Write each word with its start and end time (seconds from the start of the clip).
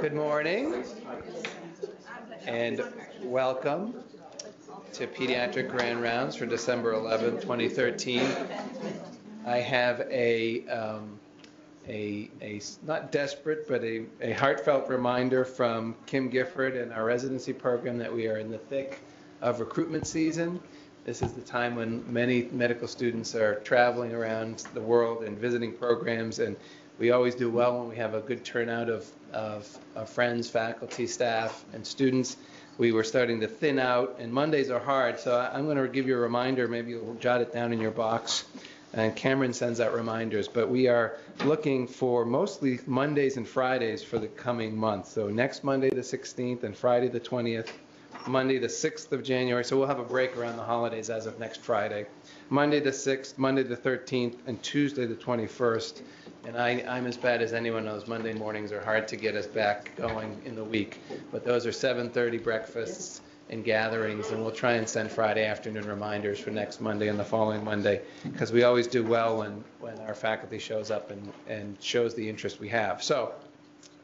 Good 0.00 0.14
morning 0.14 0.84
and 2.46 2.84
welcome 3.22 3.94
to 4.92 5.08
Pediatric 5.08 5.68
Grand 5.68 6.00
Rounds 6.00 6.36
for 6.36 6.46
December 6.46 6.92
11, 6.92 7.40
2013. 7.40 8.20
I 9.44 9.56
have 9.56 10.00
a, 10.02 10.64
um, 10.68 11.18
a, 11.88 12.30
a 12.40 12.60
not 12.86 13.10
desperate, 13.10 13.66
but 13.66 13.82
a, 13.82 14.04
a 14.20 14.32
heartfelt 14.32 14.88
reminder 14.88 15.44
from 15.44 15.96
Kim 16.06 16.28
Gifford 16.28 16.76
and 16.76 16.92
our 16.92 17.04
residency 17.04 17.52
program 17.52 17.98
that 17.98 18.14
we 18.14 18.28
are 18.28 18.38
in 18.38 18.48
the 18.48 18.58
thick 18.58 19.00
of 19.40 19.58
recruitment 19.58 20.06
season. 20.06 20.60
This 21.04 21.20
is 21.20 21.32
the 21.32 21.42
time 21.42 21.74
when 21.74 22.04
many 22.12 22.48
medical 22.52 22.86
students 22.86 23.34
are 23.34 23.56
traveling 23.56 24.14
around 24.14 24.64
the 24.72 24.80
world 24.80 25.24
and 25.24 25.36
visiting 25.36 25.72
programs, 25.72 26.38
and 26.38 26.56
we 26.98 27.10
always 27.10 27.34
do 27.34 27.50
well 27.50 27.78
when 27.78 27.88
we 27.88 27.96
have 27.96 28.14
a 28.14 28.20
good 28.20 28.44
turnout 28.44 28.88
of, 28.88 29.10
of, 29.32 29.78
of 29.96 30.08
friends, 30.08 30.48
faculty, 30.48 31.06
staff, 31.06 31.64
and 31.72 31.86
students. 31.86 32.36
We 32.78 32.92
were 32.92 33.04
starting 33.04 33.40
to 33.40 33.48
thin 33.48 33.78
out, 33.78 34.16
and 34.18 34.32
Mondays 34.32 34.70
are 34.70 34.80
hard, 34.80 35.18
so 35.20 35.38
I'm 35.38 35.64
going 35.64 35.76
to 35.76 35.88
give 35.88 36.06
you 36.06 36.16
a 36.16 36.20
reminder. 36.20 36.68
Maybe 36.68 36.90
you'll 36.90 37.14
jot 37.14 37.40
it 37.40 37.52
down 37.52 37.72
in 37.72 37.80
your 37.80 37.90
box. 37.90 38.44
And 38.92 39.14
Cameron 39.16 39.52
sends 39.52 39.80
out 39.80 39.92
reminders, 39.92 40.46
but 40.46 40.68
we 40.68 40.86
are 40.86 41.16
looking 41.44 41.88
for 41.88 42.24
mostly 42.24 42.78
Mondays 42.86 43.36
and 43.36 43.46
Fridays 43.46 44.04
for 44.04 44.20
the 44.20 44.28
coming 44.28 44.76
month. 44.76 45.08
So 45.08 45.28
next 45.28 45.64
Monday, 45.64 45.90
the 45.90 46.00
16th, 46.00 46.62
and 46.62 46.76
Friday, 46.76 47.08
the 47.08 47.18
20th, 47.18 47.70
Monday 48.26 48.58
the 48.58 48.68
6th 48.68 49.12
of 49.12 49.22
January, 49.22 49.64
so 49.64 49.76
we'll 49.76 49.86
have 49.86 49.98
a 49.98 50.04
break 50.04 50.36
around 50.36 50.56
the 50.56 50.62
holidays 50.62 51.10
as 51.10 51.26
of 51.26 51.38
next 51.38 51.60
Friday. 51.60 52.06
Monday 52.48 52.80
the 52.80 52.90
6th, 52.90 53.36
Monday 53.36 53.62
the 53.62 53.76
13th, 53.76 54.36
and 54.46 54.62
Tuesday 54.62 55.04
the 55.04 55.14
21st. 55.14 56.00
And 56.46 56.56
I, 56.58 56.84
I'm 56.86 57.06
as 57.06 57.16
bad 57.16 57.40
as 57.40 57.52
anyone 57.52 57.84
knows. 57.86 58.06
Monday 58.06 58.34
mornings 58.34 58.70
are 58.70 58.80
hard 58.82 59.08
to 59.08 59.16
get 59.16 59.34
us 59.34 59.46
back 59.46 59.96
going 59.96 60.40
in 60.44 60.54
the 60.54 60.64
week. 60.64 61.00
But 61.32 61.44
those 61.44 61.66
are 61.66 61.70
7:30 61.70 62.42
breakfasts 62.42 63.22
and 63.50 63.64
gatherings, 63.64 64.30
and 64.30 64.42
we'll 64.42 64.52
try 64.52 64.72
and 64.72 64.88
send 64.88 65.10
Friday 65.10 65.44
afternoon 65.44 65.86
reminders 65.86 66.38
for 66.38 66.50
next 66.50 66.80
Monday 66.80 67.08
and 67.08 67.18
the 67.18 67.24
following 67.24 67.62
Monday, 67.62 68.00
because 68.22 68.52
we 68.52 68.62
always 68.64 68.86
do 68.86 69.04
well 69.04 69.38
when, 69.38 69.62
when 69.80 69.98
our 70.00 70.14
faculty 70.14 70.58
shows 70.58 70.90
up 70.90 71.10
and, 71.10 71.32
and 71.46 71.76
shows 71.80 72.14
the 72.14 72.26
interest 72.26 72.58
we 72.58 72.68
have. 72.68 73.02
So 73.02 73.34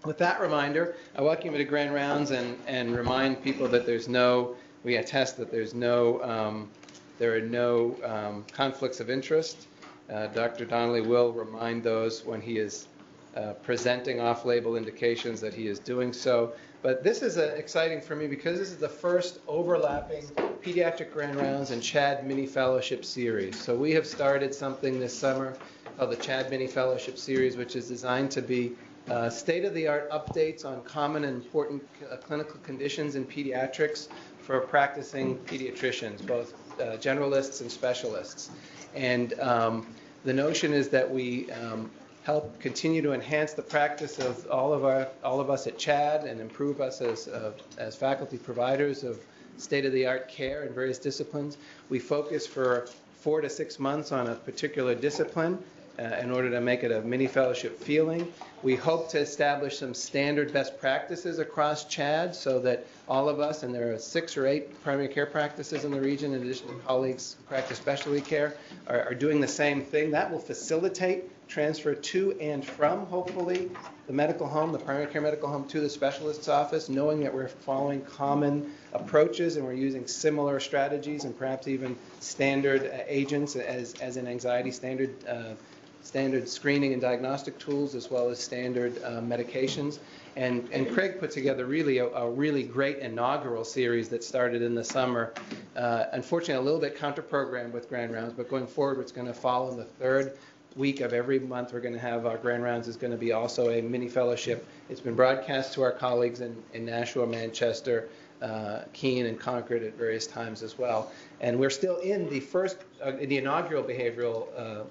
with 0.04 0.18
that 0.18 0.40
reminder, 0.40 0.94
I 1.16 1.22
welcome 1.22 1.52
you 1.52 1.58
to 1.58 1.64
Grand 1.64 1.92
Rounds 1.92 2.30
and, 2.30 2.58
and 2.66 2.94
remind 2.94 3.42
people 3.42 3.66
that 3.68 3.86
there's 3.86 4.08
no, 4.08 4.56
we 4.84 4.96
attest 4.96 5.36
that 5.38 5.50
there's 5.50 5.74
no, 5.74 6.22
um, 6.22 6.70
there 7.18 7.34
are 7.34 7.40
no 7.40 7.96
um, 8.04 8.44
conflicts 8.52 9.00
of 9.00 9.10
interest. 9.10 9.66
Uh, 10.12 10.26
Dr. 10.28 10.64
Donnelly 10.64 11.02
will 11.02 11.32
remind 11.32 11.82
those 11.82 12.24
when 12.24 12.40
he 12.40 12.58
is 12.58 12.88
uh, 13.36 13.52
presenting 13.62 14.20
off-label 14.20 14.76
indications 14.76 15.40
that 15.40 15.54
he 15.54 15.68
is 15.68 15.78
doing 15.78 16.12
so. 16.12 16.52
But 16.82 17.04
this 17.04 17.22
is 17.22 17.38
uh, 17.38 17.54
exciting 17.56 18.00
for 18.00 18.16
me 18.16 18.26
because 18.26 18.58
this 18.58 18.70
is 18.70 18.78
the 18.78 18.88
first 18.88 19.38
overlapping 19.46 20.24
pediatric 20.62 21.12
grand 21.12 21.36
rounds 21.36 21.70
and 21.70 21.80
CHAD 21.80 22.26
mini 22.26 22.46
fellowship 22.46 23.04
series. 23.04 23.60
So 23.60 23.76
we 23.76 23.92
have 23.92 24.06
started 24.06 24.52
something 24.54 24.98
this 24.98 25.16
summer 25.16 25.56
called 25.96 26.10
the 26.10 26.16
CHAD 26.16 26.50
mini 26.50 26.66
fellowship 26.66 27.16
series, 27.16 27.56
which 27.56 27.76
is 27.76 27.86
designed 27.86 28.32
to 28.32 28.42
be 28.42 28.72
uh, 29.08 29.30
state-of-the-art 29.30 30.10
updates 30.10 30.64
on 30.64 30.82
common 30.82 31.24
and 31.24 31.36
important 31.36 31.82
uh, 32.10 32.16
clinical 32.16 32.58
conditions 32.60 33.14
in 33.14 33.24
pediatrics 33.24 34.08
for 34.40 34.60
practicing 34.60 35.38
pediatricians, 35.38 36.26
both 36.26 36.54
uh, 36.80 36.96
generalists 36.96 37.60
and 37.60 37.70
specialists. 37.70 38.50
And 38.94 39.38
um, 39.38 39.86
the 40.24 40.32
notion 40.32 40.72
is 40.72 40.88
that 40.90 41.10
we 41.10 41.50
um, 41.52 41.90
help 42.24 42.58
continue 42.60 43.02
to 43.02 43.12
enhance 43.12 43.52
the 43.54 43.62
practice 43.62 44.18
of 44.18 44.46
all 44.50 44.72
of 44.72 44.84
our 44.84 45.08
all 45.24 45.40
of 45.40 45.50
us 45.50 45.66
at 45.66 45.78
CHAD 45.78 46.24
and 46.24 46.40
improve 46.40 46.80
us 46.80 47.00
as 47.00 47.28
uh, 47.28 47.52
as 47.78 47.96
faculty 47.96 48.38
providers 48.38 49.02
of 49.02 49.18
state-of-the-art 49.56 50.28
care 50.28 50.64
in 50.64 50.72
various 50.72 50.98
disciplines. 50.98 51.58
We 51.88 51.98
focus 51.98 52.46
for 52.46 52.88
four 53.20 53.40
to 53.40 53.50
six 53.50 53.78
months 53.78 54.12
on 54.12 54.28
a 54.28 54.34
particular 54.34 54.94
discipline 54.94 55.62
uh, 55.98 56.02
in 56.22 56.30
order 56.30 56.50
to 56.50 56.60
make 56.60 56.82
it 56.82 56.90
a 56.90 57.02
mini 57.02 57.26
fellowship 57.26 57.78
feeling. 57.78 58.32
We 58.62 58.76
hope 58.76 59.10
to 59.10 59.18
establish 59.18 59.78
some 59.78 59.92
standard 59.92 60.52
best 60.52 60.80
practices 60.80 61.38
across 61.38 61.84
CHAD 61.84 62.34
so 62.34 62.58
that 62.60 62.86
all 63.10 63.28
of 63.28 63.40
us, 63.40 63.64
and 63.64 63.74
there 63.74 63.92
are 63.92 63.98
six 63.98 64.36
or 64.36 64.46
eight 64.46 64.80
primary 64.84 65.08
care 65.08 65.26
practices 65.26 65.84
in 65.84 65.90
the 65.90 66.00
region, 66.00 66.32
in 66.32 66.42
addition 66.42 66.68
to 66.68 66.74
colleagues 66.86 67.36
who 67.36 67.44
practice 67.44 67.76
specialty 67.76 68.20
care, 68.20 68.54
are, 68.86 69.02
are 69.02 69.14
doing 69.14 69.40
the 69.40 69.48
same 69.48 69.82
thing. 69.82 70.12
That 70.12 70.30
will 70.30 70.38
facilitate 70.38 71.24
transfer 71.48 71.94
to 71.94 72.38
and 72.40 72.64
from, 72.64 73.04
hopefully, 73.06 73.68
the 74.06 74.12
medical 74.12 74.46
home, 74.46 74.70
the 74.70 74.78
primary 74.78 75.08
care 75.08 75.20
medical 75.20 75.48
home, 75.48 75.66
to 75.66 75.80
the 75.80 75.90
specialist's 75.90 76.48
office, 76.48 76.88
knowing 76.88 77.18
that 77.20 77.34
we're 77.34 77.48
following 77.48 78.00
common 78.02 78.72
approaches 78.92 79.56
and 79.56 79.66
we're 79.66 79.72
using 79.72 80.06
similar 80.06 80.60
strategies 80.60 81.24
and 81.24 81.36
perhaps 81.36 81.66
even 81.66 81.96
standard 82.20 82.86
uh, 82.86 83.02
agents 83.08 83.56
as, 83.56 83.94
as 83.94 84.16
an 84.16 84.28
anxiety 84.28 84.70
standard 84.70 85.12
uh, 85.26 85.54
standard 86.02 86.48
screening 86.48 86.92
and 86.92 87.02
diagnostic 87.02 87.58
tools 87.58 87.94
as 87.94 88.10
well 88.10 88.30
as 88.30 88.38
standard 88.38 88.96
uh, 89.04 89.20
medications. 89.20 89.98
And, 90.36 90.68
and 90.72 90.90
Craig 90.92 91.18
put 91.18 91.30
together 91.30 91.66
really 91.66 91.98
a, 91.98 92.06
a, 92.06 92.30
really 92.30 92.62
great 92.62 92.98
inaugural 92.98 93.64
series 93.64 94.08
that 94.10 94.22
started 94.22 94.62
in 94.62 94.74
the 94.74 94.84
summer. 94.84 95.34
Uh, 95.76 96.04
unfortunately, 96.12 96.54
a 96.54 96.64
little 96.64 96.80
bit 96.80 96.96
counter-programmed 96.96 97.72
with 97.72 97.88
Grand 97.88 98.12
Rounds, 98.12 98.32
but 98.32 98.48
going 98.48 98.66
forward, 98.66 99.00
it's 99.00 99.12
going 99.12 99.26
to 99.26 99.34
fall 99.34 99.70
in 99.70 99.76
the 99.76 99.84
third 99.84 100.36
week 100.76 101.00
of 101.00 101.12
every 101.12 101.40
month. 101.40 101.72
We're 101.72 101.80
going 101.80 101.94
to 101.94 102.00
have 102.00 102.26
our 102.26 102.38
Grand 102.38 102.62
Rounds 102.62 102.86
is 102.86 102.96
going 102.96 103.10
to 103.10 103.18
be 103.18 103.32
also 103.32 103.70
a 103.70 103.82
mini 103.82 104.08
fellowship. 104.08 104.66
It's 104.88 105.00
been 105.00 105.16
broadcast 105.16 105.74
to 105.74 105.82
our 105.82 105.92
colleagues 105.92 106.40
in, 106.40 106.56
in 106.74 106.86
Nashua, 106.86 107.26
Manchester, 107.26 108.08
uh, 108.42 108.82
Keene, 108.92 109.26
and 109.26 109.38
Concord 109.38 109.82
at 109.82 109.94
various 109.96 110.26
times 110.26 110.62
as 110.62 110.78
well. 110.78 111.12
And 111.40 111.58
we're 111.58 111.70
still 111.70 111.96
in 111.98 112.28
the 112.28 112.40
first, 112.40 112.78
uh, 113.04 113.16
in 113.16 113.28
the 113.28 113.38
inaugural 113.38 113.82
behavioral 113.82 114.48
uh, 114.56 114.84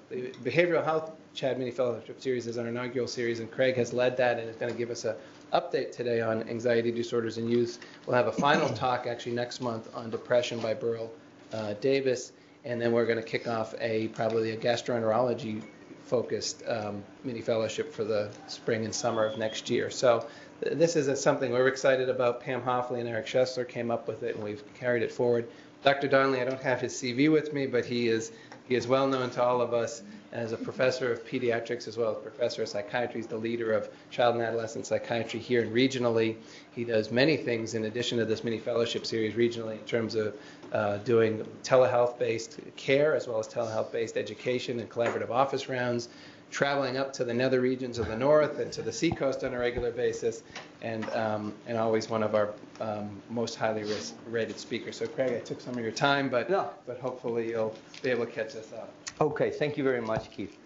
behavioral 0.44 0.84
health 0.84 1.12
CHAD 1.34 1.58
Mini 1.58 1.70
Fellowship 1.70 2.20
Series 2.20 2.46
is 2.46 2.58
our 2.58 2.66
inaugural 2.66 3.06
series, 3.06 3.40
and 3.40 3.50
Craig 3.50 3.76
has 3.76 3.92
led 3.92 4.16
that 4.16 4.38
and 4.38 4.48
is 4.48 4.56
going 4.56 4.72
to 4.72 4.78
give 4.78 4.90
us 4.90 5.04
an 5.04 5.14
update 5.52 5.92
today 5.92 6.20
on 6.20 6.48
anxiety 6.48 6.90
disorders 6.90 7.38
in 7.38 7.48
youth. 7.48 7.78
We'll 8.06 8.16
have 8.16 8.26
a 8.26 8.32
final 8.32 8.68
talk 8.74 9.06
actually 9.06 9.32
next 9.32 9.60
month 9.60 9.88
on 9.94 10.10
depression 10.10 10.58
by 10.60 10.74
Burl 10.74 11.10
uh, 11.52 11.74
Davis, 11.74 12.32
and 12.64 12.80
then 12.80 12.92
we're 12.92 13.06
going 13.06 13.18
to 13.18 13.24
kick 13.24 13.48
off 13.48 13.74
a 13.80 14.08
probably 14.08 14.52
a 14.52 14.56
gastroenterology 14.56 15.62
focused 16.04 16.64
um, 16.66 17.04
mini 17.22 17.40
fellowship 17.40 17.92
for 17.92 18.02
the 18.02 18.30
spring 18.48 18.84
and 18.84 18.92
summer 18.92 19.24
of 19.24 19.38
next 19.38 19.70
year. 19.70 19.90
So 19.90 20.26
this 20.60 20.96
is 20.96 21.08
a, 21.08 21.16
something 21.16 21.52
we're 21.52 21.68
excited 21.68 22.08
about. 22.08 22.40
Pam 22.40 22.62
Hoffley 22.62 23.00
and 23.00 23.08
Eric 23.08 23.26
Schessler 23.26 23.66
came 23.66 23.90
up 23.90 24.06
with 24.06 24.22
it, 24.22 24.34
and 24.34 24.44
we've 24.44 24.62
carried 24.74 25.02
it 25.02 25.12
forward. 25.12 25.48
Dr. 25.82 26.08
Donnelly, 26.08 26.40
I 26.40 26.44
don't 26.44 26.60
have 26.60 26.80
his 26.80 26.92
CV 26.94 27.32
with 27.32 27.52
me, 27.52 27.66
but 27.66 27.84
he 27.84 28.08
is 28.08 28.32
he 28.68 28.76
is 28.76 28.86
well 28.86 29.08
known 29.08 29.30
to 29.30 29.42
all 29.42 29.60
of 29.60 29.74
us 29.74 30.02
as 30.32 30.52
a 30.52 30.56
professor 30.56 31.12
of 31.12 31.26
pediatrics 31.26 31.88
as 31.88 31.96
well 31.96 32.12
as 32.12 32.22
professor 32.22 32.62
of 32.62 32.68
psychiatry. 32.68 33.16
He's 33.16 33.26
the 33.26 33.36
leader 33.36 33.72
of 33.72 33.88
child 34.10 34.36
and 34.36 34.44
adolescent 34.44 34.86
psychiatry 34.86 35.40
here 35.40 35.62
and 35.62 35.72
regionally. 35.74 36.36
He 36.70 36.84
does 36.84 37.10
many 37.10 37.36
things 37.36 37.74
in 37.74 37.86
addition 37.86 38.18
to 38.18 38.24
this 38.24 38.44
mini 38.44 38.58
fellowship 38.58 39.06
series 39.06 39.34
regionally 39.34 39.72
in 39.72 39.84
terms 39.86 40.14
of 40.14 40.36
uh, 40.72 40.98
doing 40.98 41.44
telehealth-based 41.64 42.60
care 42.76 43.16
as 43.16 43.26
well 43.26 43.40
as 43.40 43.48
telehealth-based 43.48 44.16
education 44.16 44.78
and 44.78 44.88
collaborative 44.88 45.30
office 45.30 45.68
rounds, 45.68 46.08
traveling 46.50 46.96
up 46.96 47.12
to 47.14 47.24
the 47.24 47.32
nether 47.32 47.60
regions 47.60 47.98
of 47.98 48.08
the 48.08 48.16
north 48.16 48.58
and 48.58 48.72
to 48.72 48.82
the 48.82 48.92
seacoast 48.92 49.44
on 49.44 49.54
a 49.54 49.58
regular 49.58 49.90
basis, 49.90 50.42
and 50.82 51.08
um, 51.10 51.54
and 51.66 51.78
always 51.78 52.08
one 52.08 52.22
of 52.22 52.34
our 52.34 52.52
um, 52.80 53.10
most 53.30 53.54
highly 53.56 53.84
rated 54.28 54.58
speakers. 54.58 54.96
So 54.96 55.06
Craig, 55.06 55.32
I 55.32 55.40
took 55.40 55.60
some 55.60 55.74
of 55.74 55.80
your 55.80 55.92
time, 55.92 56.28
but 56.28 56.50
no. 56.50 56.70
but 56.86 56.98
hopefully 56.98 57.50
you'll 57.50 57.74
be 58.02 58.10
able 58.10 58.26
to 58.26 58.32
catch 58.32 58.56
us 58.56 58.72
up. 58.72 58.92
Okay, 59.20 59.50
thank 59.50 59.76
you 59.76 59.84
very 59.84 60.00
much, 60.00 60.30
Keith. 60.30 60.56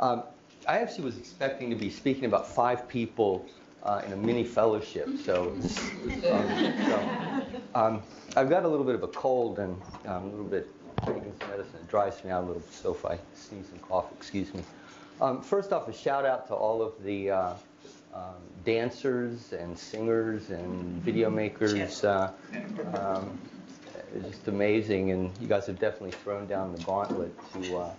Um, 0.00 0.22
I 0.68 0.78
actually 0.78 1.04
was 1.04 1.18
expecting 1.18 1.70
to 1.70 1.76
be 1.76 1.90
speaking 1.90 2.24
about 2.24 2.46
five 2.46 2.88
people 2.88 3.46
uh, 3.82 4.02
in 4.06 4.12
a 4.12 4.16
mini 4.16 4.44
fellowship, 4.44 5.08
so, 5.24 5.50
um, 5.50 5.62
so 6.22 7.42
um, 7.74 8.02
I've 8.36 8.48
got 8.48 8.64
a 8.64 8.68
little 8.68 8.84
bit 8.84 8.94
of 8.94 9.02
a 9.02 9.08
cold 9.08 9.58
and 9.58 9.80
um, 10.06 10.24
a 10.24 10.26
little 10.26 10.44
bit 10.44 10.68
taking 11.04 11.32
some 11.40 11.50
medicine. 11.50 11.80
It 11.80 11.88
dries 11.88 12.22
me 12.22 12.30
out 12.30 12.44
a 12.44 12.46
little, 12.46 12.60
bit 12.60 12.72
so 12.72 12.92
if 12.92 13.04
I 13.04 13.18
sneeze 13.34 13.70
and 13.72 13.82
cough, 13.82 14.12
excuse 14.12 14.54
me. 14.54 14.62
Um, 15.22 15.40
first 15.40 15.72
off, 15.72 15.86
a 15.86 15.92
shout 15.92 16.26
out 16.26 16.48
to 16.48 16.54
all 16.54 16.82
of 16.82 17.00
the 17.04 17.30
uh, 17.30 17.54
um, 18.12 18.34
dancers 18.64 19.52
and 19.52 19.78
singers 19.78 20.50
and 20.50 21.00
video 21.00 21.30
makers. 21.30 22.02
Uh, 22.02 22.32
um, 22.92 23.38
it's 24.16 24.30
just 24.30 24.48
amazing, 24.48 25.12
and 25.12 25.30
you 25.40 25.46
guys 25.46 25.66
have 25.66 25.78
definitely 25.78 26.10
thrown 26.10 26.48
down 26.48 26.74
the 26.74 26.82
gauntlet 26.82 27.32
to 27.52 27.76
uh, 27.76 27.80
uh, 27.80 27.94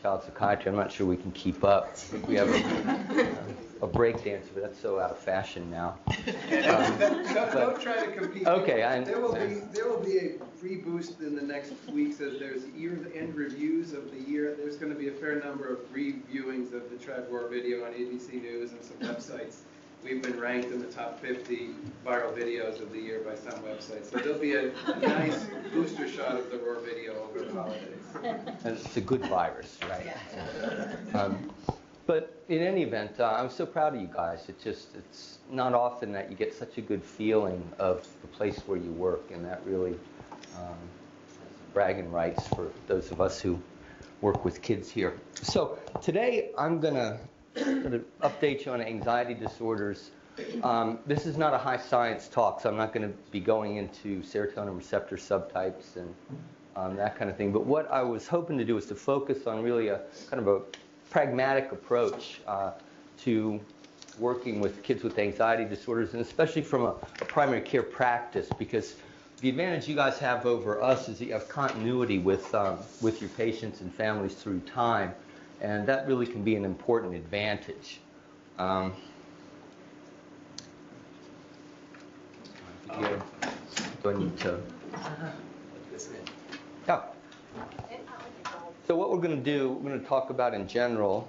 child 0.00 0.22
psychiatry. 0.24 0.70
I'm 0.70 0.76
not 0.78 0.90
sure 0.90 1.06
we 1.06 1.18
can 1.18 1.32
keep 1.32 1.64
up. 1.64 1.94
we 2.26 2.36
have 2.36 2.48
a, 2.48 3.36
a 3.82 3.86
break 3.86 4.22
dancer, 4.24 4.50
but 4.54 4.62
that's 4.62 4.80
so 4.80 4.98
out 4.98 5.10
of 5.10 5.18
fashion 5.18 5.70
now. 5.70 5.98
Um, 6.48 6.98
don't, 6.98 7.52
don't, 7.52 7.80
try 7.80 8.04
to 8.04 8.12
compete. 8.12 8.46
Okay, 8.46 8.82
I, 8.82 9.00
there 9.00 9.20
will 9.20 9.32
be 9.32 9.60
there 9.72 9.88
will 9.88 10.00
be 10.00 10.18
a 10.18 10.32
reboost 10.62 11.20
in 11.20 11.34
the 11.34 11.42
next 11.42 11.72
weeks 11.90 12.20
as 12.20 12.38
there's 12.38 12.66
year-end 12.76 13.34
reviews 13.34 13.92
of 13.92 14.10
the 14.10 14.20
year. 14.20 14.54
There's 14.58 14.76
going 14.76 14.92
to 14.92 14.98
be 14.98 15.08
a 15.08 15.12
fair 15.12 15.40
number 15.40 15.68
of 15.68 15.78
reviewings 15.92 16.72
of 16.72 16.90
the 16.90 16.96
CHAD 17.04 17.30
Roar 17.30 17.48
video 17.48 17.84
on 17.84 17.92
ABC 17.92 18.42
News 18.42 18.72
and 18.72 18.82
some 18.82 18.98
websites. 18.98 19.60
We've 20.04 20.22
been 20.22 20.38
ranked 20.38 20.70
in 20.70 20.80
the 20.80 20.86
top 20.86 21.20
50 21.20 21.70
viral 22.06 22.32
videos 22.32 22.80
of 22.80 22.92
the 22.92 22.98
year 22.98 23.20
by 23.20 23.34
some 23.34 23.60
websites. 23.62 24.10
So 24.10 24.18
there'll 24.18 24.38
be 24.38 24.54
a, 24.54 24.72
a 24.86 24.98
nice 25.00 25.46
booster 25.72 26.08
shot 26.08 26.36
of 26.36 26.50
the 26.50 26.58
Roar 26.58 26.80
video 26.80 27.14
over 27.22 27.44
the 27.44 27.52
holidays. 27.52 28.56
And 28.64 28.76
it's 28.76 28.96
a 28.96 29.00
good 29.00 29.24
virus, 29.26 29.76
right? 29.88 30.16
Um, 31.14 31.50
but 32.08 32.42
in 32.48 32.62
any 32.62 32.82
event, 32.82 33.20
uh, 33.20 33.36
I'm 33.38 33.50
so 33.50 33.66
proud 33.66 33.94
of 33.94 34.00
you 34.00 34.08
guys. 34.12 34.46
It's 34.48 34.64
just, 34.64 34.96
it's 34.96 35.38
not 35.50 35.74
often 35.74 36.10
that 36.12 36.30
you 36.30 36.36
get 36.36 36.54
such 36.54 36.78
a 36.78 36.80
good 36.80 37.04
feeling 37.04 37.62
of 37.78 38.08
the 38.22 38.28
place 38.28 38.58
where 38.66 38.78
you 38.78 38.90
work, 38.92 39.30
and 39.30 39.44
that 39.44 39.60
really 39.66 39.94
um, 40.56 40.78
bragging 41.74 42.10
rights 42.10 42.48
for 42.48 42.72
those 42.86 43.12
of 43.12 43.20
us 43.20 43.38
who 43.38 43.60
work 44.22 44.42
with 44.42 44.62
kids 44.62 44.90
here. 44.90 45.20
So 45.34 45.78
today 46.00 46.50
I'm 46.56 46.80
going 46.80 46.94
to 46.94 47.20
to 47.54 48.04
update 48.22 48.64
you 48.64 48.72
on 48.72 48.80
anxiety 48.80 49.34
disorders. 49.34 50.10
Um, 50.62 51.00
this 51.06 51.26
is 51.26 51.36
not 51.36 51.52
a 51.52 51.58
high 51.58 51.76
science 51.76 52.28
talk, 52.28 52.60
so 52.60 52.70
I'm 52.70 52.76
not 52.76 52.92
going 52.92 53.06
to 53.10 53.14
be 53.30 53.40
going 53.40 53.76
into 53.76 54.22
serotonin 54.22 54.76
receptor 54.76 55.16
subtypes 55.16 55.96
and 55.96 56.14
um, 56.76 56.96
that 56.96 57.18
kind 57.18 57.30
of 57.30 57.36
thing. 57.36 57.52
But 57.52 57.66
what 57.66 57.90
I 57.90 58.02
was 58.02 58.28
hoping 58.28 58.56
to 58.58 58.64
do 58.64 58.76
is 58.76 58.86
to 58.86 58.94
focus 58.94 59.46
on 59.46 59.62
really 59.62 59.88
a 59.88 60.02
kind 60.30 60.40
of 60.40 60.48
a 60.48 60.60
pragmatic 61.10 61.72
approach 61.72 62.40
uh, 62.46 62.72
to 63.22 63.60
working 64.18 64.60
with 64.60 64.82
kids 64.82 65.02
with 65.02 65.18
anxiety 65.18 65.64
disorders, 65.64 66.12
and 66.12 66.22
especially 66.22 66.62
from 66.62 66.82
a, 66.82 66.94
a 67.20 67.24
primary 67.24 67.60
care 67.60 67.82
practice, 67.82 68.48
because 68.58 68.96
the 69.40 69.48
advantage 69.48 69.86
you 69.88 69.94
guys 69.94 70.18
have 70.18 70.46
over 70.46 70.82
us 70.82 71.08
is 71.08 71.18
that 71.20 71.26
you 71.26 71.32
have 71.32 71.48
continuity 71.48 72.18
with 72.18 72.52
um, 72.54 72.78
with 73.00 73.20
your 73.20 73.30
patients 73.30 73.80
and 73.80 73.94
families 73.94 74.34
through 74.34 74.60
time 74.60 75.14
and 75.60 75.86
that 75.86 76.06
really 76.06 76.26
can 76.26 76.42
be 76.42 76.54
an 76.56 76.64
important 76.64 77.14
advantage. 77.14 78.00
Um, 78.58 78.92
do 84.02 84.10
I 84.10 84.14
need 84.14 84.36
to? 84.38 84.60
Yeah. 86.86 87.02
So 88.88 88.96
what 88.96 89.10
we're 89.10 89.20
going 89.20 89.36
to 89.36 89.44
do, 89.44 89.68
we're 89.68 89.90
going 89.90 90.00
to 90.00 90.06
talk 90.06 90.30
about 90.30 90.54
in 90.54 90.66
general. 90.66 91.28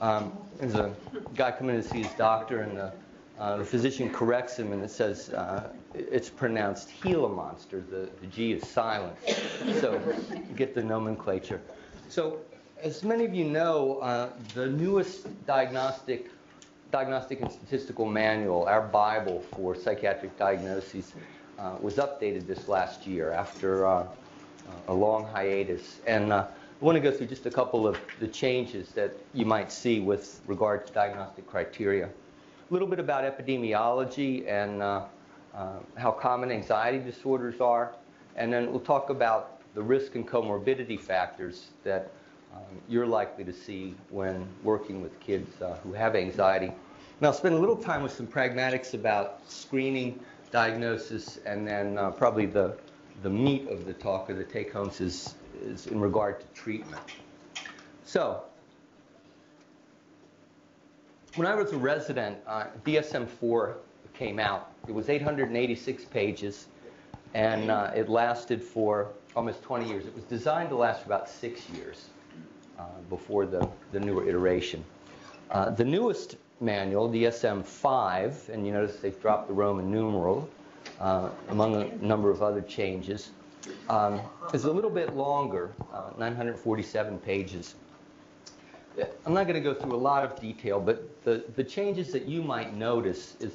Um, 0.00 0.36
there's 0.58 0.74
a 0.74 0.92
guy 1.36 1.52
coming 1.52 1.80
to 1.80 1.88
see 1.88 2.02
his 2.02 2.12
doctor, 2.14 2.62
and 2.62 2.76
the, 2.76 2.92
uh, 3.38 3.58
the 3.58 3.64
physician 3.64 4.10
corrects 4.10 4.58
him, 4.58 4.72
and 4.72 4.82
it 4.82 4.90
says 4.90 5.30
uh, 5.30 5.72
it's 5.94 6.28
pronounced 6.28 6.90
Gila 7.04 7.28
monster. 7.28 7.84
The, 7.88 8.08
the 8.20 8.26
G 8.26 8.50
is 8.50 8.66
silent. 8.68 9.16
So 9.80 10.02
get 10.56 10.74
the 10.74 10.82
nomenclature. 10.82 11.60
So 12.08 12.40
as 12.82 13.04
many 13.04 13.24
of 13.24 13.32
you 13.32 13.44
know, 13.44 13.98
uh, 13.98 14.30
the 14.54 14.66
newest 14.66 15.46
diagnostic, 15.46 16.30
diagnostic 16.90 17.42
and 17.42 17.52
statistical 17.52 18.06
manual, 18.06 18.64
our 18.64 18.82
Bible 18.82 19.44
for 19.52 19.76
psychiatric 19.76 20.36
diagnoses, 20.36 21.12
uh, 21.60 21.76
was 21.80 21.94
updated 21.94 22.48
this 22.48 22.66
last 22.66 23.06
year 23.06 23.30
after 23.30 23.86
uh, 23.86 24.04
a 24.88 24.94
long 24.94 25.26
hiatus. 25.26 25.98
And 26.06 26.32
uh, 26.32 26.46
I 26.80 26.84
want 26.84 26.96
to 26.96 27.00
go 27.00 27.10
through 27.10 27.26
just 27.26 27.46
a 27.46 27.50
couple 27.50 27.86
of 27.86 27.98
the 28.20 28.28
changes 28.28 28.90
that 28.92 29.12
you 29.34 29.44
might 29.44 29.72
see 29.72 30.00
with 30.00 30.40
regard 30.46 30.86
to 30.86 30.92
diagnostic 30.92 31.46
criteria. 31.46 32.06
A 32.06 32.72
little 32.72 32.88
bit 32.88 32.98
about 32.98 33.24
epidemiology 33.24 34.46
and 34.46 34.82
uh, 34.82 35.04
uh, 35.54 35.78
how 35.96 36.10
common 36.10 36.50
anxiety 36.50 36.98
disorders 36.98 37.60
are. 37.60 37.94
And 38.36 38.52
then 38.52 38.70
we'll 38.70 38.80
talk 38.80 39.10
about 39.10 39.60
the 39.74 39.82
risk 39.82 40.14
and 40.14 40.26
comorbidity 40.26 40.98
factors 41.00 41.68
that 41.84 42.10
um, 42.54 42.62
you're 42.88 43.06
likely 43.06 43.44
to 43.44 43.52
see 43.52 43.94
when 44.10 44.46
working 44.62 45.02
with 45.02 45.18
kids 45.20 45.60
uh, 45.60 45.76
who 45.82 45.92
have 45.92 46.14
anxiety. 46.14 46.66
And 46.66 47.26
I'll 47.26 47.32
spend 47.32 47.54
a 47.54 47.58
little 47.58 47.76
time 47.76 48.02
with 48.02 48.12
some 48.12 48.26
pragmatics 48.26 48.94
about 48.94 49.40
screening, 49.48 50.20
diagnosis, 50.52 51.38
and 51.44 51.66
then 51.66 51.98
uh, 51.98 52.10
probably 52.12 52.46
the, 52.46 52.76
the 53.22 53.30
meat 53.30 53.68
of 53.68 53.86
the 53.86 53.92
talk 53.92 54.30
or 54.30 54.34
the 54.34 54.44
take 54.44 54.72
homes 54.72 55.00
is, 55.00 55.34
is 55.62 55.86
in 55.86 56.00
regard 56.00 56.40
to 56.40 56.46
treatment. 56.48 57.02
So, 58.04 58.44
when 61.34 61.46
I 61.46 61.54
was 61.54 61.72
a 61.72 61.76
resident, 61.76 62.38
uh, 62.46 62.64
DSM 62.84 63.28
4 63.28 63.76
came 64.14 64.38
out. 64.38 64.72
It 64.88 64.92
was 64.92 65.08
886 65.08 66.04
pages, 66.06 66.66
and 67.34 67.70
uh, 67.70 67.92
it 67.94 68.08
lasted 68.08 68.62
for 68.62 69.08
almost 69.36 69.62
20 69.62 69.88
years. 69.88 70.06
It 70.06 70.14
was 70.14 70.24
designed 70.24 70.70
to 70.70 70.76
last 70.76 71.02
for 71.02 71.06
about 71.06 71.28
six 71.28 71.68
years. 71.70 72.08
Uh, 72.78 72.84
before 73.10 73.44
the, 73.44 73.68
the 73.90 73.98
newer 73.98 74.28
iteration. 74.28 74.84
Uh, 75.50 75.68
the 75.70 75.84
newest 75.84 76.36
manual, 76.60 77.08
DSM-5, 77.10 78.50
and 78.50 78.64
you 78.64 78.72
notice 78.72 79.00
they've 79.00 79.20
dropped 79.20 79.48
the 79.48 79.52
Roman 79.52 79.90
numeral, 79.90 80.48
uh, 81.00 81.30
among 81.48 81.74
a 81.76 82.04
number 82.04 82.30
of 82.30 82.42
other 82.42 82.60
changes, 82.60 83.30
um, 83.88 84.20
is 84.52 84.64
a 84.64 84.72
little 84.72 84.90
bit 84.90 85.14
longer, 85.14 85.72
uh, 85.92 86.10
947 86.18 87.18
pages. 87.18 87.74
I'm 89.24 89.34
not 89.34 89.46
going 89.46 89.54
to 89.54 89.60
go 89.60 89.74
through 89.74 89.94
a 89.94 89.96
lot 89.96 90.24
of 90.24 90.40
detail, 90.40 90.80
but 90.80 91.22
the, 91.24 91.44
the 91.54 91.62
changes 91.62 92.12
that 92.12 92.26
you 92.26 92.42
might 92.42 92.74
notice 92.74 93.36
is 93.38 93.52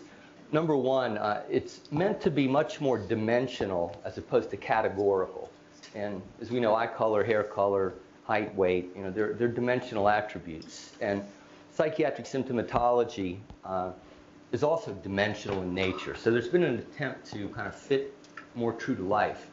number 0.52 0.76
one, 0.78 1.18
uh, 1.18 1.44
it's 1.50 1.82
meant 1.92 2.22
to 2.22 2.32
be 2.32 2.48
much 2.48 2.80
more 2.80 2.98
dimensional 2.98 4.00
as 4.06 4.18
opposed 4.18 4.50
to 4.52 4.58
categorical. 4.58 5.50
And 5.96 6.22
as 6.42 6.50
we 6.50 6.60
know, 6.60 6.76
eye 6.76 6.88
color, 6.88 7.24
hair 7.24 7.44
color, 7.44 7.94
height, 8.26 8.56
weight, 8.56 8.92
you 8.96 9.04
know, 9.04 9.12
they're, 9.12 9.34
they're 9.34 9.48
dimensional 9.48 10.08
attributes. 10.08 10.94
And 11.02 11.24
psychiatric 11.74 12.28
symptomatology 12.28 13.40
uh, 13.66 13.92
is 14.54 14.64
also 14.64 14.94
dimensional 15.04 15.64
in 15.64 15.74
nature. 15.74 16.16
So 16.16 16.32
there's 16.32 16.48
been 16.48 16.64
an 16.64 16.78
attempt 16.78 17.30
to 17.34 17.50
kind 17.50 17.68
of 17.68 17.76
fit 17.76 18.14
more 18.56 18.72
true 18.72 18.96
to 18.96 19.02
life. 19.02 19.50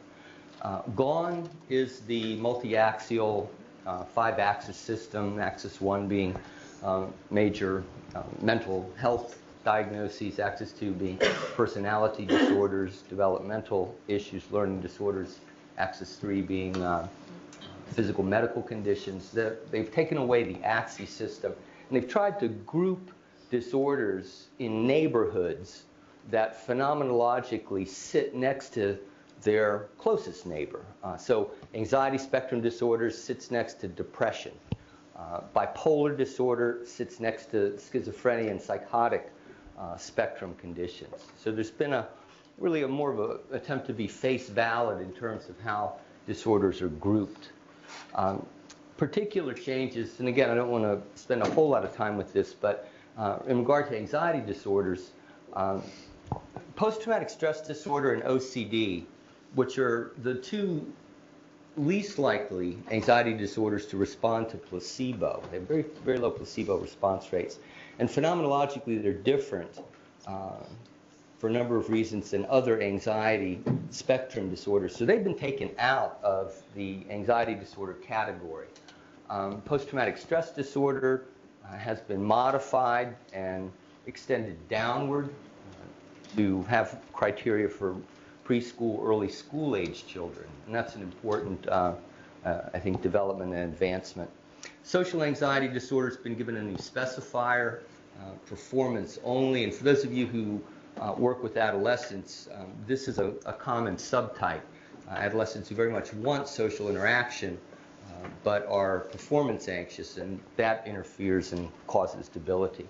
Uh, 0.61 0.83
gone 0.95 1.49
is 1.69 2.01
the 2.01 2.35
multi-axial 2.35 3.51
uh, 3.87 4.03
five-axis 4.03 4.77
system, 4.77 5.39
axis 5.39 5.81
one 5.81 6.07
being 6.07 6.35
um, 6.83 7.11
major 7.31 7.83
uh, 8.13 8.21
mental 8.41 8.89
health 8.95 9.39
diagnoses, 9.65 10.39
axis 10.39 10.71
two 10.71 10.91
being 10.91 11.17
personality 11.55 12.25
disorders, 12.25 13.01
developmental 13.09 13.95
issues, 14.07 14.43
learning 14.51 14.81
disorders, 14.81 15.39
axis 15.79 16.15
three 16.15 16.41
being 16.41 16.79
uh, 16.83 17.07
physical 17.87 18.23
medical 18.23 18.61
conditions. 18.61 19.31
They've 19.31 19.91
taken 19.91 20.17
away 20.17 20.43
the 20.43 20.63
axis 20.63 21.09
system 21.09 21.53
and 21.89 21.97
they've 21.97 22.09
tried 22.09 22.39
to 22.39 22.49
group 22.49 23.11
disorders 23.51 24.47
in 24.57 24.87
neighborhoods 24.87 25.83
that 26.31 26.65
phenomenologically 26.65 27.87
sit 27.87 28.33
next 28.33 28.73
to 28.73 28.97
their 29.43 29.89
closest 29.97 30.45
neighbor. 30.45 30.83
Uh, 31.03 31.17
so 31.17 31.51
anxiety 31.73 32.17
spectrum 32.17 32.61
disorders 32.61 33.21
sits 33.21 33.51
next 33.51 33.79
to 33.81 33.87
depression. 33.87 34.53
Uh, 35.15 35.41
bipolar 35.55 36.17
disorder 36.17 36.81
sits 36.85 37.19
next 37.19 37.51
to 37.51 37.77
schizophrenia 37.77 38.49
and 38.49 38.61
psychotic 38.61 39.31
uh, 39.77 39.97
spectrum 39.97 40.55
conditions. 40.57 41.15
So 41.37 41.51
there's 41.51 41.71
been 41.71 41.93
a 41.93 42.07
really 42.57 42.83
a 42.83 42.87
more 42.87 43.11
of 43.11 43.19
an 43.19 43.39
attempt 43.51 43.87
to 43.87 43.93
be 43.93 44.07
face 44.07 44.47
valid 44.49 45.01
in 45.01 45.11
terms 45.13 45.49
of 45.49 45.59
how 45.59 45.97
disorders 46.27 46.81
are 46.81 46.89
grouped. 46.89 47.49
Um, 48.15 48.45
particular 48.97 49.53
changes, 49.53 50.19
and 50.19 50.27
again, 50.27 50.49
I 50.51 50.55
don't 50.55 50.69
want 50.69 50.83
to 50.83 51.01
spend 51.19 51.41
a 51.41 51.49
whole 51.49 51.69
lot 51.69 51.83
of 51.83 51.95
time 51.95 52.17
with 52.17 52.31
this, 52.33 52.53
but 52.53 52.87
uh, 53.17 53.39
in 53.47 53.59
regard 53.59 53.89
to 53.89 53.97
anxiety 53.97 54.45
disorders, 54.45 55.11
um, 55.53 55.83
post-traumatic 56.75 57.29
stress 57.29 57.65
disorder 57.65 58.13
and 58.13 58.23
OCD, 58.23 59.03
which 59.55 59.77
are 59.77 60.11
the 60.23 60.35
two 60.35 60.91
least 61.77 62.19
likely 62.19 62.77
anxiety 62.91 63.33
disorders 63.33 63.85
to 63.87 63.97
respond 63.97 64.49
to 64.49 64.57
placebo. 64.57 65.41
They 65.51 65.57
have 65.57 65.67
very, 65.67 65.85
very 66.03 66.17
low 66.17 66.31
placebo 66.31 66.77
response 66.77 67.31
rates. 67.31 67.59
And 67.99 68.09
phenomenologically, 68.09 69.01
they're 69.01 69.13
different. 69.13 69.79
Uh, 70.27 70.63
for 71.41 71.47
a 71.47 71.51
number 71.51 71.75
of 71.75 71.89
reasons 71.89 72.29
than 72.29 72.45
other 72.51 72.79
anxiety 72.83 73.59
spectrum 73.89 74.47
disorders. 74.51 74.95
So 74.95 75.05
they've 75.05 75.23
been 75.23 75.35
taken 75.35 75.71
out 75.79 76.19
of 76.21 76.53
the 76.75 77.03
anxiety 77.09 77.55
disorder 77.55 77.93
category. 77.93 78.67
Um, 79.27 79.59
Post 79.61 79.89
traumatic 79.89 80.19
stress 80.19 80.51
disorder 80.51 81.25
uh, 81.25 81.30
has 81.77 81.99
been 82.01 82.23
modified 82.23 83.15
and 83.33 83.71
extended 84.07 84.57
downward 84.69 85.29
uh, 85.29 86.35
to 86.37 86.63
have 86.63 86.99
criteria 87.13 87.69
for 87.69 87.95
preschool, 88.45 89.03
early 89.03 89.29
school 89.29 89.75
age 89.75 90.05
children. 90.07 90.47
And 90.65 90.75
that's 90.75 90.95
an 90.95 91.01
important, 91.01 91.67
uh, 91.67 91.93
uh 92.45 92.61
I 92.73 92.79
think, 92.79 93.01
development 93.01 93.53
and 93.53 93.71
advancement. 93.71 94.29
Social 94.83 95.23
anxiety 95.23 95.67
disorder 95.67 96.09
has 96.09 96.17
been 96.17 96.35
given 96.35 96.57
a 96.57 96.63
new 96.63 96.75
specifier, 96.75 97.81
uh, 98.19 98.31
performance 98.45 99.19
only. 99.23 99.63
And 99.63 99.73
for 99.73 99.83
those 99.83 100.03
of 100.03 100.13
you 100.13 100.27
who 100.27 100.61
uh, 100.99 101.13
work 101.17 101.41
with 101.41 101.57
adolescents, 101.57 102.49
um, 102.53 102.67
this 102.85 103.07
is 103.07 103.19
a, 103.19 103.33
a 103.45 103.53
common 103.53 103.95
subtype. 103.95 104.61
Uh, 105.07 105.11
adolescents 105.11 105.69
who 105.69 105.75
very 105.75 105.91
much 105.91 106.13
want 106.13 106.47
social 106.47 106.89
interaction, 106.89 107.57
uh, 107.57 107.70
but 108.43 108.65
are 108.67 109.01
performance 109.11 109.67
anxious, 109.67 110.17
and 110.17 110.39
that 110.57 110.85
interferes 110.85 111.53
and 111.53 111.69
causes 111.87 112.27
debility. 112.27 112.87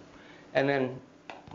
And 0.53 0.67
then, 0.67 0.99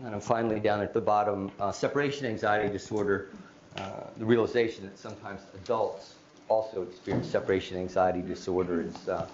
and 0.05 0.23
finally, 0.23 0.61
down 0.61 0.81
at 0.81 0.93
the 0.93 1.01
bottom, 1.01 1.51
uh, 1.61 1.73
separation 1.73 2.27
anxiety 2.27 2.71
disorder, 2.73 3.29
uh, 3.77 4.05
the 4.19 4.25
realization 4.25 4.85
that 4.85 4.99
sometimes 4.99 5.43
adults 5.55 6.15
also 6.49 6.83
experience 6.83 7.29
separation 7.29 7.77
anxiety 7.77 8.23
disorder 8.23 8.83
is, 8.83 9.09
uh, 9.09 9.27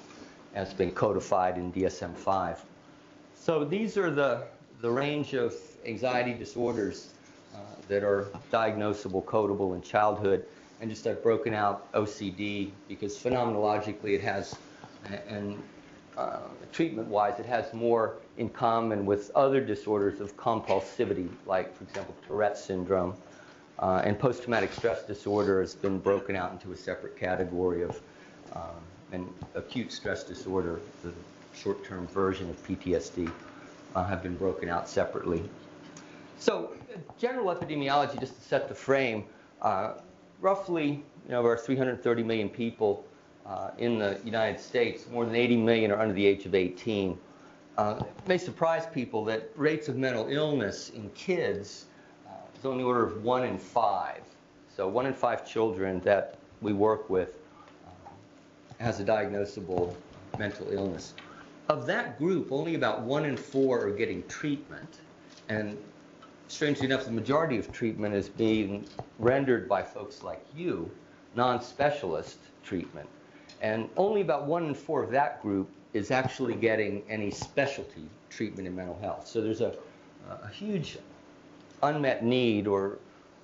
has 0.54 0.72
been 0.72 0.90
codified 0.90 1.56
in 1.56 1.72
DSM-5. 1.72 2.58
So 3.34 3.64
these 3.64 3.96
are 3.96 4.10
the, 4.10 4.44
the 4.80 4.90
range 4.90 5.34
of 5.34 5.54
anxiety 5.84 6.32
disorders 6.32 7.12
uh, 7.54 7.58
that 7.88 8.02
are 8.02 8.28
diagnosable, 8.52 9.24
codable 9.24 9.74
in 9.74 9.82
childhood. 9.82 10.46
And 10.82 10.90
just 10.90 11.06
I've 11.06 11.22
broken 11.22 11.54
out 11.54 11.92
OCD 11.92 12.72
because 12.88 13.16
phenomenologically 13.16 14.14
it 14.14 14.20
has, 14.22 14.52
and 15.28 15.62
uh, 16.16 16.40
treatment-wise, 16.72 17.38
it 17.38 17.46
has 17.46 17.72
more 17.72 18.16
in 18.36 18.48
common 18.48 19.06
with 19.06 19.30
other 19.36 19.60
disorders 19.60 20.20
of 20.20 20.36
compulsivity, 20.36 21.28
like, 21.46 21.76
for 21.76 21.84
example, 21.84 22.16
Tourette 22.26 22.58
syndrome. 22.58 23.14
Uh, 23.78 24.02
and 24.04 24.18
post-traumatic 24.18 24.72
stress 24.72 25.06
disorder 25.06 25.60
has 25.60 25.76
been 25.76 26.00
broken 26.00 26.34
out 26.34 26.50
into 26.50 26.72
a 26.72 26.76
separate 26.76 27.16
category 27.16 27.82
of 27.82 28.00
um, 28.52 28.82
an 29.12 29.32
acute 29.54 29.92
stress 29.92 30.24
disorder, 30.24 30.80
the 31.04 31.14
short-term 31.54 32.08
version 32.08 32.50
of 32.50 32.60
PTSD, 32.66 33.30
uh, 33.94 34.04
have 34.04 34.20
been 34.20 34.36
broken 34.36 34.68
out 34.68 34.88
separately. 34.88 35.48
So, 36.40 36.74
general 37.20 37.54
epidemiology, 37.54 38.18
just 38.18 38.34
to 38.34 38.40
set 38.40 38.68
the 38.68 38.74
frame, 38.74 39.26
uh, 39.60 39.92
roughly, 40.42 41.02
you 41.24 41.30
know, 41.30 41.44
are 41.46 41.56
330 41.56 42.22
million 42.22 42.50
people 42.50 43.04
uh, 43.46 43.70
in 43.78 43.98
the 43.98 44.20
United 44.24 44.60
States. 44.60 45.06
More 45.10 45.24
than 45.24 45.34
80 45.34 45.56
million 45.58 45.90
are 45.92 46.00
under 46.00 46.12
the 46.12 46.26
age 46.26 46.44
of 46.44 46.54
18. 46.54 47.16
Uh, 47.78 48.00
it 48.00 48.28
may 48.28 48.36
surprise 48.36 48.84
people 48.92 49.24
that 49.24 49.48
rates 49.56 49.88
of 49.88 49.96
mental 49.96 50.28
illness 50.28 50.90
in 50.90 51.08
kids 51.10 51.86
uh, 52.26 52.32
is 52.58 52.66
on 52.66 52.76
the 52.76 52.84
order 52.84 53.04
of 53.04 53.24
one 53.24 53.44
in 53.44 53.56
five. 53.56 54.20
So 54.76 54.86
one 54.88 55.06
in 55.06 55.14
five 55.14 55.48
children 55.48 56.00
that 56.00 56.36
we 56.60 56.72
work 56.72 57.08
with 57.08 57.38
uh, 57.86 58.10
has 58.78 59.00
a 59.00 59.04
diagnosable 59.04 59.94
mental 60.38 60.70
illness. 60.70 61.14
Of 61.68 61.86
that 61.86 62.18
group, 62.18 62.50
only 62.50 62.74
about 62.74 63.02
one 63.02 63.24
in 63.24 63.36
four 63.36 63.86
are 63.86 63.90
getting 63.90 64.26
treatment. 64.26 64.98
And 65.48 65.78
strangely 66.52 66.84
enough, 66.84 67.06
the 67.06 67.10
majority 67.10 67.56
of 67.56 67.72
treatment 67.72 68.14
is 68.14 68.28
being 68.28 68.84
rendered 69.18 69.66
by 69.66 69.82
folks 69.82 70.22
like 70.22 70.44
you, 70.54 70.90
non-specialist 71.34 72.36
treatment. 72.62 73.08
And 73.62 73.88
only 73.96 74.20
about 74.20 74.44
one 74.44 74.66
in 74.66 74.74
four 74.74 75.02
of 75.02 75.10
that 75.12 75.40
group 75.40 75.70
is 75.94 76.10
actually 76.10 76.54
getting 76.54 77.02
any 77.08 77.30
specialty 77.30 78.04
treatment 78.28 78.68
in 78.68 78.76
mental 78.76 78.98
health. 79.00 79.26
So 79.26 79.40
there's 79.40 79.62
a, 79.62 79.74
a 80.28 80.48
huge 80.48 80.98
unmet 81.82 82.22
need, 82.22 82.66
or 82.66 82.98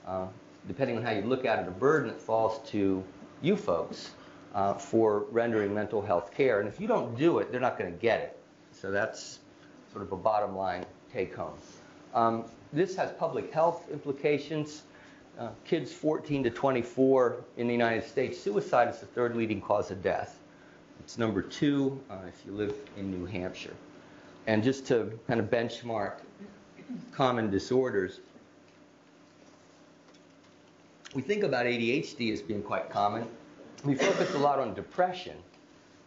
uh, 0.06 0.26
depending 0.66 0.98
on 0.98 1.02
how 1.02 1.12
you 1.12 1.22
look 1.22 1.46
at 1.46 1.60
it, 1.60 1.66
a 1.66 1.70
burden 1.70 2.08
that 2.08 2.20
falls 2.20 2.60
to 2.70 3.02
you 3.40 3.56
folks 3.56 4.10
uh, 4.54 4.74
for 4.74 5.24
rendering 5.30 5.72
mental 5.72 6.02
health 6.02 6.30
care. 6.34 6.60
And 6.60 6.68
if 6.68 6.78
you 6.78 6.86
don't 6.86 7.16
do 7.16 7.38
it, 7.38 7.50
they're 7.50 7.60
not 7.60 7.78
going 7.78 7.90
to 7.90 7.98
get 7.98 8.20
it. 8.20 8.38
So 8.72 8.90
that's 8.90 9.38
sort 9.92 10.02
of 10.02 10.12
a 10.12 10.16
bottom 10.16 10.54
line 10.54 10.84
take 11.10 11.34
home. 11.34 11.54
Um, 12.14 12.44
this 12.72 12.96
has 12.96 13.12
public 13.12 13.52
health 13.52 13.88
implications. 13.90 14.82
Uh, 15.38 15.50
kids 15.64 15.92
14 15.92 16.42
to 16.44 16.50
24 16.50 17.44
in 17.56 17.66
the 17.68 17.72
United 17.72 18.04
States, 18.04 18.38
suicide 18.40 18.88
is 18.88 18.98
the 18.98 19.06
third 19.06 19.36
leading 19.36 19.60
cause 19.60 19.90
of 19.90 20.02
death. 20.02 20.40
It's 21.00 21.16
number 21.16 21.42
two 21.42 22.00
uh, 22.10 22.16
if 22.26 22.44
you 22.44 22.52
live 22.52 22.74
in 22.96 23.10
New 23.10 23.24
Hampshire. 23.24 23.74
And 24.48 24.64
just 24.64 24.86
to 24.88 25.18
kind 25.28 25.38
of 25.38 25.46
benchmark 25.46 26.14
common 27.12 27.50
disorders, 27.50 28.20
we 31.14 31.22
think 31.22 31.44
about 31.44 31.66
ADHD 31.66 32.32
as 32.32 32.42
being 32.42 32.62
quite 32.62 32.90
common. 32.90 33.26
We 33.84 33.94
focus 33.94 34.34
a 34.34 34.38
lot 34.38 34.58
on 34.58 34.74
depression, 34.74 35.36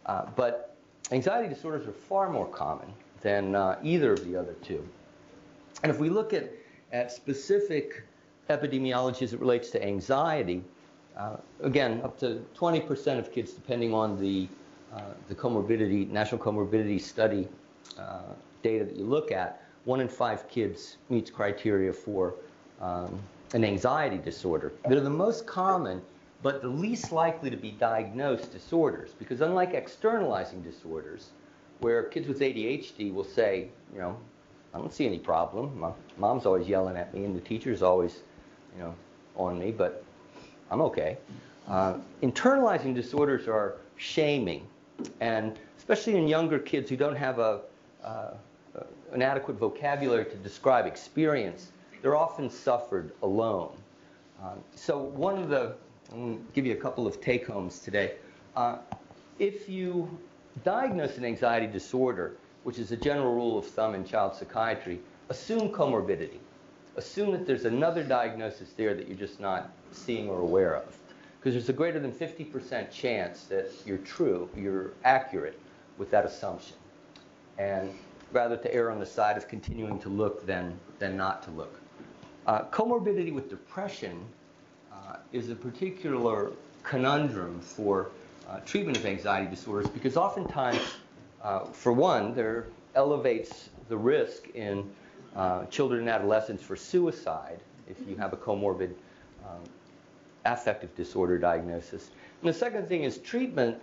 uh, 0.04 0.26
but 0.36 0.76
anxiety 1.10 1.48
disorders 1.48 1.88
are 1.88 1.92
far 1.92 2.28
more 2.30 2.46
common 2.46 2.92
than 3.22 3.54
uh, 3.54 3.78
either 3.82 4.12
of 4.12 4.24
the 4.26 4.36
other 4.36 4.54
two. 4.62 4.86
And 5.82 5.90
if 5.90 5.98
we 5.98 6.08
look 6.08 6.32
at, 6.32 6.52
at 6.92 7.10
specific 7.10 8.04
epidemiology 8.50 9.22
as 9.22 9.32
it 9.32 9.40
relates 9.40 9.70
to 9.70 9.84
anxiety, 9.84 10.62
uh, 11.16 11.36
again, 11.62 12.00
up 12.02 12.18
to 12.18 12.44
20% 12.56 13.18
of 13.18 13.32
kids, 13.32 13.52
depending 13.52 13.92
on 13.92 14.18
the, 14.20 14.48
uh, 14.94 15.02
the 15.28 15.34
comorbidity, 15.34 16.08
National 16.08 16.40
Comorbidity 16.40 17.00
Study 17.00 17.48
uh, 17.98 18.22
data 18.62 18.84
that 18.84 18.96
you 18.96 19.04
look 19.04 19.32
at, 19.32 19.62
one 19.84 20.00
in 20.00 20.08
five 20.08 20.48
kids 20.48 20.96
meets 21.10 21.30
criteria 21.30 21.92
for 21.92 22.34
um, 22.80 23.20
an 23.52 23.64
anxiety 23.64 24.18
disorder. 24.18 24.72
They're 24.88 25.00
the 25.00 25.10
most 25.10 25.46
common, 25.46 26.00
but 26.42 26.62
the 26.62 26.68
least 26.68 27.12
likely 27.12 27.50
to 27.50 27.56
be 27.56 27.72
diagnosed 27.72 28.52
disorders, 28.52 29.12
because 29.18 29.40
unlike 29.40 29.74
externalizing 29.74 30.62
disorders, 30.62 31.30
where 31.80 32.04
kids 32.04 32.28
with 32.28 32.40
ADHD 32.40 33.12
will 33.12 33.24
say, 33.24 33.68
you 33.92 33.98
know, 33.98 34.16
I 34.74 34.78
don't 34.78 34.92
see 34.92 35.06
any 35.06 35.18
problem. 35.18 35.78
My 35.78 35.90
mom's 36.16 36.46
always 36.46 36.66
yelling 36.66 36.96
at 36.96 37.12
me, 37.12 37.24
and 37.24 37.36
the 37.36 37.40
teacher's 37.40 37.82
always, 37.82 38.20
you 38.76 38.82
know, 38.82 38.94
on 39.36 39.58
me, 39.58 39.70
but 39.70 40.04
I'm 40.70 40.80
okay. 40.82 41.18
Uh, 41.68 41.98
internalizing 42.22 42.94
disorders 42.94 43.46
are 43.48 43.76
shaming, 43.96 44.66
and 45.20 45.58
especially 45.78 46.16
in 46.16 46.26
younger 46.26 46.58
kids 46.58 46.88
who 46.88 46.96
don't 46.96 47.16
have 47.16 47.38
a, 47.38 47.60
uh, 48.02 48.30
an 49.12 49.20
adequate 49.20 49.58
vocabulary 49.58 50.24
to 50.24 50.36
describe 50.36 50.86
experience, 50.86 51.70
they're 52.00 52.16
often 52.16 52.48
suffered 52.48 53.12
alone. 53.22 53.72
Uh, 54.42 54.54
so 54.74 54.98
one 54.98 55.38
of 55.38 55.48
the, 55.50 55.74
I'll 56.12 56.38
give 56.54 56.66
you 56.66 56.72
a 56.72 56.76
couple 56.76 57.06
of 57.06 57.20
take-homes 57.20 57.78
today. 57.78 58.14
Uh, 58.56 58.78
if 59.38 59.68
you 59.68 60.08
diagnose 60.64 61.16
an 61.16 61.24
anxiety 61.24 61.66
disorder, 61.66 62.36
which 62.64 62.78
is 62.78 62.92
a 62.92 62.96
general 62.96 63.34
rule 63.34 63.58
of 63.58 63.66
thumb 63.66 63.94
in 63.94 64.04
child 64.04 64.34
psychiatry, 64.34 65.00
assume 65.28 65.70
comorbidity. 65.70 66.38
Assume 66.96 67.32
that 67.32 67.46
there's 67.46 67.64
another 67.64 68.02
diagnosis 68.02 68.70
there 68.76 68.94
that 68.94 69.08
you're 69.08 69.16
just 69.16 69.40
not 69.40 69.70
seeing 69.92 70.28
or 70.28 70.40
aware 70.40 70.76
of. 70.76 70.96
Because 71.38 71.54
there's 71.54 71.68
a 71.68 71.72
greater 71.72 71.98
than 71.98 72.12
50% 72.12 72.90
chance 72.90 73.44
that 73.44 73.70
you're 73.84 73.98
true, 73.98 74.48
you're 74.56 74.92
accurate 75.04 75.58
with 75.98 76.10
that 76.10 76.24
assumption. 76.24 76.76
And 77.58 77.92
rather 78.32 78.56
to 78.56 78.74
err 78.74 78.90
on 78.90 78.98
the 78.98 79.06
side 79.06 79.36
of 79.36 79.48
continuing 79.48 79.98
to 80.00 80.08
look 80.08 80.46
than, 80.46 80.78
than 80.98 81.16
not 81.16 81.42
to 81.44 81.50
look. 81.50 81.80
Uh, 82.46 82.64
comorbidity 82.64 83.32
with 83.32 83.48
depression 83.48 84.20
uh, 84.92 85.16
is 85.32 85.50
a 85.50 85.54
particular 85.54 86.52
conundrum 86.82 87.60
for 87.60 88.10
uh, 88.48 88.58
treatment 88.60 88.96
of 88.96 89.06
anxiety 89.06 89.48
disorders 89.48 89.88
because 89.88 90.16
oftentimes 90.16 90.80
uh, 91.42 91.64
for 91.66 91.92
one, 91.92 92.34
there 92.34 92.66
elevates 92.94 93.70
the 93.88 93.96
risk 93.96 94.48
in 94.54 94.88
uh, 95.34 95.64
children 95.66 96.00
and 96.00 96.08
adolescents 96.08 96.62
for 96.62 96.76
suicide 96.76 97.60
if 97.88 97.96
you 98.08 98.16
have 98.16 98.32
a 98.32 98.36
comorbid 98.36 98.92
um, 99.44 99.60
affective 100.44 100.94
disorder 100.94 101.38
diagnosis. 101.38 102.10
And 102.40 102.48
the 102.48 102.54
second 102.54 102.88
thing 102.88 103.04
is 103.04 103.18
treatment 103.18 103.78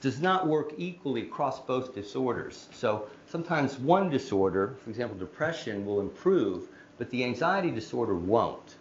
does 0.00 0.20
not 0.20 0.48
work 0.48 0.72
equally 0.76 1.22
across 1.22 1.60
both 1.60 1.94
disorders. 1.94 2.68
So 2.72 3.06
sometimes 3.26 3.78
one 3.78 4.10
disorder, 4.10 4.74
for 4.82 4.90
example, 4.90 5.16
depression, 5.16 5.86
will 5.86 6.00
improve, 6.00 6.68
but 6.98 7.08
the 7.10 7.22
anxiety 7.22 7.70
disorder 7.70 8.16
won't. 8.16 8.76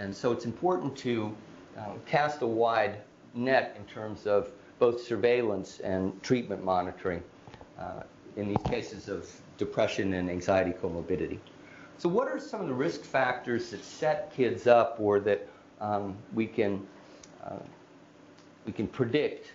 And 0.00 0.14
so 0.14 0.32
it's 0.32 0.44
important 0.44 0.96
to 0.98 1.34
uh, 1.78 1.92
cast 2.06 2.42
a 2.42 2.46
wide 2.46 2.98
net 3.34 3.76
in 3.78 3.84
terms 3.84 4.26
of 4.26 4.50
both 4.78 5.00
surveillance 5.00 5.78
and 5.80 6.20
treatment 6.22 6.64
monitoring 6.64 7.22
uh, 7.78 8.02
in 8.36 8.48
these 8.48 8.62
cases 8.66 9.08
of 9.08 9.30
depression 9.58 10.14
and 10.14 10.30
anxiety 10.30 10.72
comorbidity. 10.72 11.38
So 11.98 12.08
what 12.08 12.28
are 12.28 12.38
some 12.38 12.60
of 12.60 12.68
the 12.68 12.74
risk 12.74 13.02
factors 13.02 13.70
that 13.70 13.82
set 13.82 14.32
kids 14.34 14.66
up 14.66 14.98
or 15.00 15.18
that 15.20 15.48
um, 15.80 16.16
we 16.34 16.46
can 16.46 16.86
uh, 17.44 17.56
we 18.66 18.72
can 18.72 18.86
predict 18.86 19.52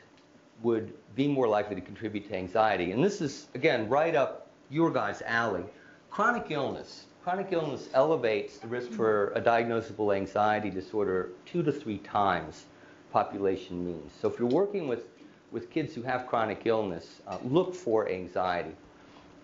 would 0.63 0.93
be 1.15 1.27
more 1.27 1.47
likely 1.47 1.75
to 1.75 1.81
contribute 1.81 2.27
to 2.29 2.35
anxiety? 2.35 2.91
And 2.91 3.03
this 3.03 3.21
is 3.21 3.47
again 3.53 3.87
right 3.89 4.15
up 4.15 4.47
your 4.69 4.89
guys' 4.89 5.21
alley. 5.25 5.63
Chronic 6.09 6.47
illness. 6.49 7.05
Chronic 7.23 7.49
illness 7.51 7.87
elevates 7.93 8.57
the 8.57 8.67
risk 8.67 8.91
for 8.91 9.31
a 9.35 9.41
diagnosable 9.41 10.15
anxiety 10.15 10.71
disorder 10.71 11.29
two 11.45 11.61
to 11.61 11.71
three 11.71 11.99
times 11.99 12.65
population 13.11 13.85
means. 13.85 14.11
So 14.19 14.27
if 14.27 14.39
you're 14.39 14.47
working 14.47 14.87
with 14.87 15.05
with 15.51 15.69
kids 15.69 15.93
who 15.93 16.01
have 16.01 16.27
chronic 16.27 16.61
illness, 16.65 17.21
uh, 17.27 17.37
look 17.43 17.75
for 17.75 18.09
anxiety. 18.09 18.71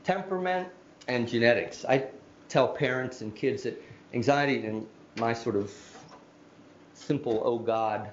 Temperament 0.04 0.70
and 1.08 1.28
genetics. 1.28 1.86
I 1.86 2.06
tell 2.50 2.68
parents 2.68 3.22
and 3.22 3.36
kids 3.36 3.64
that 3.64 3.82
anxiety, 4.14 4.66
in 4.66 4.88
my 5.18 5.34
sort 5.34 5.56
of 5.56 5.74
simple, 6.94 7.42
oh 7.44 7.58
God, 7.58 8.10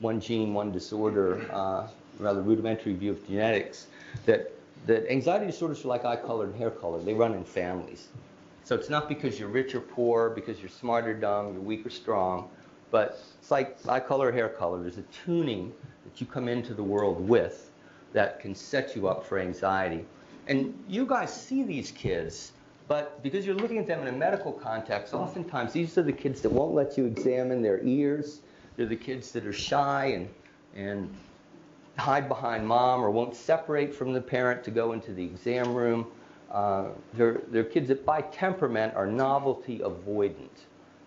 one 0.00 0.20
gene, 0.20 0.54
one 0.54 0.70
disorder, 0.70 1.48
uh, 1.52 1.86
rather 2.18 2.42
rudimentary 2.42 2.94
view 2.94 3.12
of 3.12 3.26
genetics, 3.26 3.86
that, 4.26 4.52
that 4.86 5.10
anxiety 5.10 5.46
disorders 5.46 5.84
are 5.84 5.88
like 5.88 6.04
eye 6.04 6.16
color 6.16 6.44
and 6.44 6.54
hair 6.54 6.70
color. 6.70 7.00
They 7.00 7.14
run 7.14 7.34
in 7.34 7.44
families. 7.44 8.08
So 8.64 8.74
it's 8.74 8.90
not 8.90 9.08
because 9.08 9.38
you're 9.40 9.48
rich 9.48 9.74
or 9.74 9.80
poor, 9.80 10.30
because 10.30 10.60
you're 10.60 10.68
smart 10.68 11.06
or 11.06 11.14
dumb, 11.14 11.54
you're 11.54 11.62
weak 11.62 11.84
or 11.84 11.90
strong, 11.90 12.48
but 12.90 13.22
it's 13.38 13.50
like 13.50 13.76
eye 13.88 14.00
color 14.00 14.28
or 14.28 14.32
hair 14.32 14.48
color. 14.48 14.80
There's 14.82 14.98
a 14.98 15.04
tuning 15.24 15.72
that 16.04 16.20
you 16.20 16.26
come 16.26 16.48
into 16.48 16.74
the 16.74 16.82
world 16.82 17.26
with 17.28 17.70
that 18.12 18.40
can 18.40 18.54
set 18.54 18.96
you 18.96 19.08
up 19.08 19.24
for 19.24 19.38
anxiety. 19.38 20.04
And 20.48 20.74
you 20.88 21.06
guys 21.06 21.32
see 21.32 21.62
these 21.62 21.92
kids, 21.92 22.52
but 22.88 23.22
because 23.22 23.46
you're 23.46 23.54
looking 23.54 23.78
at 23.78 23.86
them 23.86 24.00
in 24.00 24.08
a 24.08 24.16
medical 24.16 24.52
context, 24.52 25.14
oftentimes 25.14 25.72
these 25.72 25.96
are 25.96 26.02
the 26.02 26.12
kids 26.12 26.40
that 26.40 26.50
won't 26.50 26.74
let 26.74 26.98
you 26.98 27.06
examine 27.06 27.62
their 27.62 27.80
ears. 27.84 28.40
They're 28.76 28.86
the 28.86 28.96
kids 28.96 29.30
that 29.32 29.46
are 29.46 29.52
shy 29.52 30.06
and, 30.06 30.28
and 30.74 31.14
hide 31.96 32.28
behind 32.28 32.66
mom 32.66 33.04
or 33.04 33.10
won't 33.10 33.36
separate 33.36 33.94
from 33.94 34.12
the 34.12 34.20
parent 34.20 34.64
to 34.64 34.70
go 34.70 34.92
into 34.92 35.12
the 35.12 35.24
exam 35.24 35.74
room. 35.74 36.06
Uh, 36.50 36.86
they're, 37.14 37.42
they're 37.48 37.62
kids 37.62 37.88
that 37.88 38.04
by 38.04 38.22
temperament 38.22 38.92
are 38.96 39.06
novelty 39.06 39.78
avoidant. 39.80 40.48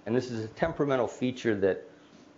And 0.06 0.16
this 0.16 0.32
is 0.32 0.44
a 0.44 0.48
temperamental 0.50 1.08
feature 1.08 1.56
that, 1.56 1.84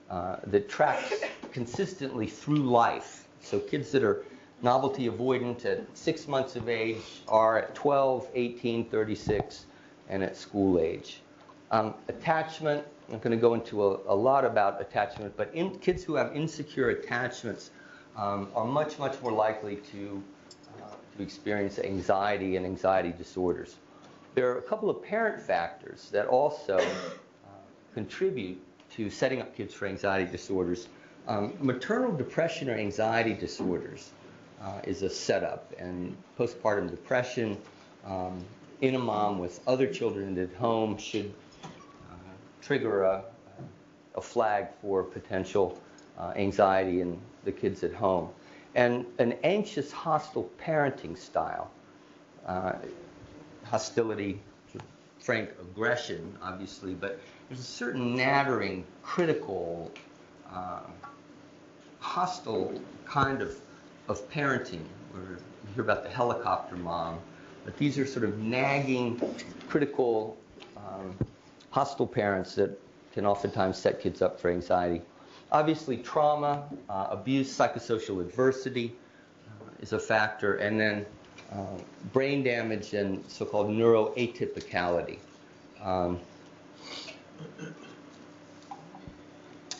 uh, 0.09 0.37
that 0.47 0.69
tracks 0.69 1.13
consistently 1.51 2.27
through 2.27 2.69
life. 2.69 3.27
So 3.41 3.59
kids 3.59 3.91
that 3.91 4.03
are 4.03 4.23
novelty 4.61 5.09
avoidant 5.09 5.65
at 5.65 5.85
six 5.97 6.27
months 6.27 6.55
of 6.55 6.69
age 6.69 7.21
are 7.27 7.57
at 7.57 7.75
12, 7.75 8.29
18, 8.33 8.85
36, 8.85 9.65
and 10.09 10.23
at 10.23 10.37
school 10.37 10.79
age. 10.79 11.21
Um, 11.71 11.95
attachment, 12.07 12.85
I'm 13.11 13.19
going 13.19 13.31
to 13.31 13.41
go 13.41 13.53
into 13.53 13.83
a, 13.83 14.13
a 14.13 14.15
lot 14.15 14.45
about 14.45 14.79
attachment, 14.79 15.35
but 15.35 15.49
in, 15.53 15.77
kids 15.79 16.03
who 16.03 16.15
have 16.15 16.35
insecure 16.35 16.89
attachments 16.89 17.71
um, 18.15 18.47
are 18.55 18.65
much, 18.65 18.97
much 18.99 19.21
more 19.21 19.31
likely 19.31 19.77
to, 19.91 20.23
uh, 20.81 20.89
to 21.17 21.23
experience 21.23 21.79
anxiety 21.79 22.55
and 22.55 22.65
anxiety 22.65 23.13
disorders. 23.17 23.75
There 24.35 24.51
are 24.51 24.57
a 24.57 24.61
couple 24.61 24.89
of 24.89 25.01
parent 25.01 25.41
factors 25.41 26.09
that 26.11 26.27
also 26.27 26.79
contribute 27.95 28.61
to 28.91 29.09
setting 29.09 29.41
up 29.41 29.55
kids 29.55 29.73
for 29.73 29.87
anxiety 29.87 30.29
disorders. 30.29 30.89
Um, 31.27 31.53
maternal 31.59 32.11
depression 32.11 32.69
or 32.69 32.75
anxiety 32.75 33.33
disorders 33.33 34.11
uh, 34.61 34.81
is 34.83 35.01
a 35.01 35.09
setup, 35.09 35.73
and 35.79 36.15
postpartum 36.37 36.91
depression 36.91 37.57
um, 38.05 38.43
in 38.81 38.95
a 38.95 38.99
mom 38.99 39.39
with 39.39 39.59
other 39.65 39.87
children 39.87 40.37
at 40.37 40.53
home 40.53 40.97
should 40.97 41.33
uh, 41.63 42.15
trigger 42.61 43.03
a, 43.03 43.23
a, 44.15 44.21
flag 44.21 44.67
for 44.81 45.01
potential 45.01 45.79
uh, 46.19 46.33
anxiety 46.35 47.01
in 47.01 47.17
the 47.45 47.51
kids 47.51 47.83
at 47.83 47.93
home. 47.93 48.29
And 48.75 49.05
an 49.19 49.35
anxious, 49.43 49.91
hostile 49.91 50.49
parenting 50.61 51.17
style, 51.17 51.71
uh, 52.45 52.73
hostility, 53.63 54.41
frank 55.25 55.49
aggression, 55.59 56.37
obviously, 56.43 56.93
but 56.93 57.19
there's 57.49 57.59
a 57.59 57.63
certain 57.63 58.15
nattering, 58.15 58.85
critical, 59.01 59.91
uh, 60.51 60.81
hostile 61.99 62.79
kind 63.05 63.41
of 63.41 63.55
of 64.07 64.29
parenting, 64.29 64.85
where 65.09 65.39
you 65.63 65.73
hear 65.73 65.81
about 65.81 66.03
the 66.03 66.09
helicopter 66.09 66.75
mom, 66.75 67.17
but 67.63 67.75
these 67.75 67.97
are 67.97 68.05
sort 68.05 68.23
of 68.23 68.37
nagging, 68.37 69.19
critical, 69.67 70.37
um, 70.77 71.17
hostile 71.71 72.05
parents 72.05 72.53
that 72.53 72.79
can 73.11 73.25
oftentimes 73.25 73.79
set 73.79 73.99
kids 73.99 74.21
up 74.21 74.39
for 74.39 74.51
anxiety. 74.51 75.01
Obviously, 75.51 75.97
trauma, 75.97 76.69
uh, 76.87 77.07
abuse, 77.09 77.51
psychosocial 77.57 78.21
adversity 78.21 78.91
uh, 79.47 79.71
is 79.79 79.91
a 79.91 79.99
factor, 79.99 80.57
and 80.57 80.79
then 80.79 81.03
uh, 81.55 81.77
brain 82.11 82.43
damage 82.43 82.93
and 82.93 83.23
so-called 83.29 83.69
neuroatypicality. 83.69 85.17
Um, 85.81 86.19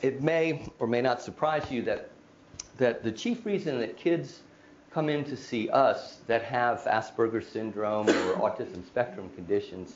it 0.02 0.22
may 0.22 0.66
or 0.80 0.88
may 0.88 1.02
not 1.02 1.22
surprise 1.22 1.72
you 1.72 1.82
that 1.84 2.10
that 2.78 3.04
the 3.04 3.12
chief 3.12 3.46
reason 3.46 3.80
that 3.80 3.98
kids 3.98 4.42
come 4.92 5.10
in 5.10 5.24
to 5.26 5.36
see 5.36 5.70
us 5.70 6.20
that 6.28 6.44
have 6.44 6.80
Asperger's 6.80 7.48
syndrome 7.48 8.08
or 8.08 8.34
autism 8.36 8.86
spectrum 8.86 9.30
conditions 9.36 9.96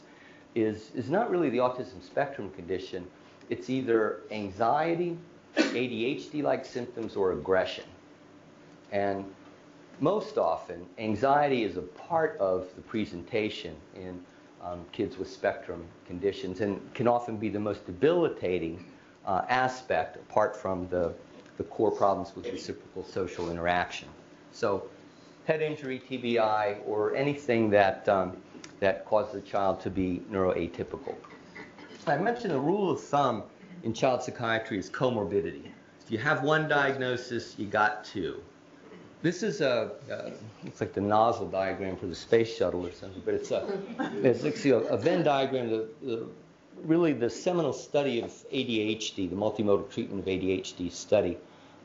is, 0.56 0.92
is 0.96 1.10
not 1.10 1.30
really 1.30 1.50
the 1.50 1.58
autism 1.58 2.04
spectrum 2.04 2.50
condition. 2.52 3.06
It's 3.50 3.70
either 3.70 4.22
anxiety, 4.32 5.18
ADHD 5.56 6.44
like 6.44 6.66
symptoms, 6.66 7.16
or 7.16 7.32
aggression. 7.32 7.86
And 8.92 9.26
most 10.00 10.38
often, 10.38 10.86
anxiety 10.98 11.64
is 11.64 11.78
a 11.78 11.82
part 11.82 12.38
of 12.40 12.68
the 12.76 12.82
presentation 12.82 13.76
in 13.96 14.24
um, 14.62 14.86
kids 14.92 15.18
with 15.18 15.30
spectrum 15.30 15.86
conditions 16.06 16.62
and 16.62 16.82
can 16.94 17.08
often 17.08 17.38
be 17.38 17.50
the 17.50 17.60
most 17.60 17.86
debilitating 17.86 18.86
uh, 19.26 19.42
aspect 19.50 20.18
apart 20.18 20.56
from 20.56 20.88
the 20.90 21.14
the 21.60 21.66
core 21.66 21.92
problems 21.92 22.34
with 22.38 22.46
reciprocal 22.46 23.04
social 23.04 23.52
interaction. 23.52 24.08
So 24.54 24.88
head 25.46 25.62
injury, 25.62 26.02
TBI, 26.10 26.78
or 26.88 27.14
anything 27.16 27.70
that, 27.72 28.08
um, 28.08 28.38
that 28.80 29.06
causes 29.06 29.36
a 29.36 29.42
child 29.42 29.82
to 29.82 29.90
be 29.90 30.22
neuroatypical. 30.32 31.16
I 32.08 32.18
mentioned 32.18 32.54
the 32.54 32.60
rule 32.60 32.90
of 32.90 33.02
thumb 33.02 33.44
in 33.84 33.94
child 33.94 34.24
psychiatry 34.24 34.80
is 34.80 34.90
comorbidity. 34.90 35.66
If 36.06 36.10
you 36.10 36.18
have 36.18 36.44
one 36.44 36.70
diagnosis, 36.70 37.56
you 37.60 37.68
got 37.68 38.06
two. 38.06 38.42
This 39.22 39.44
is 39.44 39.60
a, 39.60 39.92
uh, 40.10 40.32
it's 40.66 40.80
like 40.80 40.94
the 40.94 41.02
nozzle 41.02 41.48
diagram 41.48 41.98
for 41.98 42.06
the 42.06 42.16
space 42.16 42.56
shuttle 42.56 42.86
or 42.86 42.92
something, 42.94 43.22
but 43.26 43.34
it's 43.34 43.52
a, 43.52 43.68
it's 44.24 44.46
actually 44.46 44.72
a, 44.72 44.78
a 44.78 44.98
Venn 44.98 45.24
diagram. 45.24 45.70
The, 45.70 45.90
the, 46.02 46.28
really, 46.84 47.12
the 47.12 47.30
seminal 47.30 47.74
study 47.74 48.22
of 48.22 48.32
ADHD, 48.54 49.30
the 49.30 49.36
multimodal 49.36 49.92
treatment 49.92 50.22
of 50.22 50.26
ADHD 50.26 50.90
study, 50.90 51.38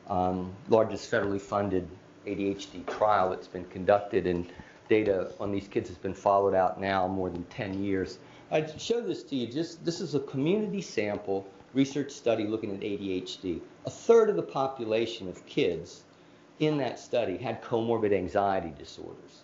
um, 0.07 0.53
largest 0.69 1.11
federally 1.11 1.41
funded 1.41 1.85
ADHD 2.25 2.85
trial 2.87 3.31
that's 3.31 3.47
been 3.47 3.65
conducted, 3.65 4.27
and 4.27 4.47
data 4.87 5.31
on 5.37 5.51
these 5.51 5.67
kids 5.67 5.89
has 5.89 5.97
been 5.97 6.13
followed 6.13 6.55
out 6.55 6.79
now 6.79 7.05
more 7.05 7.29
than 7.29 7.43
10 7.45 7.83
years. 7.83 8.19
I 8.49 8.65
show 8.77 9.01
this 9.01 9.23
to 9.23 9.35
you. 9.35 9.47
Just 9.47 9.83
this 9.83 9.99
is 9.99 10.15
a 10.15 10.19
community 10.21 10.81
sample 10.81 11.45
research 11.73 12.11
study 12.11 12.45
looking 12.45 12.71
at 12.71 12.79
ADHD. 12.79 13.59
A 13.85 13.89
third 13.89 14.29
of 14.29 14.37
the 14.37 14.43
population 14.43 15.27
of 15.27 15.45
kids 15.45 16.03
in 16.59 16.77
that 16.77 16.99
study 16.99 17.37
had 17.37 17.61
comorbid 17.61 18.13
anxiety 18.13 18.73
disorders. 18.77 19.43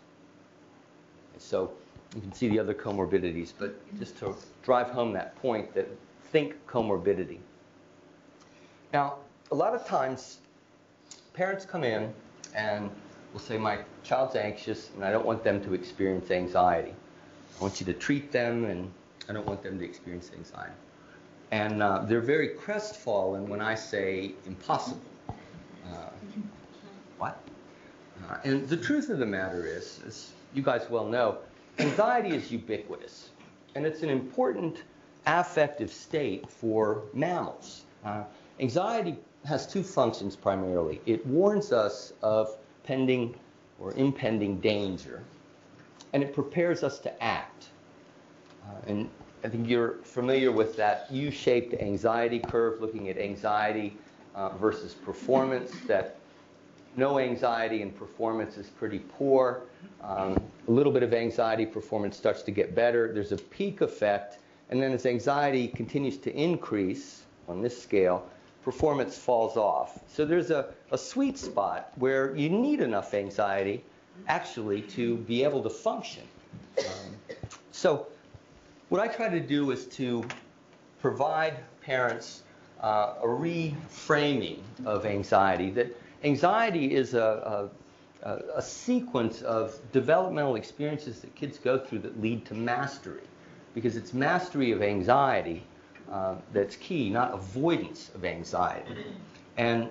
So 1.38 1.72
you 2.16 2.22
can 2.22 2.34
see 2.34 2.48
the 2.48 2.60
other 2.60 2.74
comorbidities, 2.74 3.54
but 3.58 3.74
just 4.00 4.18
to 4.20 4.36
drive 4.64 4.90
home 4.90 5.14
that 5.14 5.36
point 5.42 5.74
that 5.74 5.88
think 6.32 6.56
comorbidity. 6.68 7.40
Now, 8.94 9.16
a 9.52 9.56
lot 9.56 9.74
of 9.74 9.86
times 9.86 10.40
parents 11.34 11.66
come 11.66 11.84
in 11.84 12.14
and 12.56 12.90
will 13.34 13.40
say, 13.40 13.58
My 13.58 13.80
child's 14.04 14.36
anxious 14.36 14.92
and 14.96 15.04
I 15.04 15.12
don't 15.12 15.26
want 15.26 15.44
them 15.44 15.64
to 15.64 15.74
experience 15.74 16.32
anxiety. 16.32 16.94
I 17.58 17.62
want 17.62 17.80
you 17.80 17.86
to 17.88 17.94
treat 17.94 18.32
them 18.32 18.66
and 18.66 18.92
I 19.30 19.34
don't 19.34 19.46
want 19.46 19.64
them 19.64 19.80
to 19.80 19.86
experience 19.86 20.32
anxiety. 20.36 20.74
And 21.52 21.84
uh, 21.84 22.04
they're 22.06 22.22
very 22.22 22.50
crestfallen 22.50 23.48
when 23.48 23.62
I 23.62 23.76
say 23.76 24.32
impossible. 24.46 25.02
Uh, 25.30 26.10
and 28.44 28.68
the 28.68 28.78
truth 28.78 29.10
of 29.10 29.20
the 29.20 29.26
matter 29.26 29.66
is, 29.66 30.00
as 30.06 30.32
you 30.54 30.62
guys 30.62 30.90
well 30.90 31.08
know, 31.08 31.38
anxiety 31.80 32.30
is 32.36 32.52
ubiquitous. 32.52 33.30
And 33.76 33.86
it's 33.86 34.04
an 34.04 34.10
important 34.10 34.84
affective 35.26 35.92
state 35.92 36.50
for 36.50 37.04
mammals. 37.14 37.86
Uh, 38.04 38.24
anxiety 38.60 39.18
has 39.46 39.66
two 39.66 39.84
functions 39.84 40.36
primarily. 40.36 41.02
It 41.06 41.26
warns 41.26 41.72
us 41.72 42.14
of 42.22 42.58
pending 42.84 43.36
or 43.80 43.94
impending 43.94 44.60
danger, 44.60 45.24
and 46.14 46.22
it 46.22 46.34
prepares 46.34 46.84
us 46.84 47.00
to 47.00 47.24
act. 47.24 47.70
Uh, 48.64 48.74
and 48.88 49.10
I 49.44 49.50
think 49.50 49.68
you're 49.68 49.96
familiar 50.04 50.52
with 50.52 50.76
that 50.76 51.12
U 51.12 51.32
shaped 51.32 51.74
anxiety 51.82 52.40
curve, 52.40 52.82
looking 52.82 53.10
at 53.10 53.18
anxiety 53.18 53.98
uh, 54.36 54.50
versus 54.50 54.94
performance, 54.94 55.72
that 55.88 56.18
no 56.98 57.20
anxiety 57.20 57.82
and 57.82 57.96
performance 57.96 58.58
is 58.58 58.68
pretty 58.68 59.00
poor. 59.00 59.62
Um, 60.04 60.42
a 60.68 60.72
little 60.72 60.92
bit 60.92 61.04
of 61.04 61.14
anxiety, 61.14 61.66
performance 61.66 62.18
starts 62.18 62.42
to 62.44 62.52
get 62.52 62.76
better. 62.76 63.14
There's 63.14 63.32
a 63.32 63.38
peak 63.38 63.82
effect, 63.82 64.40
and 64.70 64.82
then 64.82 64.92
as 64.92 65.06
anxiety 65.06 65.68
continues 65.68 66.18
to 66.20 66.36
increase 66.36 67.24
on 67.48 67.62
this 67.62 67.82
scale, 67.82 68.28
performance 68.64 69.18
falls 69.18 69.58
off. 69.58 70.00
So 70.08 70.26
there's 70.26 70.52
a, 70.52 70.74
a 70.92 70.98
sweet 70.98 71.38
spot 71.38 71.92
where 71.96 72.36
you 72.36 72.50
need 72.50 72.82
enough 72.82 73.14
anxiety 73.14 73.84
actually 74.28 74.82
to 74.82 75.18
be 75.18 75.44
able 75.44 75.64
to 75.64 75.70
function. 75.70 76.24
Um, 76.80 77.16
so 77.72 78.08
what 78.90 79.02
I 79.02 79.08
try 79.08 79.30
to 79.30 79.40
do 79.40 79.72
is 79.72 79.86
to 79.88 80.24
provide 81.02 81.58
parents 81.82 82.44
uh, 82.82 83.16
a 83.22 83.28
reframing 83.28 84.60
of 84.86 85.06
anxiety. 85.06 85.70
That 85.72 85.96
anxiety 86.24 86.94
is 86.94 87.14
a, 87.14 87.70
a, 88.24 88.30
a, 88.56 88.62
sequence 88.62 89.42
of 89.42 89.80
developmental 89.92 90.56
experiences 90.56 91.20
that 91.22 91.34
kids 91.36 91.58
go 91.58 91.78
through 91.78 92.00
that 92.00 92.22
lead 92.22 92.46
to 92.46 92.54
mastery, 92.54 93.24
because 93.74 93.96
it's 93.96 94.14
mastery 94.14 94.72
of 94.72 94.82
anxiety 94.82 95.64
uh, 96.12 96.36
that's 96.54 96.76
key, 96.76 97.10
not 97.10 97.34
avoidance 97.34 98.12
of 98.16 98.26
anxiety. 98.26 99.06
And 99.58 99.90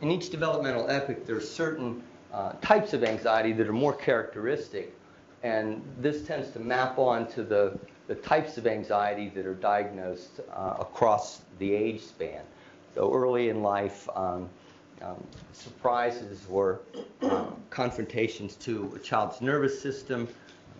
in 0.00 0.10
each 0.10 0.30
developmental 0.30 0.88
epoch, 0.90 1.26
there 1.26 1.36
are 1.36 1.40
certain 1.40 2.02
uh, 2.32 2.52
types 2.60 2.92
of 2.92 3.04
anxiety 3.04 3.52
that 3.52 3.66
are 3.68 3.72
more 3.72 3.94
characteristic, 3.94 4.94
and 5.42 5.82
this 6.00 6.26
tends 6.26 6.50
to 6.50 6.60
map 6.60 6.98
on 6.98 7.26
to 7.32 7.42
the, 7.42 7.78
the 8.06 8.14
types 8.16 8.58
of 8.58 8.66
anxiety 8.66 9.28
that 9.30 9.46
are 9.46 9.54
diagnosed 9.54 10.40
uh, 10.52 10.76
across 10.80 11.42
the 11.58 11.72
age 11.72 12.00
span. 12.00 12.42
So 12.94 13.12
early 13.12 13.48
in 13.48 13.62
life, 13.62 14.08
um, 14.14 14.48
um, 15.04 15.22
surprises 15.52 16.46
or 16.50 16.80
um, 17.22 17.56
confrontations 17.70 18.54
to 18.56 18.92
a 18.96 18.98
child's 18.98 19.40
nervous 19.40 19.80
system, 19.80 20.28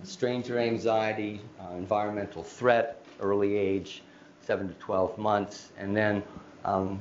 stranger 0.02 0.58
anxiety, 0.58 1.40
uh, 1.60 1.74
environmental 1.74 2.42
threat, 2.42 3.04
early 3.20 3.56
age, 3.56 4.02
7 4.40 4.68
to 4.68 4.74
12 4.74 5.18
months, 5.18 5.72
and 5.78 5.96
then 5.96 6.22
um, 6.64 6.98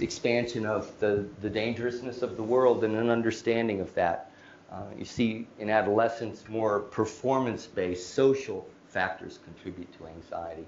expansion 0.00 0.66
of 0.66 0.98
the, 1.00 1.26
the 1.40 1.50
dangerousness 1.50 2.22
of 2.22 2.36
the 2.36 2.42
world 2.42 2.84
and 2.84 2.96
an 2.96 3.10
understanding 3.10 3.80
of 3.80 3.92
that. 3.94 4.30
Uh, 4.72 4.82
you 4.98 5.04
see 5.04 5.46
in 5.58 5.70
adolescence 5.70 6.44
more 6.48 6.80
performance 6.80 7.66
based 7.66 8.14
social 8.14 8.68
factors 8.88 9.38
contribute 9.44 9.92
to 9.98 10.06
anxiety. 10.06 10.66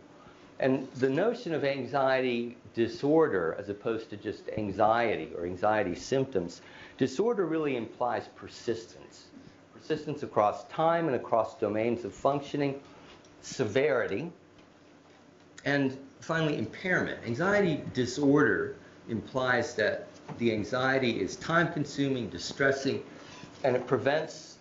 And 0.59 0.89
the 0.95 1.11
notion 1.11 1.53
of 1.53 1.65
anxiety 1.65 2.57
disorder, 2.75 3.57
as 3.59 3.69
opposed 3.69 4.11
to 4.11 4.17
just 4.17 4.49
anxiety 4.57 5.31
or 5.37 5.45
anxiety 5.45 5.95
symptoms, 5.95 6.63
disorder 6.97 7.47
really 7.47 7.77
implies 7.77 8.29
persistence. 8.37 9.27
Persistence 9.75 10.23
across 10.23 10.65
time 10.69 11.07
and 11.07 11.17
across 11.17 11.59
domains 11.59 12.05
of 12.05 12.15
functioning, 12.15 12.81
severity, 13.43 14.33
and 15.65 15.99
finally, 16.21 16.57
impairment. 16.57 17.19
Anxiety 17.27 17.83
disorder 17.93 18.77
implies 19.09 19.75
that 19.75 20.09
the 20.39 20.53
anxiety 20.53 21.21
is 21.21 21.37
time 21.37 21.73
consuming, 21.73 22.29
distressing, 22.31 23.03
and 23.63 23.77
it 23.77 23.87
prevents 23.87 24.59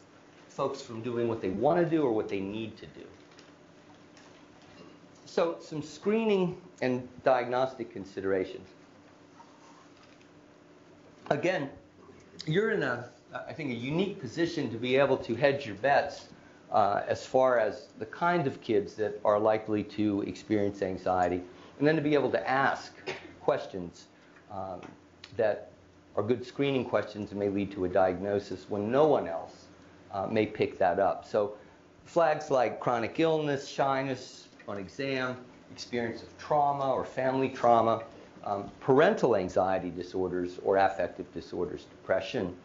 folks 0.50 0.82
from 0.82 1.02
doing 1.02 1.28
what 1.28 1.42
they 1.42 1.50
want 1.50 1.84
to 1.84 1.90
do 1.90 2.04
or 2.04 2.12
what 2.12 2.28
they 2.30 2.40
need 2.40 2.78
to 2.78 2.86
do. 2.88 3.06
So, 5.26 5.58
some 5.60 5.82
screening 5.82 6.62
and 6.82 7.08
diagnostic 7.24 7.92
considerations. 7.92 8.70
Again, 11.32 11.70
you're 12.46 12.72
in 12.72 12.84
a, 12.84 13.10
I 13.34 13.52
think, 13.52 13.72
a 13.72 13.76
unique 13.76 14.22
position 14.22 14.70
to 14.72 14.78
be 14.78 14.96
able 14.98 15.18
to 15.18 15.34
hedge 15.34 15.66
your 15.66 15.76
bets 15.78 16.28
uh, 16.72 17.02
as 17.08 17.26
far 17.26 17.58
as 17.60 17.88
the 17.98 18.06
kind 18.06 18.46
of 18.46 18.62
kids 18.62 18.94
that 18.96 19.20
are 19.26 19.40
likely 19.40 19.84
to 19.84 20.22
experience 20.22 20.84
anxiety, 20.84 21.42
and 21.80 21.88
then 21.88 21.96
to 21.96 22.02
be 22.02 22.14
able 22.14 22.30
to 22.32 22.50
ask 22.50 22.94
questions 23.42 24.06
um, 24.52 24.80
that 25.38 25.72
are 26.16 26.24
good 26.24 26.46
screening 26.46 26.86
questions 26.86 27.32
and 27.32 27.40
may 27.40 27.50
lead 27.50 27.72
to 27.72 27.86
a 27.86 27.90
diagnosis 27.90 28.68
when 28.70 28.92
no 28.92 29.08
one 29.08 29.28
else 29.28 29.66
uh, 30.12 30.28
may 30.28 30.46
pick 30.46 30.78
that 30.78 31.00
up. 31.00 31.26
So, 31.26 31.58
flags 32.06 32.52
like 32.52 32.80
chronic 32.80 33.20
illness, 33.20 33.68
shyness, 33.68 34.45
on 34.68 34.78
exam, 34.78 35.38
experience 35.72 36.22
of 36.24 36.38
trauma 36.38 36.92
or 36.92 37.06
family 37.06 37.50
trauma, 37.50 38.04
um, 38.46 38.70
parental 38.80 39.36
anxiety 39.36 39.90
disorders 39.90 40.60
or 40.64 40.78
affective 40.78 41.32
disorders, 41.34 41.86
depression, 41.86 42.56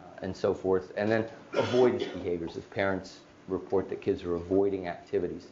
uh, 0.00 0.20
and 0.22 0.36
so 0.36 0.52
forth, 0.52 0.92
and 0.96 1.10
then 1.10 1.24
avoidance 1.54 2.04
behaviors. 2.04 2.56
If 2.56 2.68
parents 2.70 3.20
report 3.48 3.88
that 3.88 4.00
kids 4.00 4.24
are 4.24 4.34
avoiding 4.34 4.88
activities. 4.88 5.48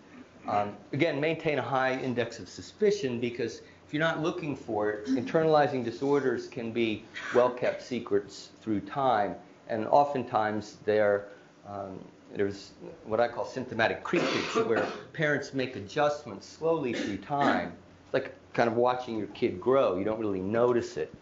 Um, 0.48 0.74
again, 0.92 1.20
maintain 1.20 1.58
a 1.58 1.62
high 1.62 1.98
index 2.00 2.38
of 2.38 2.48
suspicion 2.48 3.20
because 3.20 3.60
if 3.86 3.92
you're 3.92 4.00
not 4.00 4.22
looking 4.22 4.56
for 4.56 4.90
it, 4.90 5.06
internalizing 5.08 5.84
disorders 5.84 6.46
can 6.46 6.72
be 6.72 7.04
well 7.34 7.50
kept 7.50 7.82
secrets 7.82 8.50
through 8.60 8.80
time, 8.80 9.34
and 9.68 9.86
oftentimes 9.86 10.76
they're 10.84 11.26
um, 11.68 11.98
there's 12.34 12.72
what 13.04 13.20
I 13.20 13.28
call 13.28 13.44
symptomatic 13.44 14.04
creepage, 14.04 14.66
where 14.68 14.86
parents 15.12 15.54
make 15.54 15.76
adjustments 15.76 16.46
slowly 16.46 16.92
through 16.92 17.18
time. 17.18 17.72
It's 18.06 18.14
like 18.14 18.34
kind 18.52 18.68
of 18.68 18.76
watching 18.76 19.18
your 19.18 19.28
kid 19.28 19.60
grow. 19.60 19.96
You 19.96 20.04
don't 20.04 20.20
really 20.20 20.40
notice 20.40 20.96
it, 20.96 21.12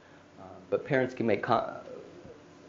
uh, 0.41 0.45
but 0.71 0.85
parents 0.85 1.15
can 1.15 1.27
make 1.27 1.45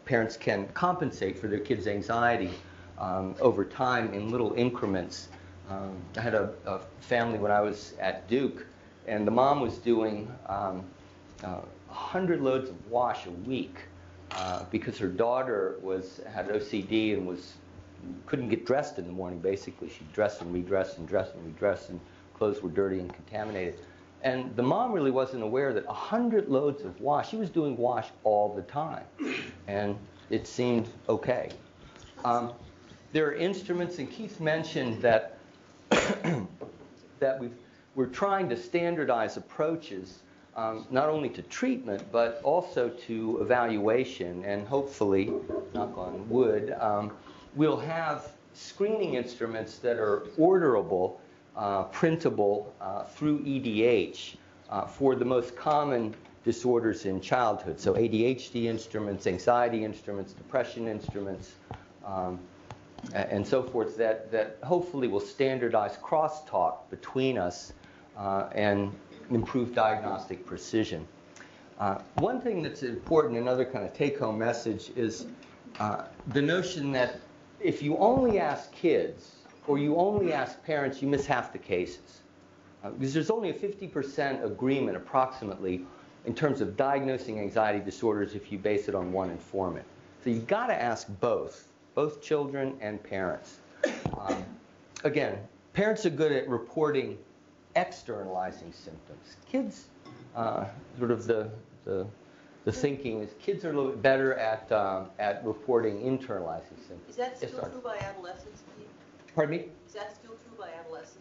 parents 0.04 0.36
can 0.36 0.66
compensate 0.68 1.38
for 1.38 1.46
their 1.46 1.60
kids' 1.60 1.86
anxiety 1.86 2.50
um, 2.98 3.34
over 3.40 3.64
time 3.64 4.12
in 4.12 4.30
little 4.30 4.54
increments. 4.54 5.28
Um, 5.68 5.96
I 6.16 6.20
had 6.20 6.34
a, 6.34 6.52
a, 6.66 6.80
family 7.00 7.38
when 7.38 7.52
I 7.52 7.60
was 7.60 7.94
at 8.00 8.28
Duke, 8.28 8.66
and 9.06 9.24
the 9.24 9.30
mom 9.30 9.60
was 9.60 9.78
doing 9.78 10.28
um, 10.46 10.84
uh, 11.44 11.60
100 11.86 12.40
loads 12.40 12.70
of 12.70 12.90
wash 12.90 13.26
a 13.26 13.30
week 13.30 13.76
uh, 14.32 14.64
because 14.70 14.98
her 14.98 15.08
daughter 15.08 15.76
was 15.80 16.20
had 16.32 16.48
OCD 16.48 17.14
and 17.14 17.26
was 17.26 17.54
couldn't 18.26 18.48
get 18.48 18.64
dressed 18.64 18.98
in 18.98 19.06
the 19.06 19.12
morning, 19.12 19.38
basically. 19.38 19.88
She'd 19.88 20.12
dress 20.12 20.40
and 20.40 20.52
redress 20.52 20.98
and 20.98 21.08
dress 21.08 21.30
and 21.34 21.44
redress, 21.44 21.88
and 21.88 22.00
clothes 22.34 22.62
were 22.62 22.70
dirty 22.70 22.98
and 23.00 23.12
contaminated. 23.12 23.80
And 24.22 24.54
the 24.54 24.62
mom 24.62 24.92
really 24.92 25.10
wasn't 25.10 25.42
aware 25.42 25.72
that 25.72 25.86
100 25.86 26.48
loads 26.48 26.84
of 26.84 27.00
wash, 27.00 27.30
she 27.30 27.36
was 27.36 27.50
doing 27.50 27.76
wash 27.76 28.08
all 28.24 28.54
the 28.54 28.62
time. 28.62 29.04
And 29.66 29.96
it 30.28 30.46
seemed 30.46 30.88
okay. 31.08 31.50
Um, 32.24 32.52
there 33.12 33.26
are 33.26 33.34
instruments, 33.34 33.98
and 33.98 34.10
Keith 34.10 34.38
mentioned 34.40 35.00
that, 35.02 35.38
that 35.90 37.40
we 37.40 38.04
are 38.04 38.06
trying 38.06 38.48
to 38.50 38.56
standardize 38.56 39.36
approaches 39.36 40.20
um, 40.56 40.86
not 40.90 41.08
only 41.08 41.28
to 41.30 41.42
treatment, 41.42 42.02
but 42.10 42.40
also 42.42 42.88
to 43.06 43.38
evaluation, 43.40 44.44
and 44.44 44.66
hopefully, 44.66 45.32
knock 45.74 45.96
on 45.96 46.28
wood, 46.28 46.74
um, 46.80 47.12
we'll 47.54 47.78
have 47.78 48.32
screening 48.54 49.14
instruments 49.14 49.78
that 49.78 49.98
are 49.98 50.26
orderable, 50.38 51.18
uh, 51.56 51.84
printable 51.84 52.72
uh, 52.80 53.04
through 53.04 53.40
EDH 53.40 54.36
uh, 54.70 54.86
for 54.86 55.14
the 55.14 55.24
most 55.24 55.56
common 55.56 56.14
disorders 56.44 57.04
in 57.04 57.20
childhood. 57.20 57.78
So 57.78 57.94
ADHD 57.94 58.64
instruments, 58.64 59.26
anxiety 59.26 59.84
instruments, 59.84 60.32
depression 60.32 60.88
instruments, 60.88 61.52
um, 62.04 62.38
and 63.14 63.46
so 63.46 63.62
forth 63.62 63.96
that, 63.96 64.30
that 64.30 64.58
hopefully 64.62 65.08
will 65.08 65.20
standardize 65.20 65.96
crosstalk 65.98 66.88
between 66.90 67.38
us 67.38 67.72
uh, 68.16 68.48
and 68.52 68.92
improve 69.30 69.74
diagnostic 69.74 70.44
precision. 70.44 71.06
Uh, 71.78 71.98
one 72.16 72.40
thing 72.40 72.62
that's 72.62 72.82
important, 72.82 73.38
another 73.38 73.64
kind 73.64 73.84
of 73.84 73.94
take 73.94 74.18
home 74.18 74.38
message, 74.38 74.90
is 74.96 75.26
uh, 75.78 76.04
the 76.28 76.42
notion 76.42 76.92
that 76.92 77.20
if 77.62 77.82
you 77.82 77.96
only 77.98 78.38
ask 78.38 78.72
kids 78.72 79.36
or 79.66 79.78
you 79.78 79.96
only 79.96 80.32
ask 80.32 80.62
parents, 80.64 81.02
you 81.02 81.08
miss 81.08 81.26
half 81.26 81.52
the 81.52 81.58
cases. 81.58 82.20
Uh, 82.82 82.90
because 82.90 83.12
there's 83.12 83.30
only 83.30 83.50
a 83.50 83.54
50% 83.54 84.44
agreement, 84.44 84.96
approximately, 84.96 85.84
in 86.24 86.34
terms 86.34 86.60
of 86.60 86.76
diagnosing 86.76 87.38
anxiety 87.38 87.78
disorders 87.78 88.34
if 88.34 88.50
you 88.50 88.58
base 88.58 88.88
it 88.88 88.94
on 88.94 89.12
one 89.12 89.30
informant. 89.30 89.84
So 90.24 90.30
you've 90.30 90.46
got 90.46 90.68
to 90.68 90.80
ask 90.80 91.06
both, 91.20 91.68
both 91.94 92.22
children 92.22 92.76
and 92.80 93.02
parents. 93.02 93.58
Um, 94.18 94.44
again, 95.04 95.38
parents 95.72 96.04
are 96.06 96.10
good 96.10 96.32
at 96.32 96.48
reporting 96.48 97.18
externalizing 97.76 98.72
symptoms. 98.72 99.36
Kids, 99.50 99.86
uh, 100.34 100.66
sort 100.98 101.10
of 101.10 101.26
the, 101.26 101.50
the 101.84 102.06
the 102.64 102.72
thinking 102.72 103.20
is 103.20 103.30
kids 103.40 103.64
are 103.64 103.70
a 103.70 103.72
little 103.72 103.90
bit 103.92 104.02
better 104.02 104.34
at, 104.34 104.70
um, 104.72 105.06
at 105.18 105.44
reporting 105.44 106.00
internalizing 106.00 106.78
symptoms. 106.86 107.08
Is 107.08 107.16
that 107.16 107.36
still 107.36 107.50
yes, 107.54 107.70
true 107.70 107.80
by 107.80 107.96
adolescence? 107.98 108.62
Pardon 109.34 109.56
me? 109.56 109.64
Is 109.86 109.94
that 109.94 110.14
still 110.14 110.32
true 110.32 110.58
by 110.58 110.70
adolescence? 110.78 111.18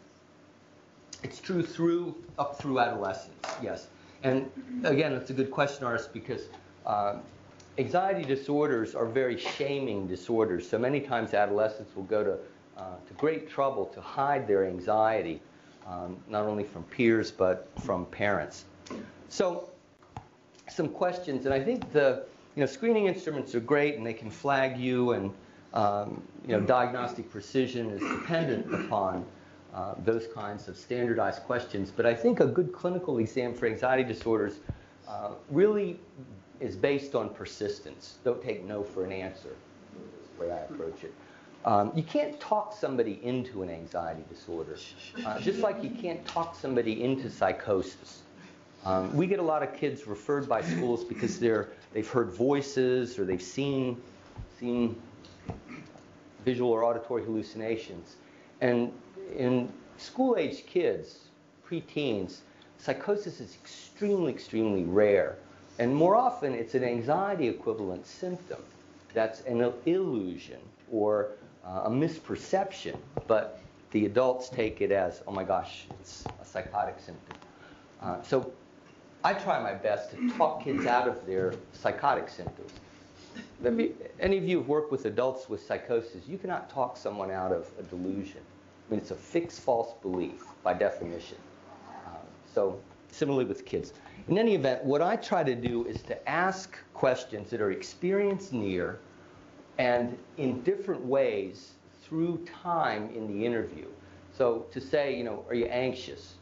It's 1.24 1.40
true 1.40 1.64
through 1.64 2.16
up 2.38 2.58
through 2.58 2.80
adolescence, 2.80 3.46
yes. 3.62 3.88
And 4.24 4.50
again, 4.84 5.14
it's 5.14 5.30
a 5.30 5.34
good 5.34 5.52
question, 5.52 5.86
Ars, 5.86 6.08
because 6.08 6.48
uh, 6.86 7.18
anxiety 7.78 8.24
disorders 8.24 8.96
are 8.96 9.06
very 9.06 9.38
shaming 9.38 10.08
disorders. 10.08 10.68
So 10.68 10.78
many 10.78 11.00
times 11.00 11.34
adolescents 11.34 11.96
will 11.96 12.04
go 12.04 12.24
to, 12.24 12.38
uh, 12.78 12.96
to 13.08 13.14
great 13.14 13.50
trouble 13.50 13.86
to 13.86 14.02
hide 14.02 14.48
their 14.48 14.66
anxiety, 14.66 15.42
um, 15.88 16.18
not 16.28 16.46
only 16.46 16.64
from 16.64 16.84
peers 16.84 17.32
but 17.32 17.70
from 17.84 18.06
parents. 18.08 18.66
So 19.30 19.70
some 20.72 20.90
questions, 20.90 21.46
and 21.46 21.54
I 21.54 21.60
think 21.60 21.92
the 21.92 22.26
you 22.56 22.62
know 22.62 22.66
screening 22.66 23.06
instruments 23.06 23.56
are 23.56 23.60
great 23.60 23.96
and 23.96 24.06
they 24.06 24.14
can 24.14 24.30
flag 24.30 24.78
you, 24.78 25.12
and 25.12 25.34
um, 25.74 26.22
you 26.48 26.56
know 26.56 26.62
diagnostic 26.62 27.30
precision 27.30 27.90
is 27.92 28.02
dependent 28.02 28.74
upon 28.74 29.26
uh, 29.74 29.96
those 30.04 30.28
kinds 30.34 30.68
of 30.68 30.78
standardized 30.78 31.44
questions. 31.44 31.92
But 31.96 32.06
I 32.06 32.14
think 32.14 32.40
a 32.40 32.48
good 32.48 32.74
clinical 32.74 33.20
exam 33.20 33.54
for 33.54 33.68
anxiety 33.68 34.04
disorders 34.04 34.60
uh, 35.08 35.32
really 35.50 36.00
is 36.60 36.76
based 36.76 37.16
on 37.16 37.30
persistence. 37.30 38.18
Don't 38.24 38.42
take 38.44 38.66
no 38.66 38.84
for 38.84 39.06
an 39.06 39.12
answer, 39.12 39.56
is 40.22 40.30
the 40.38 40.46
way 40.46 40.52
I 40.52 40.60
approach 40.60 41.04
it. 41.04 41.14
Um, 41.66 41.92
you 41.94 42.04
can't 42.04 42.40
talk 42.40 42.74
somebody 42.74 43.20
into 43.22 43.64
an 43.64 43.70
anxiety 43.70 44.24
disorder, 44.30 44.78
uh, 45.26 45.40
just 45.40 45.60
like 45.60 45.84
you 45.84 45.90
can't 45.90 46.26
talk 46.26 46.56
somebody 46.56 47.04
into 47.04 47.30
psychosis. 47.30 48.24
Um, 48.86 49.16
we 49.16 49.28
get 49.28 49.40
a 49.40 49.44
lot 49.44 49.62
of 49.62 49.76
kids 49.76 50.08
referred 50.08 50.48
by 50.48 50.62
schools 50.62 51.04
because 51.04 51.40
they're, 51.40 51.70
they've 51.94 52.08
heard 52.08 52.32
voices 52.32 53.20
or 53.20 53.26
they've 53.26 53.42
seen, 53.42 54.02
seen 54.60 55.00
visual 56.46 56.72
or 56.72 56.84
auditory 56.84 57.24
hallucinations. 57.24 58.16
And 58.62 58.92
in 59.36 59.72
school 59.98 60.38
age 60.38 60.66
kids, 60.66 61.28
preteens, 61.68 62.40
psychosis 62.78 63.42
is 63.42 63.56
extremely, 63.62 64.32
extremely 64.32 64.84
rare. 64.84 65.38
And 65.78 65.94
more 65.96 66.16
often, 66.16 66.54
it's 66.54 66.76
an 66.76 66.84
anxiety 66.84 67.48
equivalent 67.48 68.06
symptom 68.06 68.62
that's 69.14 69.42
an 69.42 69.74
illusion 69.86 70.60
or 70.92 71.32
uh, 71.66 71.84
a 71.86 71.90
misperception, 71.90 72.98
but 73.28 73.60
the 73.92 74.06
adults 74.06 74.50
take 74.50 74.82
it 74.82 74.92
as, 74.92 75.22
oh 75.28 75.32
my 75.32 75.44
gosh, 75.44 75.86
it's 76.00 76.24
a 76.42 76.46
psychotic 76.46 76.96
symptom. 77.00 77.38
Uh, 78.02 78.22
so 78.22 78.52
I 79.24 79.34
try 79.34 79.62
my 79.62 79.74
best 79.74 80.12
to 80.12 80.30
talk 80.38 80.64
kids 80.64 80.86
out 80.86 81.08
of 81.08 81.26
their 81.26 81.54
psychotic 81.74 82.30
symptoms. 82.30 82.72
Any 84.20 84.38
of 84.38 84.46
you 84.46 84.58
who 84.58 84.60
have 84.60 84.70
worked 84.70 84.92
with 84.92 85.06
adults 85.06 85.50
with 85.50 85.66
psychosis, 85.66 86.26
you 86.28 86.38
cannot 86.38 86.70
talk 86.70 86.96
someone 86.96 87.30
out 87.30 87.52
of 87.52 87.70
a 87.78 87.84
delusion. 87.84 88.40
I 88.88 88.92
mean, 88.92 89.02
it's 89.02 89.12
a 89.12 89.16
fixed 89.16 89.60
false 89.60 89.94
belief 90.02 90.46
by 90.64 90.74
definition. 90.74 91.38
Uh, 92.06 92.12
so 92.54 92.80
similarly 93.12 93.46
with 93.46 93.66
kids. 93.66 93.94
In 94.30 94.38
any 94.38 94.56
event, 94.56 94.84
what 94.86 95.02
I 95.02 95.18
try 95.18 95.44
to 95.44 95.56
do 95.56 95.86
is 95.86 96.02
to 96.04 96.30
ask 96.30 96.78
questions 96.94 97.50
that 97.50 97.60
are 97.60 97.72
experience 97.72 98.54
near 98.54 99.00
and 99.78 100.18
in 100.38 100.62
different 100.62 101.04
ways 101.04 101.72
through 102.04 102.46
time 102.46 103.10
in 103.14 103.28
the 103.28 103.46
interview. 103.46 103.88
So 104.36 104.66
to 104.72 104.80
say, 104.80 105.16
you 105.16 105.24
know, 105.24 105.44
are 105.50 105.56
you 105.56 105.66
anxious? 105.66 106.36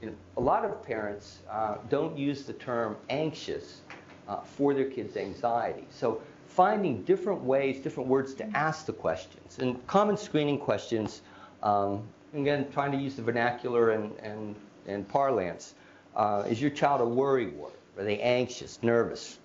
You 0.00 0.10
know, 0.10 0.14
a 0.36 0.40
lot 0.40 0.64
of 0.64 0.82
parents 0.82 1.38
uh, 1.50 1.76
don't 1.88 2.16
use 2.16 2.42
the 2.44 2.52
term 2.52 2.96
anxious 3.10 3.80
uh, 4.28 4.40
for 4.40 4.74
their 4.74 4.84
kids' 4.84 5.16
anxiety. 5.16 5.84
So 5.90 6.22
finding 6.46 7.02
different 7.02 7.42
ways, 7.42 7.80
different 7.80 8.08
words 8.08 8.34
to 8.34 8.46
ask 8.56 8.86
the 8.86 8.92
questions. 8.92 9.58
And 9.58 9.84
common 9.86 10.16
screening 10.16 10.58
questions, 10.58 11.22
um, 11.62 12.02
again, 12.34 12.70
trying 12.72 12.92
to 12.92 12.98
use 12.98 13.16
the 13.16 13.22
vernacular 13.22 13.90
and, 13.90 14.16
and, 14.20 14.54
and 14.86 15.08
parlance. 15.08 15.74
Uh, 16.14 16.44
is 16.48 16.60
your 16.60 16.70
child 16.70 17.00
a 17.00 17.04
worrywart? 17.04 17.72
Are 17.96 18.04
they 18.04 18.20
anxious, 18.20 18.78
nervous? 18.82 19.38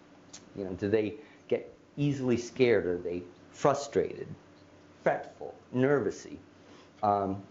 You 0.56 0.66
know, 0.66 0.72
do 0.74 0.90
they 0.90 1.16
get 1.48 1.74
easily 1.98 2.38
scared? 2.38 2.86
Are 2.86 2.98
they 2.98 3.24
frustrated, 3.52 4.28
fretful, 5.04 5.56
nervousy? 5.76 6.38
Um, 7.02 7.42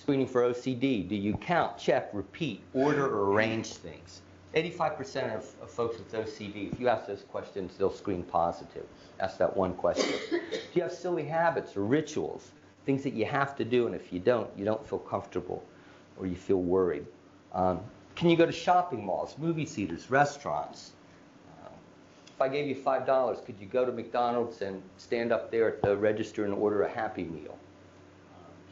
screening 0.00 0.26
for 0.26 0.42
OCD. 0.42 1.08
Do 1.08 1.14
you 1.14 1.34
count, 1.34 1.78
check, 1.78 2.10
repeat, 2.12 2.62
order, 2.74 3.06
or 3.06 3.32
arrange 3.32 3.74
things? 3.74 4.22
85% 4.54 5.34
of, 5.34 5.44
of, 5.62 5.70
folks 5.70 5.98
with 5.98 6.12
OCD, 6.12 6.72
if 6.72 6.80
you 6.80 6.88
ask 6.88 7.06
those 7.06 7.24
questions, 7.24 7.76
they'll 7.76 7.92
screen 7.92 8.22
positive. 8.22 8.86
Ask 9.20 9.36
that 9.38 9.54
one 9.54 9.74
question. 9.74 10.14
Do 10.30 10.40
you 10.72 10.82
have 10.82 10.92
silly 10.92 11.24
habits 11.24 11.76
or 11.76 11.84
rituals, 11.84 12.52
things 12.86 13.02
that 13.02 13.12
you 13.12 13.26
have 13.26 13.54
to 13.56 13.64
do, 13.64 13.86
and 13.86 13.94
if 13.94 14.12
you 14.12 14.18
don't, 14.18 14.48
you 14.56 14.64
don't 14.64 14.86
feel 14.86 14.98
comfortable 15.00 15.62
or 16.18 16.26
you 16.26 16.36
feel 16.36 16.62
worried? 16.62 17.04
Um, 17.52 17.80
can 18.14 18.30
you 18.30 18.36
go 18.36 18.46
to 18.46 18.52
shopping 18.52 19.04
malls, 19.04 19.36
movie 19.36 19.66
theaters, 19.66 20.10
restaurants? 20.10 20.92
Uh, 21.62 21.68
if 22.34 22.40
I 22.40 22.48
gave 22.48 22.66
you 22.66 22.76
$5, 22.76 23.44
could 23.44 23.56
you 23.60 23.66
go 23.66 23.84
to 23.84 23.92
McDonald's 23.92 24.62
and 24.62 24.82
stand 24.96 25.32
up 25.32 25.50
there 25.50 25.68
at 25.68 25.82
the 25.82 25.96
register 25.96 26.46
and 26.46 26.54
order 26.54 26.84
a 26.84 26.88
Happy 26.88 27.24
Meal? 27.24 27.58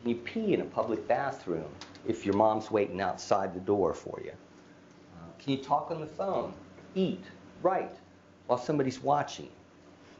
Can 0.04 0.10
you 0.10 0.16
pee 0.18 0.52
in 0.52 0.60
a 0.60 0.66
public 0.66 1.08
bathroom 1.08 1.64
if 2.06 2.26
your 2.26 2.34
mom's 2.34 2.70
waiting 2.70 3.00
outside 3.00 3.54
the 3.54 3.60
door 3.60 3.94
for 3.94 4.20
you? 4.22 4.32
Uh, 4.32 5.42
can 5.42 5.52
you 5.52 5.64
talk 5.64 5.90
on 5.90 5.98
the 5.98 6.06
phone, 6.06 6.52
eat, 6.94 7.24
write 7.62 7.96
while 8.46 8.58
somebody's 8.58 9.02
watching? 9.02 9.48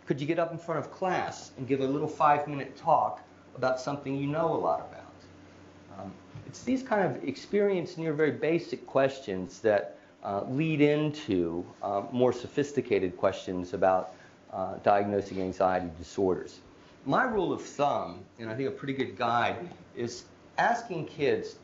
Could 0.06 0.22
you 0.22 0.26
get 0.26 0.38
up 0.38 0.52
in 0.52 0.56
front 0.56 0.80
of 0.80 0.90
class 0.90 1.50
and 1.58 1.68
give 1.68 1.80
a 1.80 1.86
little 1.86 2.08
five 2.08 2.48
minute 2.48 2.78
talk 2.78 3.20
about 3.58 3.78
something 3.78 4.16
you 4.16 4.26
know 4.26 4.54
a 4.54 4.56
lot 4.56 4.88
about? 4.90 6.00
Um, 6.00 6.14
it's 6.46 6.62
these 6.62 6.82
kind 6.82 7.04
of 7.04 7.22
experience 7.22 7.98
near 7.98 8.14
very 8.14 8.30
basic 8.30 8.86
questions 8.86 9.60
that 9.60 9.98
uh, 10.22 10.44
lead 10.48 10.80
into 10.80 11.62
uh, 11.82 12.04
more 12.10 12.32
sophisticated 12.32 13.18
questions 13.18 13.74
about 13.74 14.14
uh, 14.50 14.76
diagnosing 14.82 15.42
anxiety 15.42 15.90
disorders. 15.98 16.60
My 17.06 17.24
rule 17.24 17.52
of 17.52 17.60
thumb, 17.60 18.24
and 18.38 18.48
I 18.48 18.54
think 18.54 18.68
a 18.68 18.72
pretty 18.72 18.94
good 18.94 19.16
guide, 19.16 19.68
is 19.94 20.24
asking 20.56 21.06
kids, 21.06 21.56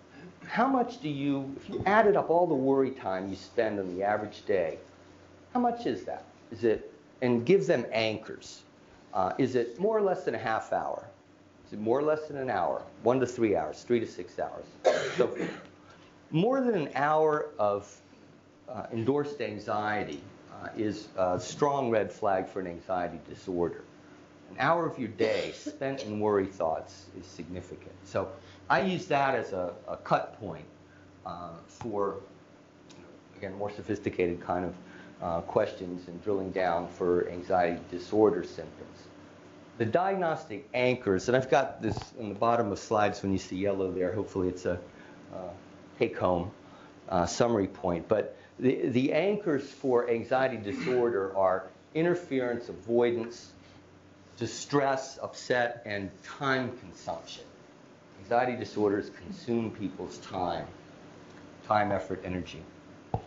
how 0.47 0.67
much 0.67 1.01
do 1.01 1.09
you, 1.09 1.55
if 1.57 1.69
you 1.69 1.83
added 1.87 2.15
up 2.15 2.29
all 2.29 2.47
the 2.47 2.55
worry 2.55 2.91
time 2.91 3.31
you 3.31 3.37
spend 3.37 3.79
on 3.79 3.97
the 3.97 4.03
average 4.03 4.45
day, 4.45 4.79
how 5.55 5.61
much 5.61 5.87
is 5.87 6.05
that? 6.05 6.25
Is 6.51 6.65
it, 6.65 6.93
and 7.23 7.47
give 7.47 7.67
them 7.67 7.87
anchors. 7.91 8.63
Uh, 9.15 9.33
is 9.39 9.55
it 9.55 9.81
more 9.81 9.97
or 9.97 10.03
less 10.03 10.25
than 10.25 10.35
a 10.35 10.39
half 10.39 10.75
hour? 10.75 11.05
Is 11.67 11.73
it 11.73 11.81
more 11.81 11.99
or 11.99 12.03
less 12.03 12.27
than 12.27 12.37
an 12.37 12.51
hour, 12.51 12.83
one 13.03 13.19
to 13.21 13.27
three 13.27 13.57
hours, 13.57 13.83
three 13.83 14.01
to 14.01 14.07
six 14.07 14.39
hours. 14.39 14.67
So 15.17 15.37
more 16.31 16.61
than 16.61 16.75
an 16.75 16.91
hour 16.95 17.47
of 17.59 17.97
uh, 18.69 18.87
endorsed 18.93 19.41
anxiety 19.41 20.21
uh, 20.53 20.69
is 20.77 21.09
a 21.17 21.41
strong 21.41 21.91
red 21.91 22.13
flag 22.13 22.47
for 22.49 22.61
an 22.61 22.67
anxiety 22.67 23.19
disorder. 23.29 23.85
An 24.51 24.57
hour 24.59 24.87
of 24.87 24.99
your 24.99 25.09
day 25.09 25.53
spent 25.55 26.03
in 26.03 26.21
worry 26.21 26.47
thoughts 26.47 27.07
is 27.19 27.27
significant. 27.27 27.93
So 28.05 28.29
I 28.69 28.83
use 28.83 29.07
that 29.07 29.35
as 29.35 29.53
a, 29.53 29.73
a 29.89 29.97
cut 29.97 30.39
point 30.41 30.65
uh, 31.25 31.51
for, 31.67 32.17
again, 33.37 33.55
more 33.55 33.71
sophisticated 33.71 34.41
kind 34.41 34.65
of 34.65 34.75
uh, 35.23 35.41
questions 35.43 36.09
and 36.09 36.23
drilling 36.25 36.51
down 36.51 36.89
for 36.89 37.29
anxiety 37.31 37.81
disorder 37.91 38.43
symptoms 38.43 38.91
the 39.81 39.87
diagnostic 39.87 40.69
anchors, 40.75 41.29
and 41.29 41.37
I've 41.39 41.51
got 41.51 41.81
this 41.81 41.97
in 42.19 42.29
the 42.29 42.35
bottom 42.35 42.71
of 42.71 42.79
slides 42.79 43.23
when 43.23 43.33
you 43.33 43.39
see 43.39 43.57
yellow 43.57 43.91
there. 43.91 44.13
Hopefully, 44.13 44.49
it's 44.49 44.67
a 44.67 44.79
uh, 45.35 45.49
take 45.99 46.19
home 46.19 46.51
uh, 47.09 47.25
summary 47.25 47.67
point. 47.67 48.07
But 48.07 48.37
the, 48.59 48.89
the 48.89 49.15
anchors 49.15 49.71
for 49.71 50.11
anxiety 50.11 50.59
disorder 50.59 51.35
are 51.35 51.69
interference, 51.95 52.69
avoidance, 52.69 53.53
distress, 54.41 55.19
upset, 55.23 55.83
and 55.87 56.11
time 56.25 56.77
consumption. 56.79 57.45
Anxiety 58.23 58.57
disorders 58.57 59.11
consume 59.23 59.71
people's 59.71 60.19
time, 60.19 60.67
time, 61.69 61.93
effort, 61.93 62.21
energy. 62.25 62.63
All 63.15 63.23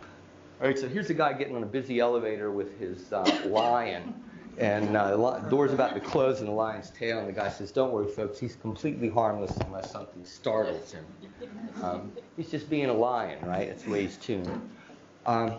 right, 0.60 0.78
so 0.78 0.88
here's 0.88 1.08
a 1.08 1.14
guy 1.14 1.32
getting 1.32 1.56
on 1.56 1.62
a 1.62 1.66
busy 1.66 2.00
elevator 2.00 2.50
with 2.50 2.78
his 2.78 3.10
uh, 3.12 3.24
lion 3.46 4.14
and 4.58 4.96
uh, 4.96 5.16
the 5.16 5.48
door's 5.48 5.72
about 5.72 5.94
to 5.94 6.00
close 6.00 6.40
in 6.40 6.46
the 6.46 6.52
lion's 6.52 6.90
tail, 6.90 7.18
and 7.18 7.28
the 7.28 7.32
guy 7.32 7.48
says, 7.48 7.72
"Don't 7.72 7.92
worry, 7.92 8.06
folks. 8.06 8.38
He's 8.38 8.56
completely 8.56 9.08
harmless 9.08 9.56
unless 9.58 9.90
something 9.90 10.24
startles 10.24 10.92
him. 10.92 11.04
Um, 11.82 12.12
he's 12.36 12.50
just 12.50 12.70
being 12.70 12.86
a 12.86 12.92
lion, 12.92 13.44
right? 13.44 13.68
That's 13.68 13.82
the 13.82 13.90
way 13.90 14.02
he's 14.02 14.16
tuned." 14.16 14.70
Um, 15.26 15.54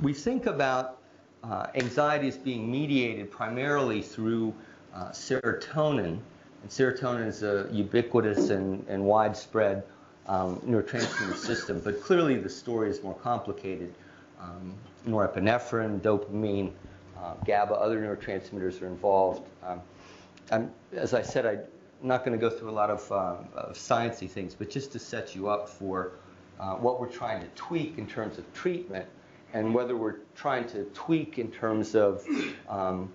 we 0.00 0.12
think 0.12 0.46
about 0.46 0.98
uh, 1.42 1.66
anxiety 1.74 2.28
as 2.28 2.36
being 2.36 2.70
mediated 2.70 3.30
primarily 3.30 4.02
through 4.02 4.54
uh, 4.96 5.10
serotonin, 5.10 6.18
and 6.62 6.70
serotonin 6.70 7.26
is 7.26 7.42
a 7.42 7.68
ubiquitous 7.70 8.50
and, 8.50 8.84
and 8.88 9.04
widespread 9.04 9.84
um, 10.26 10.56
neurotransmitter 10.60 11.36
system. 11.36 11.80
But 11.80 12.02
clearly, 12.02 12.36
the 12.36 12.48
story 12.48 12.90
is 12.90 13.02
more 13.02 13.14
complicated. 13.14 13.94
Um, 14.40 14.74
norepinephrine, 15.06 16.00
dopamine 16.00 16.72
uh, 17.18 17.34
GABA, 17.44 17.74
other 17.74 18.00
neurotransmitters 18.00 18.82
are 18.82 18.86
involved. 18.86 19.48
Um, 19.62 20.70
as 20.92 21.14
I 21.14 21.22
said, 21.22 21.46
I'm 21.46 21.60
not 22.02 22.24
going 22.24 22.38
to 22.38 22.40
go 22.40 22.50
through 22.50 22.70
a 22.70 22.72
lot 22.72 22.90
of, 22.90 23.10
um, 23.12 23.48
of 23.54 23.76
sciencey 23.76 24.28
things, 24.28 24.54
but 24.54 24.70
just 24.70 24.92
to 24.92 24.98
set 24.98 25.34
you 25.34 25.48
up 25.48 25.68
for 25.68 26.12
uh, 26.60 26.74
what 26.74 27.00
we're 27.00 27.10
trying 27.10 27.40
to 27.40 27.48
tweak 27.54 27.98
in 27.98 28.06
terms 28.06 28.38
of 28.38 28.52
treatment 28.54 29.06
and 29.52 29.74
whether 29.74 29.96
we're 29.96 30.16
trying 30.34 30.66
to 30.68 30.84
tweak 30.94 31.38
in 31.38 31.50
terms 31.50 31.94
of 31.94 32.24
um, 32.68 33.10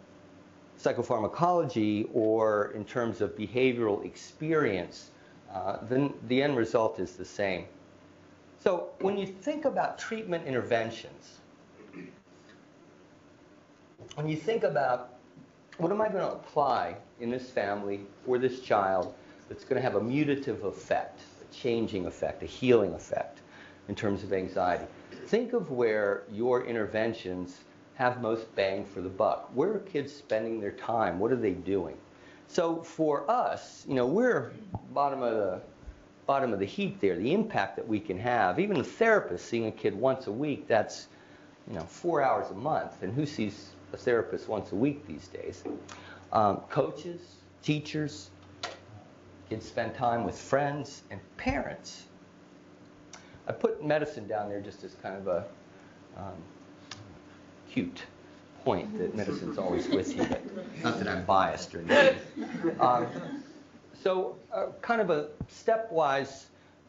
psychopharmacology 0.82 2.10
or 2.14 2.72
in 2.72 2.84
terms 2.86 3.22
of 3.22 3.36
behavioral 3.36 4.04
experience, 4.04 5.12
uh, 5.54 5.78
then 5.84 6.14
the 6.28 6.42
end 6.42 6.58
result 6.58 7.00
is 7.00 7.14
the 7.14 7.26
same. 7.26 7.66
So 8.60 8.90
when 9.00 9.18
you 9.18 9.28
think 9.28 9.66
about 9.66 9.98
treatment 9.98 10.46
interventions, 10.48 11.40
when 14.16 14.28
you 14.28 14.36
think 14.36 14.64
about 14.64 15.14
what 15.78 15.92
am 15.92 16.02
I 16.02 16.08
going 16.10 16.20
to 16.20 16.32
apply 16.32 16.96
in 17.20 17.30
this 17.30 17.50
family 17.50 18.02
or 18.28 18.38
this 18.38 18.60
child 18.62 19.14
that's 19.50 19.64
going 19.64 19.76
to 19.76 19.82
have 19.82 19.96
a 19.96 20.02
mutative 20.02 20.64
effect, 20.64 21.22
a 21.42 21.54
changing 21.54 22.06
effect, 22.06 22.44
a 22.44 22.46
healing 22.46 22.94
effect 22.94 23.40
in 23.88 23.96
terms 23.96 24.24
of 24.24 24.32
anxiety. 24.32 24.86
Think 25.28 25.54
of 25.54 25.72
where 25.72 26.24
your 26.32 26.66
interventions 26.66 27.62
have 28.02 28.20
most 28.20 28.54
bang 28.56 28.84
for 28.84 29.00
the 29.00 29.10
buck. 29.10 29.52
Where 29.54 29.76
are 29.76 29.80
kids 29.80 30.12
spending 30.12 30.60
their 30.60 30.72
time? 30.72 31.20
What 31.20 31.32
are 31.32 31.36
they 31.36 31.52
doing? 31.52 31.96
So 32.48 32.82
for 32.82 33.30
us, 33.30 33.86
you 33.88 33.94
know, 33.94 34.08
we're 34.08 34.54
bottom 34.92 35.22
of 35.22 35.36
the 35.36 35.62
bottom 36.26 36.52
of 36.52 36.58
the 36.58 36.66
heap 36.66 37.00
there. 37.00 37.16
The 37.16 37.32
impact 37.32 37.76
that 37.76 37.88
we 37.88 38.00
can 38.00 38.18
have, 38.18 38.60
even 38.60 38.78
a 38.78 38.84
therapist 38.84 39.46
seeing 39.46 39.68
a 39.68 39.72
kid 39.72 39.94
once 39.94 40.26
a 40.26 40.32
week, 40.32 40.68
that's 40.68 41.10
you 41.68 41.76
know 41.76 41.84
four 41.84 42.24
hours 42.24 42.50
a 42.50 42.56
month, 42.56 43.04
and 43.04 43.14
who 43.14 43.24
sees 43.24 43.70
a 43.94 43.98
therapist 43.98 44.48
once 44.48 44.72
a 44.72 44.76
week 44.76 45.06
these 45.06 45.28
days? 45.28 45.64
Um, 46.34 46.58
coaches, 46.70 47.22
teachers, 47.62 48.32
kids 49.48 49.68
spend 49.68 49.94
time 49.94 50.24
with 50.24 50.40
friends 50.40 51.04
and 51.12 51.20
parents. 51.38 52.06
I 53.48 53.52
put 53.52 53.86
medicine 53.86 54.28
down 54.28 54.50
there 54.50 54.60
just 54.60 54.84
as 54.84 54.96
kind 55.04 55.18
of 55.18 55.28
a 55.28 55.46
um, 56.18 56.42
cute 57.72 58.04
point 58.64 58.98
that 58.98 59.16
medicine's 59.16 59.58
always 59.58 59.88
with 59.88 60.16
you, 60.16 60.24
but 60.26 60.42
not 60.84 61.00
that 61.00 61.08
I'm 61.08 61.26
biased 61.26 61.74
or 61.74 61.80
anything. 61.90 62.80
Um, 62.80 63.08
so, 64.04 64.36
uh, 64.54 64.68
kind 64.82 65.02
of 65.02 65.10
a 65.10 65.30
stepwise 65.50 66.46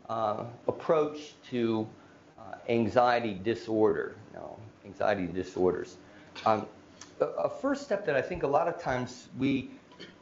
uh, 0.09 0.45
approach 0.67 1.35
to 1.51 1.87
uh, 2.39 2.57
anxiety 2.69 3.35
disorder, 3.35 4.17
you 4.33 4.39
know, 4.39 4.59
anxiety 4.85 5.27
disorders. 5.27 5.97
Um, 6.47 6.67
a, 7.21 7.27
a 7.27 7.49
first 7.49 7.83
step 7.83 8.05
that 8.07 8.17
I 8.17 8.23
think 8.23 8.43
a 8.43 8.47
lot 8.47 8.69
of 8.69 8.81
times 8.81 9.29
we 9.39 9.71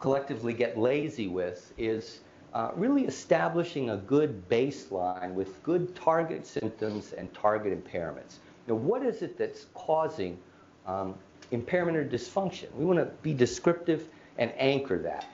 collectively 0.01 0.53
get 0.53 0.79
lazy 0.79 1.29
with 1.29 1.73
is 1.79 2.21
uh, 2.55 2.71
really 2.75 3.05
establishing 3.07 3.91
a 3.91 3.97
good 3.97 4.49
baseline 4.49 5.33
with 5.33 5.63
good 5.63 5.95
target 5.95 6.47
symptoms 6.47 7.13
and 7.13 7.33
target 7.33 7.73
impairments. 7.73 8.37
Now, 8.67 8.75
what 8.75 9.05
is 9.05 9.23
it 9.23 9.39
that's 9.39 9.67
causing 9.75 10.39
um, 10.87 11.15
impairment 11.51 11.97
or 11.97 12.05
dysfunction? 12.05 12.73
We 12.75 12.85
want 12.85 12.99
to 12.99 13.07
be 13.23 13.33
descriptive 13.35 14.09
and 14.39 14.53
anchor 14.57 14.99
that. 14.99 15.27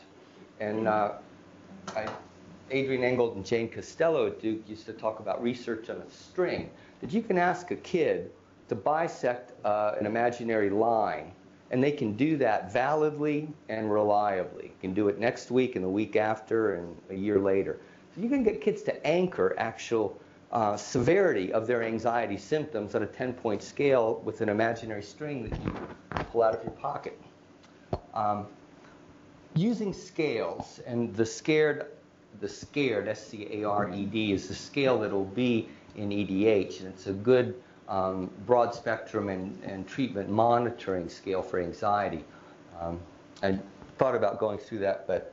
And 0.61 0.89
uh, 0.89 1.13
I, 1.95 2.09
Adrian 2.71 3.03
Angold 3.03 3.37
and 3.37 3.45
Jane 3.45 3.69
Costello 3.69 4.27
at 4.27 4.41
Duke 4.41 4.69
used 4.69 4.87
to 4.87 4.93
talk 4.93 5.21
about 5.21 5.43
research 5.43 5.89
on 5.91 5.97
a 5.97 6.11
string, 6.11 6.71
that 7.01 7.13
you 7.13 7.23
can 7.23 7.39
ask 7.39 7.71
a 7.71 7.77
kid 7.77 8.31
to 8.69 8.75
bisect 8.75 9.53
uh, 9.65 9.95
an 9.99 10.07
imaginary 10.07 10.71
line 10.71 11.33
and 11.71 11.83
they 11.83 11.93
can 11.93 12.17
do 12.17 12.37
that 12.37 12.73
validly 12.73 13.49
and 13.69 13.93
reliably. 13.93 14.67
You 14.67 14.81
can 14.81 14.95
do 14.95 15.09
it 15.09 15.19
next 15.19 15.51
week 15.51 15.77
and 15.77 15.85
the 15.85 15.89
week 15.89 16.17
after 16.17 16.75
and 16.75 16.97
a 17.11 17.15
year 17.15 17.39
later. 17.39 17.79
So 18.15 18.21
you 18.21 18.29
can 18.29 18.43
get 18.43 18.61
kids 18.61 18.83
to 18.83 19.07
anchor 19.07 19.55
actual 19.59 20.19
uh, 20.53 20.77
severity 20.77 21.53
of 21.53 21.67
their 21.67 21.83
anxiety 21.83 22.37
symptoms 22.37 22.95
on 22.95 23.03
a 23.03 23.07
10-point 23.07 23.63
scale 23.63 24.21
with 24.25 24.41
an 24.41 24.49
imaginary 24.49 25.03
string 25.03 25.49
that 25.49 25.61
you 25.63 25.75
pull 26.31 26.43
out 26.43 26.55
of 26.55 26.63
your 26.63 26.73
pocket. 26.73 27.21
Um, 28.15 28.47
using 29.55 29.93
scales, 29.93 30.81
and 30.87 31.15
the 31.15 31.27
scared, 31.27 31.87
the 32.41 32.49
scared, 32.49 33.09
S-C-A-R-E-D, 33.09 34.33
is 34.33 34.49
the 34.49 34.55
scale 34.55 34.99
that 35.01 35.11
will 35.11 35.25
be 35.25 35.69
in 35.97 36.11
EDH, 36.11 36.81
and 36.81 36.89
it's 36.89 37.07
a 37.07 37.13
good 37.13 37.61
um, 37.89 38.31
broad 38.47 38.75
spectrum 38.75 39.29
and, 39.29 39.63
and, 39.63 39.87
treatment 39.87 40.29
monitoring 40.29 41.09
scale 41.09 41.41
for 41.41 41.61
anxiety. 41.61 42.25
Um, 42.81 42.99
I 43.45 43.59
thought 43.97 44.17
about 44.17 44.41
going 44.41 44.59
through 44.59 44.81
that, 44.81 45.07
but 45.07 45.33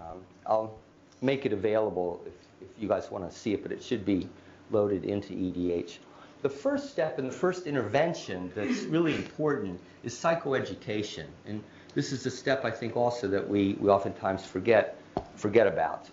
um, 0.00 0.22
I'll 0.46 0.78
make 1.20 1.44
it 1.44 1.52
available 1.52 2.22
if, 2.26 2.32
if 2.62 2.82
you 2.82 2.88
guys 2.88 3.10
want 3.10 3.30
to 3.30 3.36
see 3.36 3.52
it, 3.52 3.62
but 3.62 3.70
it 3.70 3.82
should 3.82 4.06
be 4.06 4.26
loaded 4.70 5.04
into 5.04 5.32
EDH. 5.32 5.98
The 6.42 6.48
first 6.48 6.90
step 6.90 7.18
and 7.18 7.28
the 7.28 7.34
first 7.34 7.66
intervention 7.66 8.50
that's 8.54 8.82
really 8.84 9.14
important 9.14 9.78
is 10.04 10.14
psychoeducation. 10.14 11.26
And 11.46 11.62
this 11.94 12.12
is 12.12 12.24
a 12.24 12.30
step 12.30 12.64
I 12.64 12.70
think 12.70 12.96
also 12.96 13.28
that 13.28 13.46
we, 13.46 13.74
we 13.74 13.90
oftentimes 13.90 14.46
forget, 14.46 14.96
forget 15.34 15.66
about. 15.66 16.08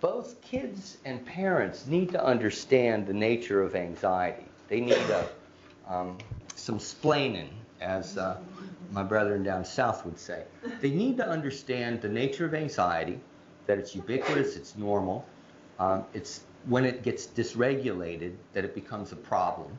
Both 0.00 0.40
kids 0.42 0.98
and 1.04 1.24
parents 1.24 1.86
need 1.86 2.10
to 2.10 2.22
understand 2.22 3.06
the 3.06 3.14
nature 3.14 3.62
of 3.62 3.74
anxiety. 3.74 4.44
They 4.68 4.80
need 4.80 4.94
a, 4.94 5.28
um, 5.88 6.18
some 6.54 6.78
splaining, 6.78 7.48
as 7.80 8.18
uh, 8.18 8.38
my 8.90 9.02
brethren 9.02 9.42
down 9.42 9.64
south 9.64 10.04
would 10.04 10.18
say. 10.18 10.44
They 10.80 10.90
need 10.90 11.16
to 11.16 11.26
understand 11.26 12.02
the 12.02 12.08
nature 12.08 12.44
of 12.44 12.54
anxiety, 12.54 13.20
that 13.66 13.78
it's 13.78 13.94
ubiquitous, 13.94 14.56
it's 14.56 14.76
normal. 14.76 15.24
Um, 15.78 16.04
it's 16.14 16.42
when 16.66 16.84
it 16.84 17.02
gets 17.02 17.26
dysregulated 17.26 18.34
that 18.52 18.64
it 18.64 18.74
becomes 18.74 19.12
a 19.12 19.16
problem. 19.16 19.78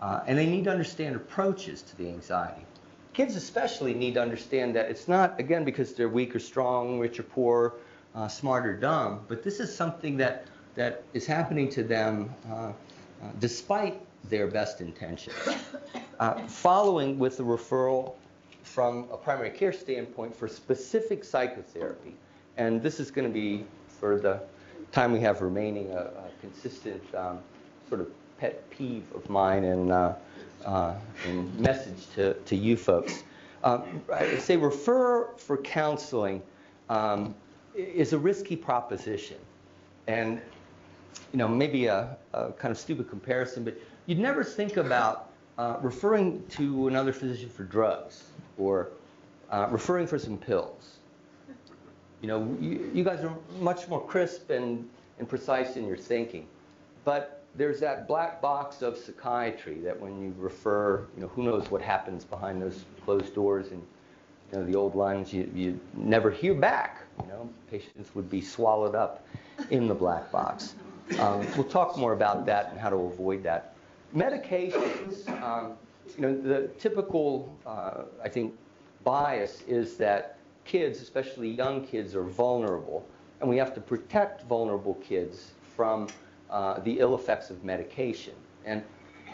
Uh, 0.00 0.20
and 0.26 0.36
they 0.36 0.46
need 0.46 0.64
to 0.64 0.70
understand 0.70 1.16
approaches 1.16 1.82
to 1.82 1.96
the 1.96 2.08
anxiety. 2.08 2.64
Kids 3.12 3.34
especially 3.34 3.94
need 3.94 4.14
to 4.14 4.22
understand 4.22 4.76
that 4.76 4.90
it's 4.90 5.08
not, 5.08 5.38
again, 5.40 5.64
because 5.64 5.94
they're 5.94 6.08
weak 6.08 6.36
or 6.36 6.38
strong, 6.38 6.98
rich 6.98 7.18
or 7.18 7.22
poor, 7.22 7.74
uh, 8.14 8.28
smart 8.28 8.66
or 8.66 8.76
dumb, 8.76 9.20
but 9.28 9.42
this 9.42 9.60
is 9.60 9.74
something 9.74 10.16
that, 10.16 10.46
that 10.74 11.02
is 11.14 11.26
happening 11.26 11.68
to 11.68 11.82
them 11.82 12.34
uh, 12.50 12.54
uh 12.54 12.72
despite 13.40 14.00
their 14.28 14.46
best 14.46 14.80
intentions. 14.80 15.36
Uh, 16.18 16.34
following 16.46 17.18
with 17.18 17.36
the 17.36 17.42
referral 17.42 18.14
from 18.62 19.06
a 19.12 19.16
primary 19.18 19.50
care 19.50 19.72
standpoint 19.72 20.34
for 20.34 20.48
specific 20.48 21.22
psychotherapy. 21.22 22.14
And 22.56 22.82
this 22.82 23.00
is 23.00 23.10
going 23.10 23.28
to 23.28 23.32
be, 23.32 23.66
for 23.86 24.18
the 24.18 24.40
time 24.96 25.12
we 25.12 25.20
have 25.20 25.42
remaining, 25.42 25.90
a, 25.90 25.98
a 25.98 26.30
consistent 26.40 27.02
um, 27.14 27.38
sort 27.90 28.00
of 28.00 28.08
pet 28.38 28.68
peeve 28.70 29.04
of 29.14 29.28
mine 29.28 29.64
and, 29.64 29.92
uh, 29.92 30.14
uh, 30.64 30.94
and 31.26 31.60
message 31.60 32.06
to, 32.14 32.32
to 32.32 32.56
you 32.56 32.78
folks. 32.78 33.22
Um, 33.62 34.02
I 34.10 34.38
say 34.38 34.56
refer 34.56 35.28
for 35.36 35.58
counseling 35.58 36.40
um, 36.88 37.34
is 37.74 38.14
a 38.14 38.18
risky 38.18 38.56
proposition. 38.56 39.36
And, 40.06 40.40
you 41.30 41.36
know, 41.36 41.46
maybe 41.46 41.88
a, 41.88 42.16
a 42.32 42.52
kind 42.52 42.72
of 42.72 42.78
stupid 42.78 43.10
comparison, 43.10 43.64
but 43.64 43.76
you'd 44.06 44.18
never 44.18 44.42
think 44.42 44.78
about 44.78 45.28
uh, 45.58 45.76
referring 45.82 46.42
to 46.52 46.88
another 46.88 47.12
physician 47.12 47.50
for 47.50 47.64
drugs 47.64 48.30
or 48.56 48.88
uh, 49.50 49.66
referring 49.70 50.06
for 50.06 50.18
some 50.18 50.38
pills. 50.38 50.96
You 52.26 52.32
know, 52.32 52.56
you, 52.60 52.90
you, 52.92 53.04
guys 53.04 53.22
are 53.22 53.32
much 53.60 53.86
more 53.86 54.04
crisp 54.04 54.50
and, 54.50 54.88
and 55.20 55.28
precise 55.28 55.76
in 55.76 55.86
your 55.86 55.96
thinking. 55.96 56.48
But 57.04 57.44
there's 57.54 57.78
that 57.78 58.08
black 58.08 58.42
box 58.42 58.82
of 58.82 58.98
psychiatry 58.98 59.76
that 59.84 60.00
when 60.00 60.20
you 60.20 60.34
refer, 60.36 61.06
you 61.14 61.22
know, 61.22 61.28
who 61.28 61.44
knows 61.44 61.70
what 61.70 61.80
happens 61.80 62.24
behind 62.24 62.60
those 62.60 62.84
closed 63.04 63.32
doors 63.32 63.70
and 63.70 63.80
you 64.50 64.58
know, 64.58 64.64
the 64.64 64.74
old 64.74 64.96
lines, 64.96 65.32
you, 65.32 65.48
you 65.54 65.78
never 65.94 66.28
hear 66.28 66.52
back. 66.52 67.04
You 67.22 67.28
know, 67.28 67.48
patients 67.70 68.12
would 68.16 68.28
be 68.28 68.40
swallowed 68.40 68.96
up 68.96 69.24
in 69.70 69.86
the 69.86 69.94
black 69.94 70.32
box. 70.32 70.74
Um, 71.20 71.46
we'll 71.56 71.62
talk 71.62 71.96
more 71.96 72.12
about 72.12 72.44
that 72.46 72.72
and 72.72 72.80
how 72.80 72.90
to 72.90 72.96
avoid 72.96 73.44
that 73.44 73.76
medications, 74.16 75.28
um, 75.42 75.74
you 76.16 76.22
know, 76.22 76.36
the 76.36 76.66
typical, 76.80 77.56
uh, 77.64 78.02
I 78.20 78.28
think, 78.28 78.52
bias 79.04 79.62
is 79.68 79.96
that 79.98 80.35
kids, 80.66 81.00
especially 81.00 81.50
young 81.50 81.84
kids, 81.86 82.14
are 82.14 82.24
vulnerable, 82.24 83.06
and 83.40 83.48
we 83.48 83.56
have 83.56 83.74
to 83.74 83.80
protect 83.80 84.42
vulnerable 84.42 84.94
kids 84.94 85.52
from 85.76 86.08
uh, 86.50 86.80
the 86.80 86.98
ill 87.00 87.14
effects 87.14 87.50
of 87.50 87.62
medication. 87.64 88.34
And 88.64 88.82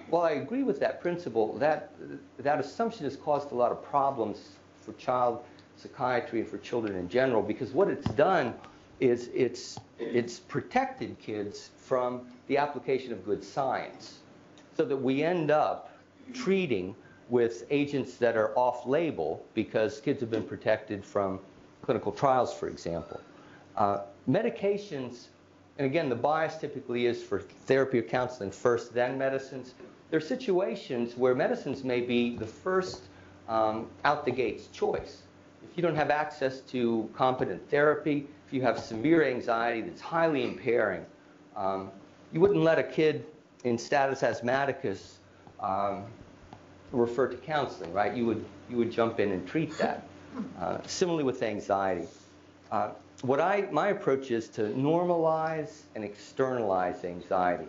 while 0.09 0.23
I 0.23 0.33
agree 0.33 0.62
with 0.62 0.79
that 0.81 1.01
principle, 1.01 1.57
that 1.59 1.90
that 2.38 2.61
assumption 2.61 3.05
has 3.05 3.16
caused 3.16 3.53
a 3.53 3.55
lot 3.55 3.73
of 3.73 3.83
problems 3.83 4.57
for 4.81 4.92
child 4.95 5.42
psychiatry 5.77 6.40
and 6.40 6.49
for 6.49 6.59
children 6.59 6.97
in 6.97 7.09
general, 7.09 7.42
because 7.42 7.73
what 7.73 7.88
it's 7.88 8.11
done 8.12 8.55
is 9.01 9.31
it's 9.35 9.79
it's 9.99 10.38
protected 10.38 11.18
kids 11.18 11.71
from 11.77 12.27
the 12.47 12.57
application 12.57 13.12
of 13.12 13.25
good 13.25 13.42
science 13.42 14.21
so 14.77 14.85
that 14.85 14.97
we 14.97 15.23
end 15.23 15.51
up 15.51 15.90
treating 16.33 16.95
with 17.33 17.64
agents 17.71 18.16
that 18.18 18.37
are 18.37 18.51
off 18.59 18.87
label 18.87 19.42
because 19.55 20.03
kids 20.03 20.21
have 20.21 20.31
been 20.31 20.42
protected 20.42 21.03
from 21.03 21.41
clinical 21.80 22.12
trials, 22.12 22.53
for 22.53 22.68
example. 22.68 23.18
Uh, 23.74 24.01
medications, 24.28 25.28
and 25.78 25.87
again, 25.87 26.11
the 26.11 26.14
bias 26.14 26.59
typically 26.59 27.07
is 27.07 27.22
for 27.22 27.41
therapy 27.41 27.99
or 27.99 28.03
counseling 28.03 28.51
first, 28.51 28.93
then 28.93 29.16
medicines. 29.16 29.72
There 30.11 30.18
are 30.18 30.20
situations 30.20 31.16
where 31.16 31.35
medicines 31.35 31.85
may 31.85 32.03
be 32.03 32.37
the 32.37 32.47
first 32.47 33.05
um, 33.49 33.87
out 34.05 34.26
the 34.26 34.30
gates 34.30 34.66
choice. 34.66 35.22
If 35.62 35.74
you 35.74 35.83
don't 35.83 35.97
have 35.97 36.11
access 36.11 36.61
to 36.72 37.09
competent 37.14 37.66
therapy, 37.70 38.26
if 38.47 38.53
you 38.53 38.61
have 38.61 38.78
severe 38.78 39.24
anxiety 39.24 39.80
that's 39.80 40.03
highly 40.03 40.45
impairing, 40.45 41.07
um, 41.57 41.91
you 42.30 42.41
wouldn't 42.41 42.61
let 42.62 42.78
a 42.78 42.83
kid 42.83 43.24
in 43.64 43.78
status 43.78 44.22
asthmaticus 44.22 45.20
um, 45.61 46.05
refer 46.93 47.26
to 47.28 47.36
counseling, 47.36 47.93
right? 47.93 48.14
You 48.14 48.26
would, 48.26 48.45
you 48.70 48.76
would 48.76 48.90
jump 48.90 49.20
in 49.20 49.32
and 49.32 49.47
treat 49.47 49.76
that. 49.78 50.07
Uh, 50.59 50.78
similarly 50.86 51.24
with 51.24 51.43
anxiety. 51.43 52.09
Uh, 52.70 52.88
what 53.20 53.38
I 53.38 53.68
my 53.70 53.88
approach 53.88 54.30
is 54.30 54.49
to 54.49 54.62
normalize 54.62 55.82
and 55.95 56.03
externalize 56.03 57.05
anxiety. 57.05 57.66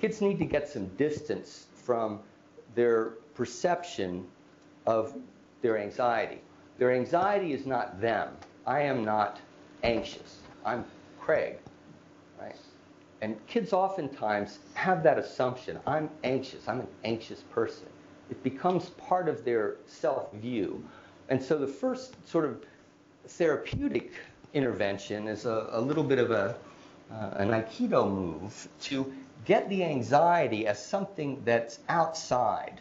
Kids 0.00 0.20
need 0.20 0.38
to 0.38 0.44
get 0.44 0.68
some 0.68 0.86
distance 0.96 1.66
from 1.74 2.20
their 2.76 3.14
perception 3.34 4.24
of 4.86 5.12
their 5.60 5.76
anxiety. 5.76 6.40
Their 6.78 6.92
anxiety 6.92 7.52
is 7.52 7.66
not 7.66 8.00
them. 8.00 8.28
I 8.66 8.82
am 8.82 9.04
not 9.04 9.40
anxious. 9.82 10.38
I'm 10.64 10.84
Craig, 11.20 11.58
right? 12.40 12.56
And 13.20 13.44
kids 13.46 13.72
oftentimes 13.72 14.58
have 14.74 15.02
that 15.02 15.18
assumption 15.18 15.80
I'm 15.86 16.10
anxious, 16.22 16.68
I'm 16.68 16.80
an 16.80 16.88
anxious 17.04 17.40
person. 17.50 17.88
It 18.34 18.42
becomes 18.42 18.90
part 18.90 19.28
of 19.28 19.44
their 19.44 19.76
self 19.86 20.32
view. 20.32 20.84
And 21.28 21.40
so 21.40 21.56
the 21.56 21.68
first 21.68 22.16
sort 22.28 22.44
of 22.44 22.64
therapeutic 23.28 24.10
intervention 24.54 25.28
is 25.28 25.46
a, 25.46 25.68
a 25.70 25.80
little 25.80 26.02
bit 26.02 26.18
of 26.18 26.32
a, 26.32 26.56
uh, 27.12 27.30
an 27.36 27.50
Aikido 27.50 28.10
move 28.10 28.68
to 28.82 29.14
get 29.44 29.68
the 29.68 29.84
anxiety 29.84 30.66
as 30.66 30.84
something 30.84 31.40
that's 31.44 31.78
outside 31.88 32.80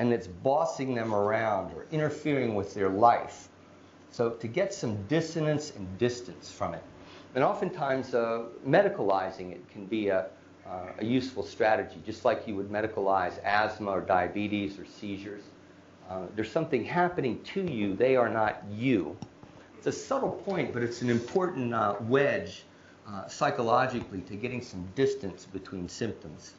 and 0.00 0.10
that's 0.10 0.26
bossing 0.26 0.92
them 0.92 1.14
around 1.14 1.72
or 1.74 1.86
interfering 1.92 2.56
with 2.56 2.74
their 2.74 2.88
life. 2.88 3.48
So 4.10 4.30
to 4.30 4.48
get 4.48 4.74
some 4.74 5.00
dissonance 5.06 5.72
and 5.76 5.86
distance 5.98 6.50
from 6.50 6.74
it. 6.74 6.82
And 7.36 7.44
oftentimes, 7.44 8.12
uh, 8.12 8.46
medicalizing 8.66 9.52
it 9.52 9.68
can 9.70 9.86
be 9.86 10.08
a, 10.08 10.26
uh, 10.68 10.92
a 10.98 11.04
useful 11.04 11.42
strategy, 11.42 12.00
just 12.04 12.24
like 12.24 12.46
you 12.46 12.54
would 12.54 12.70
medicalize 12.70 13.42
asthma 13.44 13.90
or 13.90 14.00
diabetes 14.00 14.78
or 14.78 14.84
seizures. 14.84 15.42
Uh, 16.10 16.22
there's 16.34 16.50
something 16.50 16.84
happening 16.84 17.40
to 17.42 17.62
you, 17.70 17.94
they 17.94 18.16
are 18.16 18.28
not 18.28 18.62
you. 18.72 19.16
It's 19.76 19.86
a 19.86 19.92
subtle 19.92 20.32
point, 20.32 20.72
but 20.72 20.82
it's 20.82 21.02
an 21.02 21.10
important 21.10 21.72
uh, 21.72 21.96
wedge 22.00 22.64
uh, 23.06 23.26
psychologically 23.28 24.20
to 24.22 24.34
getting 24.34 24.60
some 24.60 24.86
distance 24.94 25.46
between 25.46 25.88
symptoms. 25.88 26.54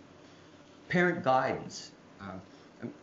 Parent 0.88 1.24
guidance. 1.24 1.91
Uh, 2.22 2.34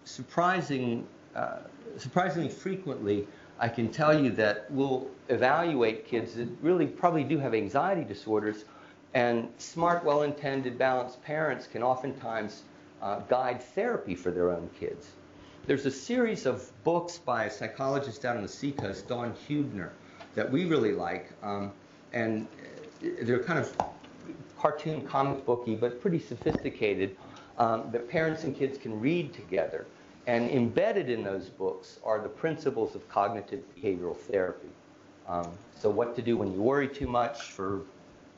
surprising, 0.04 1.06
uh, 1.34 1.58
surprisingly 1.96 2.48
frequently, 2.48 3.26
I 3.58 3.68
can 3.68 3.90
tell 3.90 4.18
you 4.18 4.30
that 4.32 4.70
we'll 4.70 5.06
evaluate 5.28 6.06
kids 6.06 6.34
that 6.34 6.48
really 6.60 6.86
probably 6.86 7.24
do 7.24 7.38
have 7.38 7.54
anxiety 7.54 8.04
disorders, 8.04 8.64
and 9.16 9.48
smart, 9.56 10.04
well 10.04 10.24
intended, 10.24 10.76
balanced 10.76 11.22
parents 11.22 11.66
can 11.66 11.82
oftentimes 11.82 12.64
uh, 13.00 13.20
guide 13.20 13.62
therapy 13.62 14.14
for 14.14 14.30
their 14.30 14.50
own 14.50 14.68
kids. 14.78 15.12
There's 15.66 15.86
a 15.86 15.90
series 15.90 16.44
of 16.44 16.70
books 16.84 17.16
by 17.16 17.44
a 17.44 17.50
psychologist 17.50 18.20
down 18.20 18.36
on 18.36 18.42
the 18.42 18.48
seacoast, 18.48 19.08
Dawn 19.08 19.34
Huebner, 19.46 19.90
that 20.34 20.52
we 20.52 20.66
really 20.66 20.92
like. 20.92 21.32
Um, 21.42 21.72
and 22.12 22.46
they're 23.22 23.42
kind 23.42 23.58
of 23.58 23.74
cartoon 24.58 25.00
comic 25.00 25.46
booky, 25.46 25.76
but 25.76 25.98
pretty 25.98 26.18
sophisticated, 26.18 27.16
um, 27.56 27.90
that 27.92 28.10
parents 28.10 28.44
and 28.44 28.54
kids 28.54 28.76
can 28.76 29.00
read 29.00 29.32
together. 29.32 29.86
And 30.26 30.50
embedded 30.50 31.08
in 31.08 31.24
those 31.24 31.48
books 31.48 32.00
are 32.04 32.20
the 32.20 32.28
principles 32.28 32.94
of 32.94 33.08
cognitive 33.08 33.62
behavioral 33.74 34.14
therapy. 34.14 34.68
Um, 35.26 35.48
so, 35.74 35.88
what 35.88 36.14
to 36.16 36.22
do 36.22 36.36
when 36.36 36.52
you 36.52 36.60
worry 36.60 36.86
too 36.86 37.08
much 37.08 37.44
for 37.44 37.80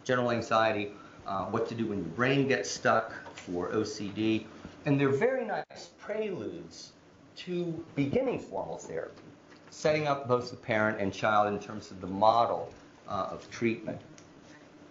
general 0.09 0.30
anxiety, 0.30 0.90
uh, 1.26 1.44
what 1.44 1.68
to 1.68 1.74
do 1.74 1.88
when 1.88 1.98
your 1.98 2.09
brain 2.09 2.48
gets 2.48 2.70
stuck 2.70 3.12
for 3.34 3.68
OCD. 3.72 4.46
And 4.86 4.98
they're 4.98 5.11
very 5.11 5.44
nice 5.44 5.90
preludes 5.98 6.92
to 7.36 7.84
beginning 7.94 8.38
formal 8.38 8.78
therapy, 8.78 9.22
setting 9.68 10.06
up 10.06 10.26
both 10.26 10.50
the 10.50 10.56
parent 10.56 10.98
and 10.98 11.12
child 11.12 11.52
in 11.52 11.61
terms 11.61 11.90
of 11.90 12.00
the 12.00 12.06
model 12.06 12.72
uh, 13.06 13.28
of 13.30 13.48
treatment. 13.50 14.00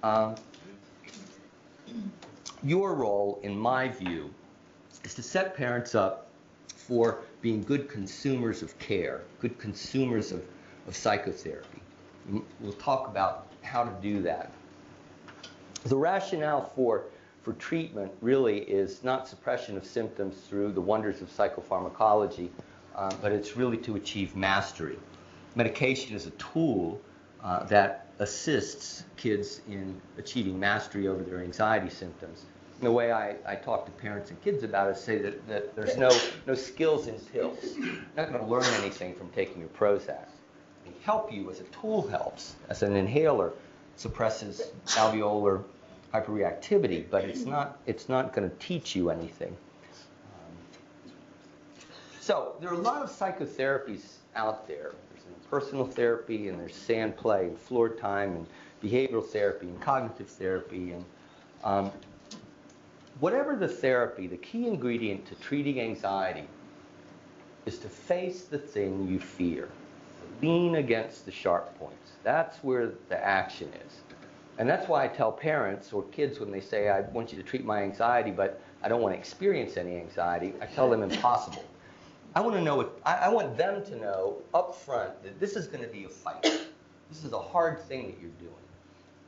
Um, 0.04 0.36
your 2.64 2.94
role, 2.94 3.40
in 3.42 3.58
my 3.58 3.88
view, 3.88 4.32
is 5.04 5.16
to 5.16 5.24
set 5.24 5.56
parents 5.56 5.96
up 5.96 6.28
for 6.68 7.22
being 7.42 7.64
good 7.64 7.90
consumers 7.90 8.62
of 8.62 8.78
care, 8.78 9.24
good 9.40 9.58
consumers 9.58 10.32
of, 10.32 10.46
of 10.88 10.96
psychotherapy. 10.96 11.82
We'll 12.60 12.74
talk 12.74 13.08
about 13.08 13.48
how 13.64 13.84
to 13.84 13.92
do 14.00 14.22
that. 14.22 14.52
The 15.88 15.96
rationale 15.96 16.66
for, 16.76 17.06
for 17.44 17.54
treatment 17.54 18.12
really 18.20 18.60
is 18.60 19.06
not 19.06 19.26
suppression 19.26 19.78
of 19.78 19.86
symptoms 19.86 20.36
through 20.50 20.74
the 20.74 20.82
wonders 20.82 21.22
of 21.22 21.30
psychopharmacology, 21.30 22.50
uh, 22.94 23.10
but 23.22 23.32
it's 23.32 23.56
really 23.56 23.78
to 23.78 23.96
achieve 23.96 24.36
mastery. 24.36 25.00
Medication 25.56 26.14
is 26.14 26.26
a 26.26 26.32
tool 26.32 27.00
uh, 27.42 27.64
that 27.68 28.08
assists 28.20 29.06
kids 29.16 29.62
in 29.70 29.96
achieving 30.18 30.60
mastery 30.60 31.08
over 31.08 31.24
their 31.24 31.40
anxiety 31.40 31.90
symptoms. 31.90 32.44
And 32.80 32.88
the 32.88 32.92
way 32.92 33.14
I, 33.14 33.38
I 33.48 33.56
talk 33.56 33.86
to 33.86 33.92
parents 33.94 34.30
and 34.30 34.42
kids 34.44 34.64
about 34.64 34.90
it 34.90 34.98
is 34.98 35.02
say 35.02 35.20
that, 35.20 35.48
that 35.48 35.74
there's 35.74 35.96
no, 35.96 36.12
no 36.48 36.54
skills 36.54 37.08
in 37.08 37.16
pills. 37.16 37.60
You're 37.78 37.96
not 38.18 38.28
going 38.30 38.44
to 38.44 38.46
learn 38.46 38.66
anything 38.82 39.16
from 39.16 39.30
taking 39.30 39.60
your 39.62 39.70
Prozac. 39.70 40.28
They 40.84 40.92
help 41.04 41.32
you 41.32 41.50
as 41.50 41.62
a 41.62 41.66
tool 41.66 42.06
helps, 42.10 42.58
as 42.68 42.84
an 42.84 42.98
inhaler 42.98 43.54
suppresses 43.96 44.62
alveolar 44.88 45.64
hyperreactivity, 46.14 47.06
but 47.10 47.26
it's 47.26 47.46
not, 47.46 47.80
it's 47.86 48.10
not 48.10 48.34
going 48.34 48.50
to 48.50 48.56
teach 48.58 48.96
you 48.96 49.10
anything. 49.10 49.56
So 52.28 52.56
there 52.60 52.70
are 52.70 52.74
a 52.74 52.78
lot 52.78 53.04
of 53.04 53.10
psychotherapies 53.10 54.18
out 54.36 54.68
there 54.68 54.92
There's 55.14 55.24
personal 55.50 55.86
therapy 55.86 56.50
and 56.50 56.60
there's 56.60 56.76
sand 56.76 57.16
play 57.16 57.46
and 57.46 57.58
floor 57.58 57.88
time 57.88 58.36
and 58.36 58.48
behavioral 58.84 59.26
therapy 59.26 59.68
and 59.68 59.80
cognitive 59.80 60.28
therapy 60.28 60.92
and 60.92 61.06
um, 61.64 61.92
whatever 63.22 63.56
the 63.56 63.68
therapy, 63.68 64.28
the 64.28 64.38
key 64.38 64.68
ingredient 64.68 65.26
to 65.28 65.36
treating 65.36 65.80
anxiety 65.80 66.48
is 67.66 67.80
to 67.80 67.88
face 67.90 68.44
the 68.44 68.58
thing 68.58 69.08
you 69.08 69.20
fear. 69.20 69.70
Lean 70.42 70.76
against 70.76 71.26
the 71.26 71.32
sharp 71.32 71.78
points. 71.80 72.12
That's 72.24 72.58
where 72.64 72.92
the 73.10 73.26
action 73.26 73.70
is. 73.86 74.07
And 74.58 74.68
that's 74.68 74.88
why 74.88 75.04
I 75.04 75.08
tell 75.08 75.32
parents 75.32 75.94
or 75.94 76.04
kids 76.04 76.40
when 76.40 76.52
they 76.52 76.62
say, 76.62 76.90
I 76.90 77.02
want 77.02 77.32
you 77.32 77.38
to 77.38 77.44
treat 77.44 77.64
my 77.64 77.84
anxiety, 77.84 78.32
but 78.32 78.60
I 78.82 78.90
don't 78.90 79.02
want 79.02 79.14
to 79.14 79.20
experience 79.20 79.78
any 79.78 79.98
anxiety, 79.98 80.54
I 80.62 80.66
tell 80.66 80.90
them 80.90 81.04
impossible. 81.04 81.64
I 82.36 82.42
want 82.42 82.56
to 82.56 82.62
know 82.62 82.90
I, 83.06 83.16
I 83.16 83.30
want 83.30 83.58
them 83.58 83.84
to 83.86 83.96
know 83.96 84.38
up 84.54 84.76
front 84.76 85.24
that 85.24 85.40
this 85.40 85.56
is 85.56 85.68
going 85.68 85.84
to 85.84 85.90
be 85.90 86.06
a 86.06 86.10
fight. 86.10 86.44
This 86.44 87.24
is 87.24 87.34
a 87.34 87.40
hard 87.40 87.80
thing 87.82 88.08
that 88.08 88.22
you're 88.22 88.30
doing. 88.40 88.54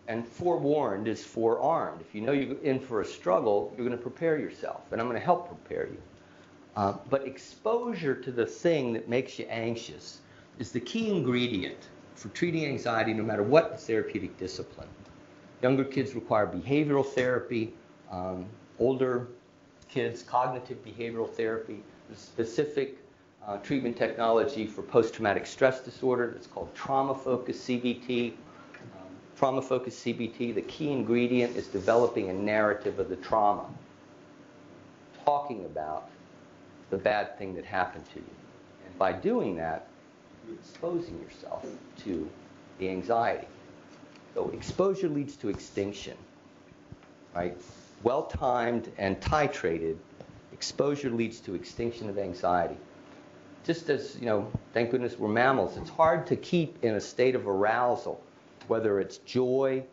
And 0.08 0.28
forewarned 0.28 1.08
is 1.08 1.24
forearmed. 1.24 2.02
If 2.02 2.14
you 2.14 2.22
know 2.22 2.32
you're 2.32 2.60
in 2.60 2.80
for 2.80 3.02
a 3.02 3.06
struggle, 3.06 3.74
you're 3.76 3.86
going 3.86 3.98
to 3.98 4.02
prepare 4.02 4.40
yourself, 4.40 4.82
and 4.92 5.00
I'm 5.00 5.08
going 5.08 5.20
to 5.20 5.26
help 5.26 5.48
prepare 5.48 5.88
you. 5.88 5.98
Uh, 6.76 6.94
but 7.10 7.26
exposure 7.28 8.16
to 8.16 8.32
the 8.32 8.46
thing 8.46 8.94
that 8.94 9.08
makes 9.08 9.38
you 9.38 9.46
anxious 9.46 10.20
is 10.58 10.72
the 10.72 10.80
key 10.80 11.10
ingredient 11.10 11.88
for 12.16 12.30
treating 12.30 12.66
anxiety, 12.66 13.14
no 13.14 13.24
matter 13.24 13.44
what 13.44 13.72
the 13.72 13.78
therapeutic 13.78 14.38
discipline. 14.38 14.88
Younger 15.62 15.84
kids 15.84 16.16
require 16.16 16.48
behavioral 16.48 17.06
therapy. 17.06 17.74
Um, 18.12 18.46
older 18.80 19.28
kids, 19.90 20.24
cognitive 20.24 20.78
behavioral 20.86 21.30
therapy 21.30 21.84
specific 22.16 22.98
uh, 23.46 23.58
treatment 23.58 23.98
technology 23.98 24.66
for 24.66 24.82
post-traumatic 24.82 25.46
stress 25.46 25.82
disorder 25.82 26.32
that's 26.34 26.48
called 26.48 26.74
trauma-focused 26.76 27.68
CBT. 27.68 28.32
Um, 28.32 29.08
trauma-focused 29.38 30.06
CBT, 30.06 30.54
the 30.56 30.62
key 30.64 30.92
ingredient 30.92 31.56
is 31.56 31.68
developing 31.68 32.30
a 32.30 32.34
narrative 32.34 33.00
of 33.00 33.10
the 33.10 33.16
trauma, 33.18 33.66
talking 35.26 35.66
about 35.66 36.10
the 36.90 36.98
bad 36.98 37.38
thing 37.38 37.54
that 37.56 37.66
happened 37.66 38.06
to 38.14 38.20
you. 38.20 38.36
And 38.86 38.98
by 38.98 39.14
doing 39.14 39.56
that, 39.58 39.88
you're 40.48 40.58
exposing 40.58 41.20
yourself 41.22 41.66
to 42.04 42.30
the 42.80 42.90
anxiety. 42.90 43.48
So 44.40 44.50
exposure 44.52 45.10
leads 45.10 45.36
to 45.38 45.50
extinction, 45.50 46.16
right? 47.36 47.58
Well 48.04 48.24
timed 48.24 48.90
and 48.98 49.20
titrated 49.20 49.98
exposure 50.54 51.10
leads 51.10 51.42
to 51.42 51.56
extinction 51.56 52.08
of 52.08 52.18
anxiety. 52.18 52.78
Just 53.66 53.90
as, 53.90 54.16
you 54.18 54.28
know, 54.28 54.50
thank 54.74 54.92
goodness 54.92 55.20
we're 55.20 55.28
mammals, 55.28 55.76
it's 55.76 55.90
hard 55.90 56.26
to 56.28 56.38
keep 56.38 56.86
in 56.86 56.96
a 56.96 57.02
state 57.02 57.36
of 57.36 57.50
arousal, 57.50 58.24
whether 58.70 59.02
it's 59.02 59.18
joy, 59.18 59.84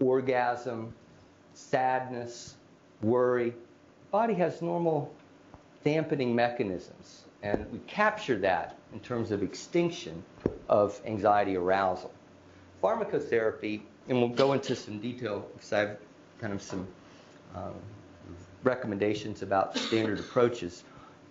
orgasm, 0.00 0.92
sadness, 1.54 2.56
worry. 3.02 3.50
The 3.50 4.10
body 4.10 4.34
has 4.34 4.60
normal 4.60 5.14
dampening 5.84 6.34
mechanisms, 6.34 7.22
and 7.44 7.70
we 7.70 7.78
capture 7.86 8.38
that 8.38 8.76
in 8.92 8.98
terms 8.98 9.30
of 9.30 9.44
extinction 9.44 10.24
of 10.68 11.00
anxiety 11.06 11.56
arousal. 11.56 12.10
Pharmacotherapy, 12.82 13.80
and 14.08 14.18
we'll 14.18 14.28
go 14.28 14.52
into 14.52 14.76
some 14.76 14.98
detail 14.98 15.48
because 15.54 15.72
I 15.72 15.78
have 15.80 15.98
kind 16.40 16.52
of 16.52 16.62
some 16.62 16.86
um, 17.54 17.74
recommendations 18.62 19.42
about 19.42 19.76
standard 19.76 20.20
approaches. 20.20 20.84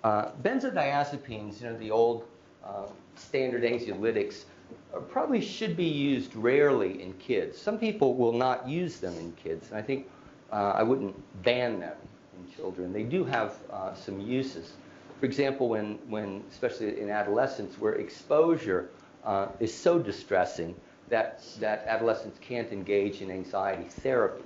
Uh, 0.04 0.32
benzodiazepines, 0.44 1.62
you 1.62 1.68
know, 1.68 1.78
the 1.78 1.92
old 1.92 2.26
uh, 2.64 2.84
standard 3.16 3.64
anxiolytics, 3.64 4.44
uh, 4.94 5.00
probably 5.00 5.42
should 5.42 5.76
be 5.76 5.86
used 5.86 6.36
rarely 6.36 7.02
in 7.02 7.14
kids. 7.14 7.58
Some 7.58 7.78
people 7.78 8.16
will 8.16 8.34
not 8.34 8.68
use 8.68 9.00
them 9.00 9.18
in 9.18 9.32
kids, 9.34 9.70
and 9.70 9.78
I 9.78 9.82
think 9.82 10.08
uh, 10.52 10.74
I 10.76 10.84
wouldn't 10.84 11.16
ban 11.44 11.80
them 11.80 11.98
in 12.38 12.56
children. 12.56 12.94
They 12.94 13.04
do 13.04 13.24
have 13.24 13.56
uh, 13.72 13.94
some 13.94 14.20
uses. 14.20 14.74
For 15.20 15.26
example, 15.26 15.70
when, 15.70 16.00
when 16.10 16.44
especially 16.52 17.00
in 17.00 17.10
adolescence, 17.10 17.80
where 17.80 17.94
exposure 17.94 18.90
uh, 19.24 19.48
is 19.60 19.74
so 19.74 20.00
distressing 20.00 20.76
that, 21.10 21.44
that 21.60 21.86
adolescents 21.88 22.40
can't 22.42 22.72
engage 22.72 23.22
in 23.22 23.32
anxiety 23.32 23.86
therapy. 23.90 24.44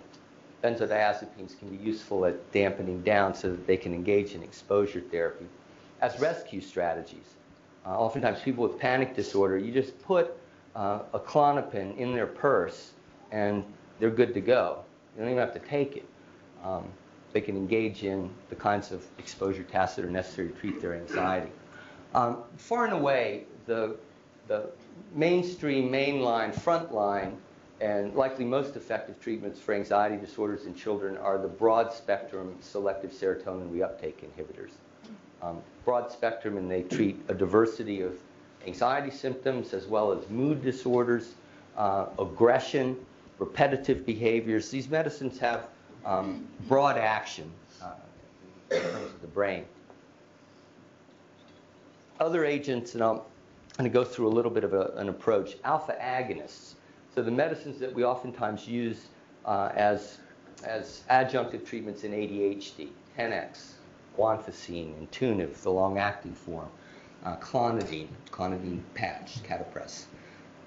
Benzodiazepines 0.63 1.57
can 1.57 1.69
be 1.69 1.83
useful 1.83 2.25
at 2.25 2.51
dampening 2.51 3.01
down 3.01 3.33
so 3.33 3.49
that 3.49 3.65
they 3.65 3.77
can 3.77 3.93
engage 3.93 4.33
in 4.33 4.43
exposure 4.43 4.99
therapy 4.99 5.45
as 6.01 6.19
rescue 6.19 6.59
strategies. 6.59 7.35
Uh, 7.85 7.97
oftentimes, 7.97 8.41
people 8.41 8.67
with 8.67 8.77
panic 8.77 9.15
disorder, 9.15 9.57
you 9.57 9.71
just 9.71 10.01
put 10.03 10.37
uh, 10.75 10.99
a 11.13 11.19
Klonopin 11.19 11.97
in 11.97 12.13
their 12.13 12.27
purse 12.27 12.91
and 13.31 13.63
they're 13.99 14.09
good 14.09 14.33
to 14.33 14.41
go. 14.41 14.83
They 15.15 15.21
don't 15.21 15.31
even 15.31 15.41
have 15.41 15.53
to 15.53 15.67
take 15.67 15.95
it. 15.95 16.05
Um, 16.63 16.85
they 17.31 17.41
can 17.41 17.55
engage 17.55 18.03
in 18.03 18.29
the 18.49 18.55
kinds 18.55 18.91
of 18.91 19.05
exposure 19.17 19.63
tasks 19.63 19.95
that 19.95 20.05
are 20.05 20.09
necessary 20.09 20.49
to 20.49 20.55
treat 20.55 20.81
their 20.81 20.95
anxiety. 20.95 21.51
Um, 22.15 22.37
far 22.57 22.85
and 22.85 22.93
away, 22.93 23.45
the, 23.65 23.97
the 24.49 24.69
mainstream, 25.13 25.89
mainline, 25.89 26.53
frontline, 26.53 27.35
and 27.79 28.13
likely 28.15 28.43
most 28.43 28.75
effective 28.75 29.21
treatments 29.21 29.61
for 29.61 29.73
anxiety 29.73 30.17
disorders 30.17 30.65
in 30.65 30.75
children 30.75 31.15
are 31.17 31.37
the 31.37 31.47
broad 31.47 31.93
spectrum 31.93 32.57
selective 32.59 33.11
serotonin 33.11 33.69
reuptake 33.69 34.15
inhibitors. 34.25 34.71
Um, 35.41 35.61
broad 35.85 36.11
spectrum, 36.11 36.57
and 36.57 36.69
they 36.69 36.83
treat 36.83 37.17
a 37.29 37.33
diversity 37.33 38.01
of 38.01 38.19
anxiety 38.67 39.11
symptoms 39.11 39.73
as 39.73 39.85
well 39.85 40.11
as 40.11 40.27
mood 40.29 40.61
disorders, 40.61 41.35
uh, 41.77 42.07
aggression, 42.17 42.97
repetitive 43.37 44.05
behaviors. 44.05 44.69
These 44.69 44.89
medicines 44.89 45.39
have 45.39 45.67
um, 46.05 46.45
broad 46.67 46.97
action 46.97 47.49
uh, 47.81 47.93
in 48.71 48.81
terms 48.81 49.05
of 49.05 49.21
the 49.21 49.27
brain. 49.27 49.63
Other 52.19 52.43
agents, 52.43 52.95
and 52.95 53.03
I'm 53.03 53.21
going 53.79 53.89
to 53.89 53.97
go 53.97 54.03
through 54.03 54.27
a 54.27 54.35
little 54.35 54.51
bit 54.51 54.65
of 54.65 54.73
a, 54.73 54.91
an 54.97 55.07
approach. 55.07 55.55
Alpha 55.63 55.95
agonists. 56.01 56.73
So 57.15 57.21
the 57.23 57.31
medicines 57.31 57.79
that 57.79 57.93
we 57.93 58.03
oftentimes 58.03 58.67
use 58.67 59.07
uh, 59.45 59.71
as, 59.73 60.17
as 60.65 61.03
adjunctive 61.09 61.65
treatments 61.65 62.03
in 62.03 62.11
ADHD, 62.11 62.89
Tenex, 63.17 63.71
guanfacine, 64.17 65.07
Intuniv, 65.07 65.53
the 65.61 65.71
long-acting 65.71 66.33
form, 66.33 66.67
uh, 67.23 67.37
clonidine, 67.37 68.09
clonidine 68.31 68.81
patch, 68.95 69.41
Catapres. 69.43 70.07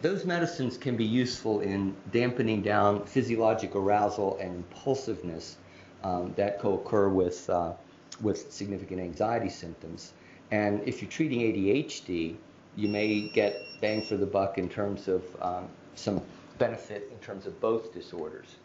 Those 0.00 0.24
medicines 0.24 0.78
can 0.78 0.96
be 0.96 1.04
useful 1.04 1.60
in 1.60 1.94
dampening 2.12 2.62
down 2.62 3.04
physiologic 3.04 3.76
arousal 3.76 4.38
and 4.40 4.56
impulsiveness 4.56 5.58
um, 6.02 6.32
that 6.36 6.58
co-occur 6.60 7.10
with, 7.10 7.50
uh, 7.50 7.74
with 8.22 8.50
significant 8.50 9.02
anxiety 9.02 9.50
symptoms. 9.50 10.14
And 10.50 10.80
if 10.86 11.02
you're 11.02 11.10
treating 11.10 11.40
ADHD, 11.40 12.36
you 12.76 12.88
may 12.88 13.20
get 13.20 13.62
bang 13.80 14.02
for 14.02 14.16
the 14.16 14.26
buck 14.26 14.58
in 14.58 14.68
terms 14.68 15.08
of 15.08 15.22
um, 15.40 15.68
some 15.94 16.20
benefit 16.58 17.08
in 17.12 17.18
terms 17.18 17.46
of 17.46 17.60
both 17.60 17.92
disorders. 17.92 18.56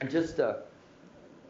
And 0.00 0.10
just, 0.10 0.40
uh, 0.40 0.56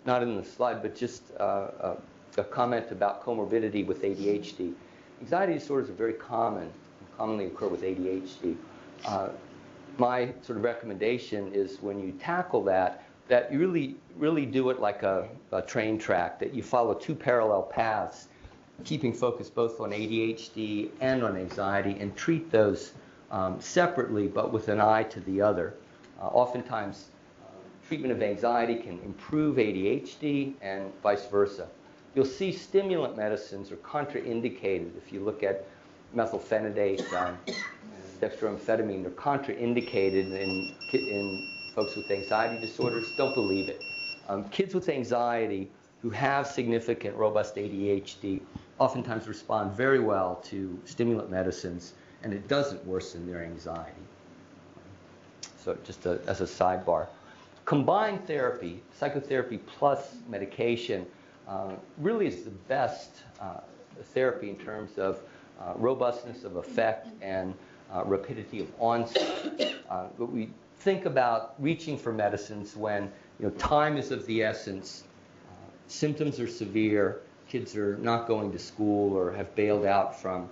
not 0.04 0.22
in 0.22 0.36
the 0.36 0.44
slide, 0.44 0.82
but 0.82 0.94
just 0.94 1.22
uh, 1.38 1.42
uh 1.42 1.96
a 2.36 2.42
comment 2.42 2.90
about 2.90 3.24
comorbidity 3.24 3.86
with 3.86 4.02
ADHD. 4.02 4.74
Anxiety 5.20 5.54
disorders 5.54 5.88
are 5.88 5.94
very 5.94 6.14
common, 6.14 6.68
commonly 7.16 7.46
occur 7.46 7.68
with 7.68 7.82
ADHD. 7.82 8.56
Uh, 9.06 9.28
my 9.98 10.32
sort 10.42 10.58
of 10.58 10.64
recommendation 10.64 11.52
is 11.54 11.80
when 11.80 12.00
you 12.00 12.12
tackle 12.12 12.64
that, 12.64 13.04
that 13.28 13.52
you 13.52 13.58
really, 13.58 13.96
really 14.16 14.44
do 14.44 14.70
it 14.70 14.80
like 14.80 15.02
a, 15.02 15.28
a 15.52 15.62
train 15.62 15.98
track, 15.98 16.38
that 16.40 16.52
you 16.52 16.62
follow 16.62 16.94
two 16.94 17.14
parallel 17.14 17.62
paths 17.62 18.28
keeping 18.82 19.12
focus 19.12 19.48
both 19.48 19.80
on 19.80 19.90
ADHD 19.90 20.90
and 21.00 21.22
on 21.22 21.36
anxiety 21.36 21.96
and 22.00 22.16
treat 22.16 22.50
those 22.50 22.92
um, 23.30 23.60
separately 23.60 24.26
but 24.26 24.52
with 24.52 24.68
an 24.68 24.80
eye 24.80 25.04
to 25.04 25.20
the 25.20 25.40
other. 25.40 25.74
Uh, 26.20 26.26
oftentimes, 26.26 27.06
uh, 27.42 27.48
treatment 27.86 28.12
of 28.12 28.22
anxiety 28.22 28.76
can 28.76 28.98
improve 29.04 29.56
ADHD 29.56 30.54
and 30.60 30.92
vice 31.02 31.26
versa. 31.26 31.68
You'll 32.14 32.24
see 32.24 32.52
stimulant 32.52 33.16
medicines 33.16 33.72
are 33.72 33.76
contraindicated. 33.76 34.96
If 34.96 35.12
you 35.12 35.20
look 35.20 35.42
at 35.42 35.66
methylphenidate, 36.14 37.12
um, 37.12 37.38
dextroamphetamine, 38.20 39.02
they're 39.02 39.10
contraindicated 39.10 40.32
in, 40.32 40.72
in 40.92 41.48
folks 41.74 41.96
with 41.96 42.10
anxiety 42.10 42.60
disorders. 42.60 43.12
Don't 43.16 43.34
believe 43.34 43.68
it. 43.68 43.82
Um, 44.28 44.48
kids 44.48 44.74
with 44.74 44.88
anxiety 44.88 45.70
who 46.04 46.10
have 46.10 46.46
significant 46.46 47.16
robust 47.16 47.56
ADHD 47.56 48.42
oftentimes 48.78 49.26
respond 49.26 49.72
very 49.72 50.00
well 50.00 50.38
to 50.44 50.78
stimulant 50.84 51.30
medicines, 51.30 51.94
and 52.22 52.34
it 52.34 52.46
doesn't 52.46 52.84
worsen 52.84 53.26
their 53.26 53.42
anxiety. 53.42 54.02
So, 55.56 55.74
just 55.82 56.04
a, 56.04 56.20
as 56.26 56.42
a 56.42 56.44
sidebar. 56.44 57.06
Combined 57.64 58.26
therapy, 58.26 58.82
psychotherapy 58.92 59.56
plus 59.56 60.16
medication, 60.28 61.06
uh, 61.48 61.72
really 61.96 62.26
is 62.26 62.42
the 62.42 62.50
best 62.50 63.22
uh, 63.40 63.60
therapy 64.12 64.50
in 64.50 64.56
terms 64.56 64.98
of 64.98 65.22
uh, 65.58 65.72
robustness 65.76 66.44
of 66.44 66.56
effect 66.56 67.08
and 67.22 67.54
uh, 67.90 68.04
rapidity 68.04 68.60
of 68.60 68.70
onset. 68.78 69.74
Uh, 69.88 70.04
but 70.18 70.30
we 70.30 70.50
think 70.80 71.06
about 71.06 71.54
reaching 71.58 71.96
for 71.96 72.12
medicines 72.12 72.76
when 72.76 73.10
you 73.38 73.46
know, 73.46 73.50
time 73.52 73.96
is 73.96 74.10
of 74.10 74.26
the 74.26 74.42
essence, 74.42 75.04
symptoms 75.86 76.40
are 76.40 76.48
severe, 76.48 77.20
kids 77.48 77.76
are 77.76 77.96
not 77.98 78.26
going 78.26 78.52
to 78.52 78.58
school 78.58 79.12
or 79.16 79.32
have 79.32 79.54
bailed 79.54 79.84
out 79.84 80.20
from 80.20 80.48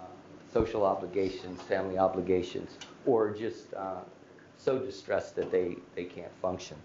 uh, 0.00 0.04
social 0.52 0.84
obligations, 0.84 1.60
family 1.62 1.98
obligations, 1.98 2.78
or 3.06 3.30
just 3.30 3.72
uh, 3.74 4.00
so 4.56 4.78
distressed 4.78 5.36
that 5.36 5.50
they, 5.50 5.76
they 5.94 6.04
can't 6.04 6.34
function. 6.40 6.76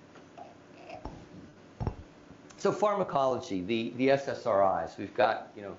So 2.57 2.71
pharmacology, 2.73 3.61
the, 3.61 3.93
the 3.95 4.09
SSRIs, 4.09 4.97
we've 4.97 5.13
got, 5.13 5.51
you 5.55 5.61
know, 5.61 5.77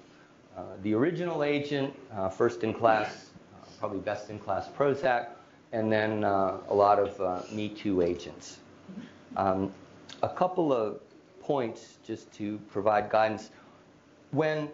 uh, 0.57 0.63
the 0.83 0.95
original 0.95 1.45
agent, 1.45 1.95
uh, 2.13 2.29
first 2.29 2.65
in 2.65 2.73
class, 2.73 3.31
uh, 3.55 3.67
probably 3.79 3.99
best 3.99 4.31
in 4.31 4.39
class 4.39 4.69
Prozac, 4.69 5.29
and 5.73 5.93
then 5.93 6.25
uh, 6.25 6.59
a 6.69 6.75
lot 6.75 6.99
of 6.99 7.53
Me 7.53 7.69
Too 7.69 8.03
agents. 8.03 8.59
Um, 9.37 9.73
a 10.23 10.29
couple 10.29 10.73
of 10.73 11.01
just 12.07 12.31
to 12.33 12.59
provide 12.71 13.11
guidance 13.11 13.51
when 14.31 14.69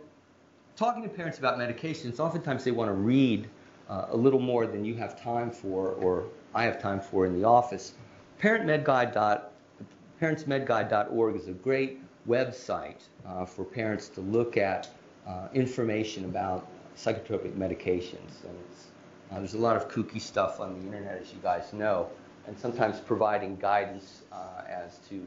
talking 0.77 1.03
to 1.03 1.09
parents 1.09 1.39
about 1.39 1.59
medications, 1.59 2.21
oftentimes 2.21 2.65
they 2.65 2.71
want 2.71 2.91
to 2.91 2.95
read 2.95 3.49
uh, 3.89 4.07
a 4.11 4.17
little 4.17 4.41
more 4.41 4.67
than 4.67 4.85
you 4.85 4.95
have 4.95 5.21
time 5.21 5.51
for 5.51 5.93
or 5.93 6.25
I 6.55 6.65
have 6.65 6.81
time 6.81 7.01
for 7.01 7.25
in 7.25 7.33
the 7.41 7.47
office. 7.47 7.95
ParentMedGuide. 8.41 9.43
ParentsMedGuide.org 10.21 11.37
is 11.37 11.49
a 11.49 11.53
great 11.53 12.01
website 12.29 13.03
uh, 13.27 13.45
for 13.45 13.65
parents 13.65 14.09
to 14.11 14.21
look 14.21 14.57
at 14.57 14.89
uh, 15.27 15.49
information 15.55 16.25
about 16.25 16.67
psychotropic 16.97 17.53
medications. 17.57 18.45
And 18.45 18.59
uh, 19.31 19.39
there's 19.39 19.55
a 19.55 19.59
lot 19.59 19.77
of 19.77 19.89
kooky 19.89 20.21
stuff 20.21 20.61
on 20.61 20.79
the 20.79 20.87
internet, 20.87 21.21
as 21.23 21.33
you 21.33 21.39
guys 21.43 21.73
know, 21.73 22.09
and 22.47 22.59
sometimes 22.59 23.01
providing 23.01 23.57
guidance 23.57 24.23
uh, 24.33 24.63
as 24.69 24.99
to 25.09 25.27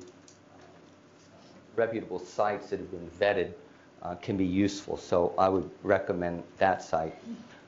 reputable 1.76 2.20
sites 2.20 2.70
that 2.70 2.80
have 2.80 2.92
been 2.92 3.10
vetted 3.20 3.54
uh, 4.04 4.16
can 4.16 4.38
be 4.38 4.46
useful. 4.46 4.98
So 4.98 5.34
I 5.38 5.50
would 5.50 5.70
recommend 5.84 6.44
that 6.58 6.82
site. 6.82 7.16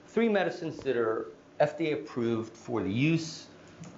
Three 0.07 0.29
medicines 0.29 0.77
that 0.83 0.97
are 0.97 1.27
FDA 1.59 1.93
approved 1.93 2.55
for 2.55 2.81
the 2.81 2.91
use 2.91 3.47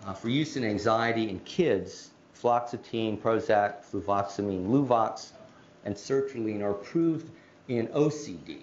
uh, 0.05 0.13
for 0.13 0.29
use 0.29 0.55
in 0.55 0.63
anxiety 0.63 1.29
in 1.29 1.39
kids: 1.41 2.11
fluoxetine, 2.41 3.19
Prozac, 3.19 3.83
fluvoxamine, 3.89 4.67
Luvox, 4.67 5.31
and 5.85 5.95
sertraline 5.95 6.61
are 6.61 6.71
approved 6.71 7.29
in 7.67 7.87
OCD. 7.87 8.59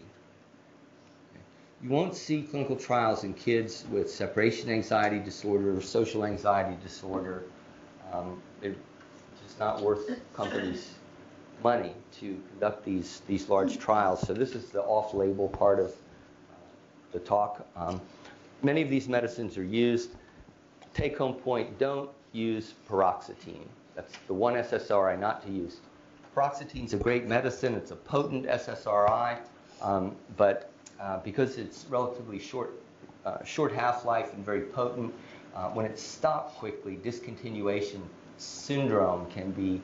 You 1.83 1.89
won't 1.89 2.15
see 2.15 2.43
clinical 2.43 2.77
trials 2.77 3.25
in 3.25 3.33
kids 3.33 3.85
with 3.91 4.11
separation 4.11 4.69
anxiety 4.71 5.19
disorder, 5.19 5.77
or 5.77 5.81
social 5.81 6.27
anxiety 6.27 6.77
disorder. 6.83 7.45
Um, 8.13 8.43
it's 8.61 8.79
just 9.43 9.59
not 9.59 9.81
worth 9.81 10.11
companies 10.35 10.95
money 11.63 11.95
to 12.21 12.41
conduct 12.51 12.85
these, 12.85 13.23
these 13.27 13.49
large 13.49 13.79
trials. 13.79 14.21
So 14.27 14.33
this 14.33 14.55
is 14.55 14.71
the 14.71 14.83
off-label 14.83 15.49
part 15.49 15.79
of 15.79 15.91
uh, 15.91 15.93
the 17.13 17.19
talk. 17.19 17.67
Um, 17.77 18.01
many 18.63 18.83
of 18.83 18.91
these 18.91 19.09
medicines 19.09 19.57
are 19.59 19.65
used. 19.65 20.11
Take-home 20.95 21.35
point, 21.35 21.79
don't 21.79 22.11
use 22.33 22.75
paroxetine. 22.89 23.67
That's 23.95 24.15
the 24.27 24.35
one 24.35 24.55
SSRI 24.55 25.19
not 25.19 25.45
to 25.47 25.53
use. 25.53 25.79
Paroxetine 26.35 26.85
is 26.85 26.95
a 26.95 26.97
great 26.97 27.27
medicine. 27.27 27.75
It's 27.75 27.91
a 27.91 27.97
potent 27.97 28.47
SSRI, 28.47 29.39
um, 29.83 30.15
but 30.37 30.71
uh, 31.01 31.19
because 31.19 31.59
it's 31.59 31.87
relatively 31.89 32.39
short 32.39 32.73
uh, 33.25 33.45
short 33.45 33.73
half-life 33.73 34.33
and 34.33 34.45
very 34.45 34.63
potent. 34.63 35.13
Uh, 35.55 35.69
when 35.71 35.85
it's 35.85 36.01
stopped 36.01 36.57
quickly, 36.57 36.97
discontinuation 37.03 38.01
syndrome 38.39 39.27
can 39.27 39.51
be 39.51 39.81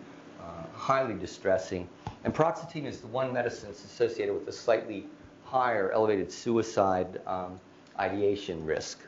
highly 0.74 1.14
distressing. 1.14 1.88
And 2.24 2.34
paroxetine 2.34 2.86
is 2.86 3.00
the 3.00 3.06
one 3.08 3.32
medicine 3.32 3.68
that's 3.68 3.84
associated 3.84 4.34
with 4.34 4.48
a 4.48 4.52
slightly 4.52 5.06
higher 5.44 5.90
elevated 5.92 6.30
suicide 6.30 7.20
um, 7.26 7.60
ideation 7.98 8.64
risk. 8.64 9.00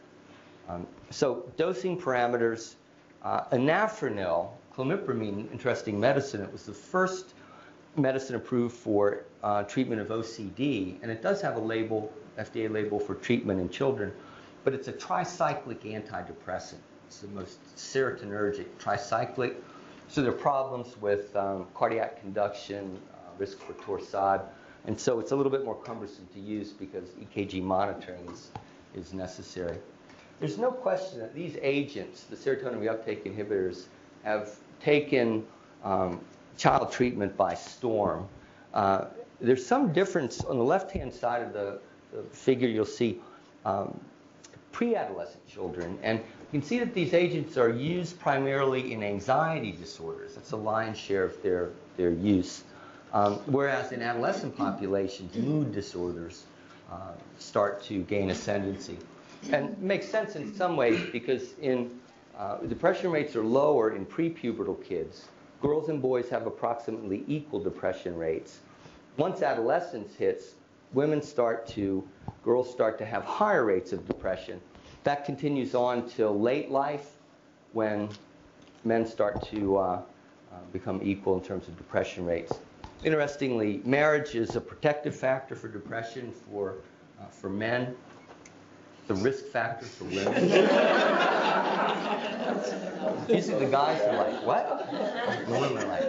Um, 0.69 0.87
so 1.11 1.51
dosing 1.57 1.99
parameters, 1.99 2.75
uh, 3.23 3.45
anafranil, 3.47 4.51
clomipramine, 4.75 5.51
interesting 5.51 5.99
medicine. 5.99 6.41
It 6.41 6.53
was 6.53 6.65
the 6.65 6.73
first 6.73 7.35
medicine 7.97 8.37
approved 8.37 8.77
for 8.77 9.25
uh, 9.43 9.65
treatment 9.65 10.01
of 10.01 10.09
OCD, 10.09 10.97
and 11.03 11.11
it 11.11 11.23
does 11.23 11.41
have 11.41 11.57
a 11.57 11.61
label, 11.61 12.13
FDA 12.39 12.71
label 12.71 13.01
for 13.01 13.15
treatment 13.15 13.61
in 13.61 13.69
children, 13.69 14.13
but 14.65 14.75
it's 14.75 14.89
a 14.89 14.93
tricyclic 14.93 15.81
antidepressant. 15.81 16.79
It's 17.07 17.21
the 17.21 17.29
most 17.29 17.59
serotonergic 17.77 18.67
tricyclic. 18.79 19.55
So 20.09 20.23
there 20.23 20.31
are 20.31 20.35
problems 20.35 20.97
with 21.03 21.37
um, 21.37 21.67
cardiac 21.75 22.19
conduction, 22.21 22.99
uh, 23.13 23.17
risk 23.37 23.59
for 23.59 23.75
torsade, 23.75 24.41
and 24.87 24.99
so 24.99 25.21
it's 25.21 25.33
a 25.33 25.37
little 25.37 25.53
bit 25.53 25.67
more 25.67 25.75
cumbersome 25.75 26.27
to 26.33 26.41
use 26.41 26.73
because 26.73 27.11
EKG 27.11 27.63
monitoring 27.63 28.27
is, 28.33 28.51
is 28.95 29.13
necessary. 29.13 29.77
There's 30.41 30.57
no 30.57 30.71
question 30.71 31.19
that 31.19 31.35
these 31.35 31.59
agents, 31.61 32.23
the 32.25 32.37
serotonin 32.37 32.79
reuptake 32.81 33.25
inhibitors, 33.25 33.85
have 34.25 34.57
taken 34.81 35.45
um, 35.85 36.21
child 36.57 36.91
treatment 36.91 37.37
by 37.37 37.53
storm. 37.53 38.27
Uh, 38.73 39.07
there's 39.43 39.65
some 39.65 39.93
difference 39.93 40.43
on 40.43 40.57
the 40.57 40.65
left-hand 40.65 41.13
side 41.13 41.43
of 41.43 41.53
the, 41.53 41.81
the 42.13 42.23
figure. 42.23 42.69
You'll 42.69 42.87
see 42.87 43.21
um, 43.67 44.01
pre-adolescent 44.73 45.47
children, 45.47 45.99
and 46.03 46.21
you 46.51 46.61
can 46.61 46.67
see 46.67 46.79
that 46.79 46.95
these 46.95 47.15
agents 47.15 47.57
are 47.57 47.69
used 47.69 48.19
primarily 48.19 48.93
in 48.93 49.03
anxiety 49.03 49.73
disorders. 49.73 50.35
That's 50.35 50.51
the 50.51 50.57
lion's 50.57 50.99
share 50.99 51.25
of 51.25 51.43
their 51.43 51.71
their 51.97 52.11
use. 52.11 52.65
Um, 53.13 53.35
whereas 53.47 53.93
in 53.93 54.03
adolescent 54.03 54.57
populations, 54.57 55.35
mood 55.35 55.73
disorders 55.73 56.45
uh, 56.93 57.13
start 57.39 57.83
to 57.85 58.03
gain 58.03 58.31
ascendancy, 58.31 58.99
and 59.51 59.81
makes 59.81 60.07
sense 60.07 60.37
in 60.37 60.55
some 60.55 60.77
ways 60.77 61.01
because 61.11 61.55
in 61.61 61.99
uh, 62.37 62.59
depression 62.59 63.11
rates 63.11 63.35
are 63.35 63.45
lower 63.45 63.97
in 63.97 64.05
prepubertal 64.05 64.83
kids 64.85 65.29
girls 65.61 65.89
and 65.89 66.01
boys 66.01 66.29
have 66.29 66.47
approximately 66.47 67.25
equal 67.27 67.61
depression 67.61 68.17
rates. 68.17 68.59
Once 69.17 69.43
adolescence 69.43 70.15
hits, 70.15 70.55
women 70.93 71.21
start 71.21 71.67
to, 71.67 72.07
girls 72.45 72.71
start 72.71 72.99
to 72.99 73.05
have 73.05 73.25
higher 73.25 73.65
rates 73.65 73.93
of 73.93 74.07
depression. 74.07 74.61
That 75.05 75.25
continues 75.25 75.75
on 75.75 76.09
till 76.09 76.39
late 76.39 76.71
life 76.71 77.13
when 77.73 78.09
men 78.85 79.07
start 79.07 79.43
to 79.51 79.77
uh, 79.77 79.81
uh, 79.81 80.03
become 80.73 81.01
equal 81.03 81.39
in 81.39 81.45
terms 81.45 81.69
of 81.69 81.77
depression 81.77 82.25
rates. 82.25 82.59
Interestingly, 83.05 83.81
marriage 83.85 84.35
is 84.35 84.57
a 84.57 84.61
protective 84.61 85.15
factor 85.15 85.55
for 85.55 85.69
depression 85.69 86.33
for, 86.33 86.79
uh, 87.21 87.27
for 87.27 87.49
men, 87.49 87.95
the 89.07 89.15
risk 89.15 89.45
factor 89.47 89.87
for 89.87 90.03
women. 90.05 90.35
Usually 93.29 93.65
the 93.65 93.71
guys 93.71 94.01
who 94.01 94.09
are 94.09 94.17
like, 94.17 94.45
what? 94.45 94.91
The 95.47 95.53
women 95.53 95.79
are 95.79 95.87
like. 95.87 96.03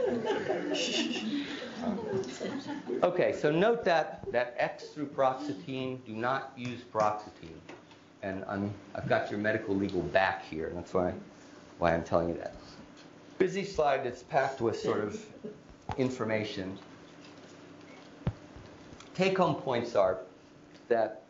Okay, 3.03 3.33
so 3.33 3.51
note 3.51 3.83
that, 3.85 4.25
that 4.31 4.55
X 4.57 4.89
through 4.89 5.07
paroxetine, 5.07 6.03
do 6.05 6.13
not 6.13 6.53
use 6.57 6.81
paroxetine. 6.81 7.59
And 8.21 8.43
I'm, 8.47 8.73
I've 8.95 9.07
got 9.07 9.31
your 9.31 9.39
medical 9.39 9.75
legal 9.75 10.01
back 10.01 10.45
here, 10.45 10.71
that's 10.73 10.93
why, 10.93 11.13
why 11.77 11.93
I'm 11.93 12.03
telling 12.03 12.29
you 12.29 12.35
that. 12.35 12.55
Busy 13.37 13.63
slide 13.63 14.03
that's 14.03 14.23
packed 14.23 14.59
with 14.59 14.77
sort 14.77 14.99
of 14.99 15.25
information. 15.97 16.77
Take 19.15 19.37
home 19.37 19.55
points 19.55 19.95
are 19.95 20.19
that 20.89 21.23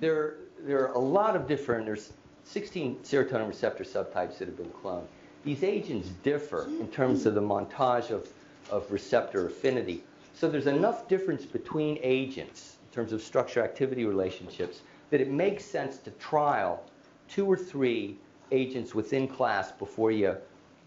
there, 0.00 0.36
there 0.60 0.88
are 0.88 0.92
a 0.94 0.98
lot 0.98 1.36
of 1.36 1.46
different, 1.46 1.86
there's 1.86 2.12
16 2.44 2.96
serotonin 3.04 3.46
receptor 3.46 3.84
subtypes 3.84 4.38
that 4.38 4.48
have 4.48 4.56
been 4.56 4.70
cloned. 4.70 5.06
These 5.44 5.62
agents 5.62 6.08
differ 6.22 6.66
in 6.80 6.88
terms 6.88 7.26
of 7.26 7.34
the 7.34 7.40
montage 7.40 8.10
of, 8.10 8.28
of 8.70 8.90
receptor 8.90 9.46
affinity. 9.46 10.02
So 10.34 10.48
there's 10.48 10.66
enough 10.66 11.06
difference 11.06 11.44
between 11.44 11.98
agents 12.02 12.78
in 12.90 12.94
terms 12.94 13.12
of 13.12 13.22
structure 13.22 13.62
activity 13.62 14.04
relationships 14.04 14.80
that 15.10 15.20
it 15.20 15.30
makes 15.30 15.64
sense 15.64 15.98
to 15.98 16.10
trial 16.12 16.82
two 17.28 17.46
or 17.46 17.56
three 17.56 18.16
agents 18.52 18.94
within 18.94 19.26
class 19.26 19.72
before 19.72 20.10
you, 20.10 20.36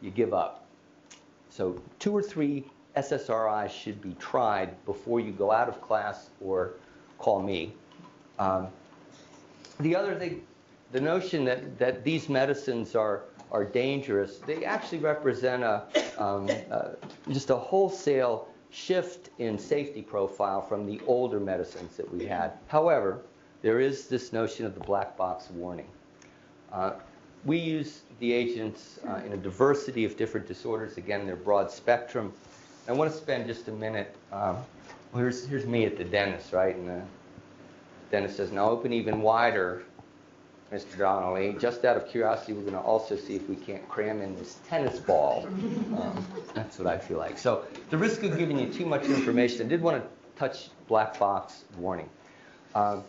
you 0.01 0.11
give 0.11 0.33
up. 0.33 0.65
So 1.49 1.81
two 1.99 2.15
or 2.15 2.21
three 2.21 2.65
SSRIs 2.95 3.71
should 3.71 4.01
be 4.01 4.15
tried 4.19 4.83
before 4.85 5.19
you 5.19 5.31
go 5.31 5.51
out 5.51 5.67
of 5.67 5.81
class 5.81 6.29
or 6.41 6.73
call 7.17 7.41
me. 7.41 7.73
Um, 8.39 8.67
the 9.79 9.95
other 9.95 10.15
thing 10.15 10.41
the 10.91 11.01
notion 11.01 11.45
that, 11.45 11.77
that 11.79 12.03
these 12.03 12.29
medicines 12.29 12.95
are, 12.95 13.23
are 13.51 13.65
dangerous, 13.65 14.37
they 14.39 14.63
actually 14.65 14.99
represent 14.99 15.63
a, 15.63 15.83
um, 16.17 16.49
uh, 16.71 16.89
just 17.31 17.49
a 17.49 17.55
wholesale 17.55 18.47
shift 18.69 19.29
in 19.39 19.57
safety 19.57 20.01
profile 20.01 20.61
from 20.61 20.85
the 20.85 20.99
older 21.07 21.39
medicines 21.39 21.97
that 21.97 22.11
we 22.13 22.25
had. 22.25 22.53
However, 22.67 23.21
there 23.61 23.79
is 23.79 24.07
this 24.07 24.33
notion 24.33 24.65
of 24.65 24.73
the 24.73 24.79
black 24.81 25.17
box 25.17 25.49
warning. 25.51 25.87
Uh, 26.71 26.93
we 27.45 27.57
use 27.57 28.01
the 28.19 28.31
agents 28.33 28.99
uh, 29.07 29.21
in 29.25 29.33
a 29.33 29.37
diversity 29.37 30.05
of 30.05 30.17
different 30.17 30.47
disorders. 30.47 30.97
Again, 30.97 31.25
they're 31.25 31.35
broad 31.35 31.71
spectrum. 31.71 32.33
I 32.87 32.91
want 32.91 33.11
to 33.11 33.17
spend 33.17 33.47
just 33.47 33.67
a 33.67 33.71
minute. 33.71 34.15
Um, 34.31 34.57
well, 35.11 35.21
here's, 35.21 35.45
here's 35.45 35.65
me 35.65 35.85
at 35.85 35.97
the 35.97 36.03
dentist, 36.03 36.53
right? 36.53 36.75
And 36.75 36.87
the 36.87 37.01
dentist 38.11 38.37
says, 38.37 38.51
now 38.51 38.69
open 38.69 38.93
even 38.93 39.21
wider. 39.21 39.83
Mr. 40.71 40.97
Donnelly. 40.97 41.55
Just 41.59 41.85
out 41.85 41.95
of 41.95 42.07
curiosity, 42.07 42.53
we're 42.53 42.61
going 42.61 42.73
to 42.73 42.79
also 42.79 43.15
see 43.15 43.35
if 43.35 43.47
we 43.47 43.55
can't 43.55 43.87
cram 43.87 44.21
in 44.21 44.35
this 44.35 44.57
tennis 44.67 44.99
ball. 44.99 45.47
Um, 45.47 46.25
that's 46.53 46.77
what 46.77 46.87
I 46.87 46.97
feel 46.97 47.17
like. 47.17 47.37
So, 47.37 47.65
the 47.89 47.97
risk 47.97 48.23
of 48.23 48.37
giving 48.37 48.59
you 48.59 48.71
too 48.71 48.85
much 48.85 49.05
information, 49.05 49.65
I 49.65 49.69
did 49.69 49.81
want 49.81 50.03
to 50.03 50.09
touch 50.37 50.69
black 50.87 51.17
box 51.17 51.63
warning. 51.77 52.09
Um, 52.75 53.03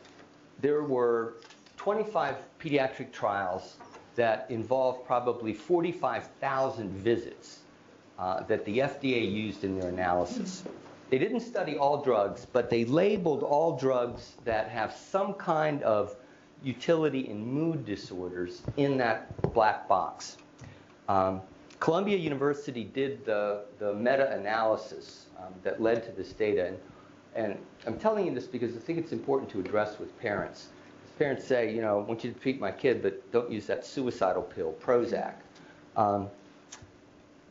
there 0.60 0.82
were 0.82 1.34
25 1.76 2.36
pediatric 2.60 3.12
trials 3.12 3.76
that 4.16 4.46
involved 4.50 5.06
probably 5.06 5.52
45,000 5.52 6.90
visits 6.90 7.60
uh, 8.18 8.42
that 8.42 8.64
the 8.64 8.78
FDA 8.78 9.30
used 9.30 9.62
in 9.62 9.78
their 9.78 9.88
analysis. 9.90 10.64
They 11.10 11.18
didn't 11.18 11.40
study 11.40 11.78
all 11.78 12.02
drugs, 12.02 12.46
but 12.52 12.68
they 12.68 12.84
labeled 12.84 13.42
all 13.42 13.76
drugs 13.76 14.32
that 14.44 14.68
have 14.68 14.92
some 14.92 15.34
kind 15.34 15.82
of 15.84 16.16
utility 16.62 17.28
in 17.28 17.46
mood 17.46 17.86
disorders 17.86 18.62
in 18.76 18.98
that 18.98 19.40
black 19.54 19.88
box. 19.88 20.36
Um, 21.08 21.40
Columbia 21.80 22.16
University 22.16 22.84
did 22.84 23.24
the, 23.24 23.64
the 23.78 23.94
meta-analysis 23.94 25.26
um, 25.38 25.54
that 25.62 25.80
led 25.80 26.02
to 26.04 26.10
this 26.12 26.32
data. 26.32 26.66
And, 26.66 26.78
and 27.36 27.58
I'm 27.88 27.98
telling 27.98 28.26
you 28.26 28.34
this 28.34 28.46
because 28.46 28.76
I 28.76 28.80
think 28.80 28.98
it's 28.98 29.12
important 29.12 29.50
to 29.52 29.60
address 29.60 29.98
with 29.98 30.16
parents. 30.20 30.66
Parents 31.18 31.42
say, 31.42 31.74
you 31.74 31.80
know, 31.80 31.98
I 31.98 32.02
want 32.02 32.22
you 32.22 32.30
to 32.30 32.38
treat 32.38 32.60
my 32.60 32.70
kid, 32.70 33.02
but 33.02 33.32
don't 33.32 33.50
use 33.50 33.66
that 33.66 33.86
suicidal 33.86 34.42
pill, 34.42 34.74
Prozac. 34.78 35.32
Um, 35.96 36.28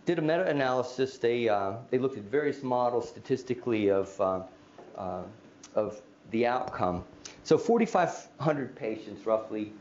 did 0.05 0.19
a 0.19 0.21
meta-analysis. 0.21 1.17
They, 1.17 1.49
uh, 1.49 1.77
they 1.89 1.97
looked 1.97 2.17
at 2.17 2.23
various 2.25 2.61
models 2.61 3.09
statistically 3.09 3.89
of, 3.89 4.21
uh, 4.21 4.41
uh, 4.95 5.23
of 5.73 5.99
the 6.29 6.45
outcome. 6.45 7.03
So 7.43 7.57
4,500 7.57 8.75
patients, 8.75 9.25
roughly 9.25 9.73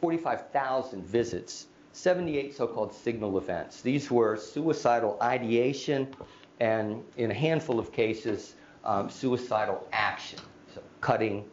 45,000 0.00 1.04
visits, 1.04 1.66
78 1.92 2.54
so-called 2.54 2.94
signal 2.94 3.36
events. 3.36 3.82
These 3.82 4.12
were 4.12 4.36
suicidal 4.36 5.18
ideation 5.20 6.14
and 6.60 7.02
in 7.16 7.32
a 7.32 7.34
handful 7.34 7.80
of 7.80 7.90
cases, 7.90 8.54
um, 8.88 9.10
suicidal 9.10 9.86
action, 9.92 10.40
so 10.74 10.82
cutting, 11.02 11.44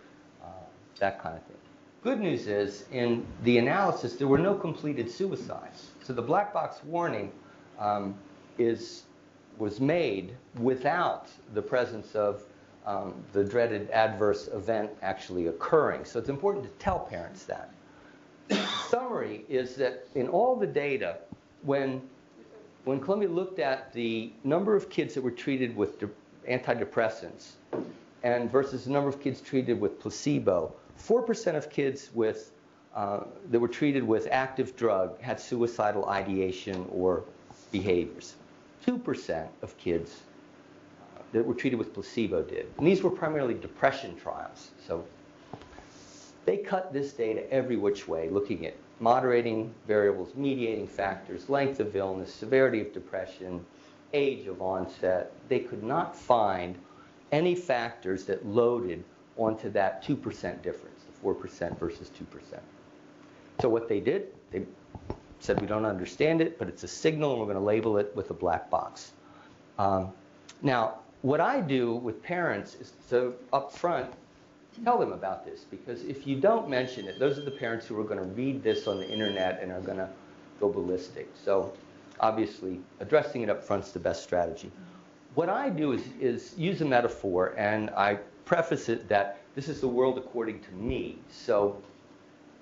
uh, 0.42 0.48
that 1.00 1.22
kind 1.22 1.36
of 1.36 1.44
thing. 1.44 1.58
Good 2.02 2.22
news 2.22 2.48
is, 2.48 2.86
in 2.92 3.26
the 3.44 3.58
analysis, 3.58 4.16
there 4.16 4.28
were 4.28 4.38
no 4.38 4.56
completed 4.56 5.12
suicides. 5.12 5.90
So 6.02 6.14
the 6.14 6.22
black 6.22 6.54
box 6.54 6.84
warning 6.86 7.32
um, 7.78 8.16
is, 8.58 9.04
was 9.58 9.82
made 9.82 10.34
without 10.60 11.28
the 11.54 11.62
presence 11.62 12.16
of 12.16 12.44
um, 12.86 13.14
the 13.34 13.44
dreaded 13.44 13.90
adverse 13.90 14.48
event 14.54 14.92
actually 15.02 15.48
occurring. 15.48 16.06
So 16.06 16.20
it's 16.20 16.30
important 16.30 16.64
to 16.64 16.72
tell 16.80 17.00
parents 17.00 17.44
that. 17.46 17.72
Summary 18.88 19.44
is 19.50 19.76
that 19.76 20.08
in 20.14 20.28
all 20.28 20.56
the 20.56 20.68
data, 20.68 21.18
when, 21.64 22.02
when 22.86 23.02
Columbia 23.02 23.28
looked 23.28 23.60
at 23.60 23.92
the 23.92 24.32
number 24.44 24.76
of 24.76 24.90
kids 24.90 25.16
that 25.16 25.22
were 25.22 25.32
treated 25.32 25.76
with 25.76 26.00
de- 26.00 26.10
antidepressants 26.48 27.52
and 28.24 28.52
versus 28.52 28.86
the 28.86 28.92
number 28.92 29.08
of 29.10 29.22
kids 29.22 29.40
treated 29.40 29.80
with 29.80 30.00
placebo, 30.00 30.74
4% 31.00 31.56
of 31.56 31.70
kids 31.70 32.10
with, 32.14 32.52
uh, 32.96 33.22
that 33.52 33.60
were 33.60 33.68
treated 33.68 34.04
with 34.04 34.28
active 34.32 34.76
drug 34.76 35.22
had 35.22 35.40
suicidal 35.40 36.06
ideation 36.06 36.88
or 36.92 37.24
behaviors. 37.72 38.36
2% 38.86 39.48
of 39.62 39.78
kids 39.78 40.22
uh, 41.02 41.22
that 41.34 41.46
were 41.46 41.54
treated 41.54 41.78
with 41.78 41.94
placebo 41.94 42.42
did. 42.42 42.72
And 42.78 42.88
these 42.88 43.04
were 43.04 43.12
primarily 43.12 43.54
depression 43.54 44.16
trials. 44.16 44.72
So 44.88 45.06
they 46.46 46.58
cut 46.58 46.94
this 46.94 47.14
data 47.14 47.52
every 47.52 47.76
which 47.76 48.08
way, 48.08 48.30
looking 48.30 48.66
at 48.66 48.76
moderating 49.00 49.74
variables, 49.88 50.34
mediating 50.36 50.88
factors, 50.88 51.50
length 51.50 51.80
of 51.80 51.96
illness, 51.96 52.34
severity 52.34 52.82
of 52.82 52.94
depression, 52.94 53.66
age 54.16 54.48
of 54.48 54.62
onset. 54.62 55.32
They 55.50 55.60
could 55.60 55.84
not 55.84 56.16
find 56.16 56.78
any 57.32 57.56
factors 57.56 58.26
that 58.26 58.46
loaded 58.46 59.04
onto 59.38 59.70
that 59.72 60.04
2% 60.04 60.62
difference, 60.62 61.04
the 61.04 61.28
4% 61.28 61.78
versus 61.78 62.10
2%. 62.10 62.60
So 63.62 63.70
what 63.70 63.90
they 63.90 64.00
did, 64.00 64.28
they 64.52 64.64
said 65.40 65.60
we 65.60 65.68
don't 65.68 65.86
understand 65.86 66.42
it, 66.42 66.58
but 66.58 66.68
it's 66.68 66.84
a 66.84 66.88
signal 66.88 67.32
and 67.32 67.40
we're 67.40 67.46
going 67.46 67.58
to 67.58 67.64
label 67.64 67.98
it 67.98 68.12
with 68.16 68.30
a 68.32 68.34
black 68.34 68.70
box. 68.70 69.12
Um, 69.78 70.12
now, 70.62 71.00
what 71.22 71.42
I 71.42 71.60
do 71.60 71.96
with 71.96 72.22
parents 72.24 72.76
is 72.76 72.94
to 73.10 73.34
up 73.52 73.72
front 73.72 74.12
tell 74.84 74.98
them 74.98 75.14
about 75.14 75.46
this 75.46 75.64
because 75.64 76.04
if 76.04 76.28
you 76.28 76.40
don't 76.40 76.70
mention 76.70 77.08
it, 77.08 77.20
those 77.20 77.38
are 77.38 77.46
the 77.46 77.52
parents 77.52 77.86
who 77.86 78.00
are 78.00 78.04
going 78.04 78.20
to 78.20 78.26
read 78.36 78.64
this 78.64 78.88
on 78.88 78.98
the 78.98 79.10
internet 79.10 79.62
and 79.62 79.72
are 79.72 79.82
going 79.82 79.98
to 79.98 80.10
go 80.60 80.70
ballistic. 80.70 81.30
So 81.42 81.74
obviously, 82.20 82.80
addressing 83.00 83.42
it 83.42 83.50
up 83.50 83.64
front 83.64 83.86
is 83.86 83.92
the 83.92 84.00
best 84.00 84.24
strategy. 84.24 84.72
What 85.36 85.50
I 85.50 85.70
do 85.70 85.92
is, 85.92 86.02
is 86.20 86.54
use 86.58 86.82
a 86.82 86.86
metaphor 86.86 87.54
and 87.58 87.90
I 87.92 88.20
preface 88.46 88.90
it 88.90 89.08
that 89.10 89.40
this 89.56 89.68
is 89.68 89.82
the 89.82 89.88
world 89.88 90.18
according 90.18 90.62
to 90.62 90.72
me. 90.72 91.18
So 91.30 91.82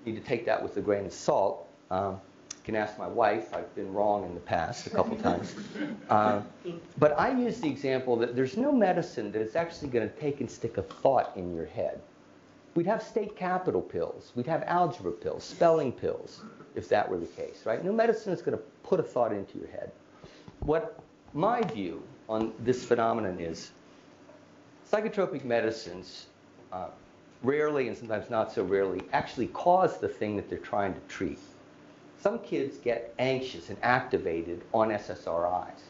you 0.04 0.12
need 0.12 0.20
to 0.20 0.26
take 0.26 0.44
that 0.46 0.62
with 0.62 0.76
a 0.76 0.80
grain 0.80 1.06
of 1.06 1.12
salt. 1.12 1.68
Um, 1.90 2.20
you 2.50 2.58
can 2.64 2.76
ask 2.76 2.98
my 2.98 3.06
wife. 3.06 3.54
I've 3.54 3.72
been 3.74 3.92
wrong 3.92 4.24
in 4.24 4.34
the 4.34 4.40
past 4.40 4.86
a 4.86 4.90
couple 4.90 5.16
times. 5.16 5.54
Uh, 6.10 6.42
but 6.98 7.18
I 7.18 7.32
use 7.32 7.60
the 7.60 7.68
example 7.68 8.14
that 8.16 8.36
there's 8.36 8.58
no 8.58 8.70
medicine 8.70 9.32
that 9.32 9.40
is 9.40 9.56
actually 9.56 9.88
going 9.88 10.08
to 10.08 10.14
take 10.16 10.40
and 10.40 10.50
stick 10.50 10.76
a 10.76 10.82
thought 10.82 11.32
in 11.34 11.54
your 11.56 11.64
head. 11.64 12.00
We'd 12.74 12.86
have 12.86 13.02
state 13.02 13.36
capital 13.36 13.80
pills. 13.80 14.32
We'd 14.34 14.46
have 14.46 14.64
algebra 14.64 15.12
pills, 15.12 15.44
spelling 15.44 15.92
pills, 15.92 16.42
if 16.74 16.88
that 16.88 17.08
were 17.08 17.18
the 17.18 17.26
case, 17.26 17.62
right? 17.64 17.84
No 17.84 17.92
medicine 17.92 18.32
is 18.32 18.42
going 18.42 18.56
to 18.58 18.64
put 18.82 18.98
a 18.98 19.02
thought 19.02 19.32
into 19.32 19.58
your 19.58 19.68
head. 19.68 19.92
What 20.60 20.98
my 21.32 21.62
view 21.62 22.02
on 22.28 22.52
this 22.60 22.84
phenomenon 22.84 23.38
is 23.38 23.70
psychotropic 24.90 25.44
medicines 25.44 26.26
uh, 26.72 26.88
rarely 27.42 27.88
and 27.88 27.96
sometimes 27.96 28.28
not 28.30 28.52
so 28.52 28.64
rarely 28.64 29.02
actually 29.12 29.48
cause 29.48 29.98
the 29.98 30.08
thing 30.08 30.34
that 30.36 30.48
they're 30.48 30.58
trying 30.58 30.94
to 30.94 31.00
treat. 31.08 31.38
Some 32.20 32.38
kids 32.40 32.78
get 32.78 33.14
anxious 33.18 33.68
and 33.68 33.78
activated 33.82 34.62
on 34.72 34.88
SSRIs. 34.88 35.80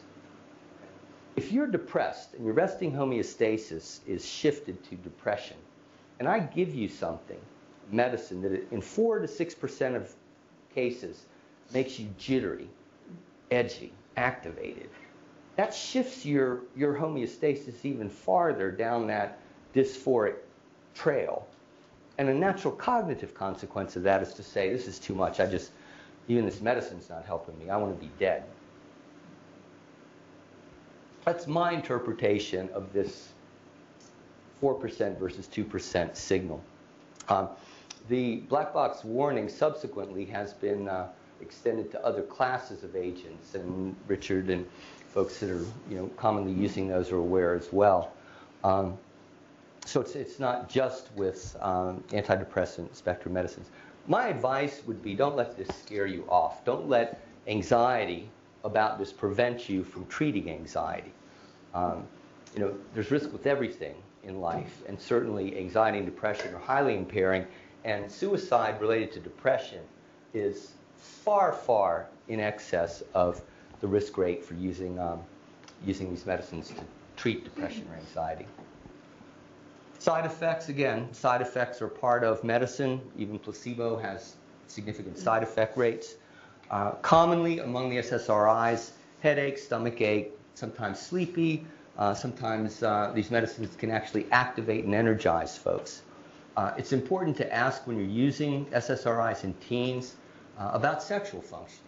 If 1.35 1.51
you're 1.51 1.67
depressed 1.67 2.33
and 2.33 2.45
your 2.45 2.53
resting 2.53 2.91
homeostasis 2.91 3.99
is 4.05 4.25
shifted 4.25 4.83
to 4.89 4.95
depression, 4.95 5.57
and 6.19 6.27
I 6.27 6.39
give 6.39 6.73
you 6.73 6.87
something, 6.87 7.39
medicine, 7.91 8.41
that 8.41 8.71
in 8.71 8.81
4 8.81 9.19
to 9.19 9.27
6% 9.27 9.95
of 9.95 10.13
cases 10.73 11.25
makes 11.73 11.99
you 11.99 12.09
jittery, 12.17 12.69
edgy, 13.51 13.93
activated, 14.17 14.89
that 15.55 15.73
shifts 15.73 16.25
your, 16.25 16.61
your 16.75 16.95
homeostasis 16.95 17.83
even 17.83 18.09
farther 18.09 18.71
down 18.71 19.07
that 19.07 19.39
dysphoric 19.73 20.35
trail. 20.93 21.47
And 22.17 22.29
a 22.29 22.33
natural 22.33 22.73
cognitive 22.73 23.33
consequence 23.33 23.95
of 23.95 24.03
that 24.03 24.21
is 24.21 24.33
to 24.35 24.43
say, 24.43 24.71
this 24.71 24.87
is 24.87 24.99
too 24.99 25.15
much. 25.15 25.39
I 25.39 25.45
just, 25.45 25.71
even 26.27 26.45
this 26.45 26.61
medicine's 26.61 27.09
not 27.09 27.25
helping 27.25 27.57
me. 27.59 27.69
I 27.69 27.77
want 27.77 27.97
to 27.97 28.05
be 28.05 28.11
dead. 28.19 28.43
That's 31.25 31.47
my 31.47 31.71
interpretation 31.71 32.69
of 32.73 32.93
this 32.93 33.29
4% 34.61 35.17
versus 35.19 35.47
2% 35.47 36.15
signal. 36.15 36.61
Um, 37.29 37.49
the 38.07 38.37
black 38.37 38.73
box 38.73 39.03
warning 39.03 39.49
subsequently 39.49 40.25
has 40.25 40.53
been 40.53 40.87
uh, 40.87 41.07
extended 41.41 41.91
to 41.91 42.05
other 42.05 42.21
classes 42.21 42.83
of 42.83 42.95
agents, 42.95 43.55
and 43.55 43.95
Richard 44.07 44.49
and 44.49 44.65
folks 45.09 45.39
that 45.39 45.49
are 45.49 45.65
you 45.89 45.97
know 45.97 46.07
commonly 46.17 46.51
using 46.51 46.87
those 46.87 47.11
are 47.11 47.17
aware 47.17 47.55
as 47.55 47.71
well. 47.71 48.11
Um, 48.63 48.97
so 49.85 50.01
it's, 50.01 50.15
it's 50.15 50.39
not 50.39 50.69
just 50.69 51.11
with 51.15 51.55
um, 51.61 52.03
antidepressant 52.09 52.95
spectrum 52.95 53.33
medicines. 53.33 53.69
My 54.07 54.27
advice 54.27 54.81
would 54.85 55.01
be 55.01 55.15
don't 55.15 55.35
let 55.35 55.57
this 55.57 55.67
scare 55.75 56.05
you 56.05 56.25
off. 56.29 56.63
Don't 56.65 56.87
let 56.87 57.21
anxiety 57.47 58.29
about 58.63 58.97
this 58.97 59.11
prevent 59.11 59.69
you 59.69 59.83
from 59.83 60.05
treating 60.07 60.49
anxiety. 60.49 61.11
Um, 61.73 62.07
you 62.55 62.61
know, 62.61 62.73
there's 62.93 63.11
risk 63.11 63.31
with 63.31 63.45
everything 63.47 63.95
in 64.25 64.41
life, 64.41 64.83
and 64.87 64.99
certainly 64.99 65.57
anxiety 65.57 65.97
and 65.97 66.05
depression 66.05 66.53
are 66.53 66.59
highly 66.59 66.95
impairing, 66.95 67.45
and 67.83 68.11
suicide 68.11 68.79
related 68.81 69.11
to 69.13 69.19
depression 69.19 69.81
is 70.33 70.71
far, 70.95 71.53
far 71.53 72.07
in 72.27 72.39
excess 72.39 73.03
of 73.13 73.41
the 73.81 73.87
risk 73.87 74.17
rate 74.17 74.43
for 74.43 74.55
using, 74.55 74.99
um, 74.99 75.19
using 75.85 76.09
these 76.09 76.25
medicines 76.25 76.69
to 76.69 76.75
treat 77.15 77.43
depression 77.43 77.85
or 77.91 77.97
anxiety. 77.97 78.45
Side 79.99 80.25
effects, 80.25 80.69
again, 80.69 81.13
side 81.13 81.41
effects 81.41 81.81
are 81.81 81.87
part 81.87 82.23
of 82.23 82.43
medicine. 82.43 83.01
Even 83.17 83.39
placebo 83.39 83.97
has 83.97 84.35
significant 84.67 85.17
side 85.17 85.43
effect 85.43 85.77
rates. 85.77 86.15
Uh, 86.69 86.91
commonly 87.01 87.59
among 87.59 87.89
the 87.89 87.97
SSRIs, 87.97 88.91
headache, 89.21 89.57
stomach 89.57 90.01
ache, 90.01 90.31
sometimes 90.55 90.99
sleepy. 90.99 91.65
Uh, 91.97 92.13
sometimes 92.13 92.83
uh, 92.83 93.11
these 93.15 93.31
medicines 93.31 93.75
can 93.75 93.89
actually 93.89 94.25
activate 94.31 94.85
and 94.85 94.93
energize 94.93 95.57
folks. 95.57 96.01
Uh, 96.57 96.71
it's 96.77 96.93
important 96.93 97.35
to 97.37 97.53
ask 97.53 97.85
when 97.87 97.97
you're 97.97 98.05
using 98.05 98.65
SSRIs 98.67 99.43
in 99.43 99.53
teens 99.55 100.15
uh, 100.57 100.71
about 100.73 101.01
sexual 101.03 101.41
functioning. 101.41 101.81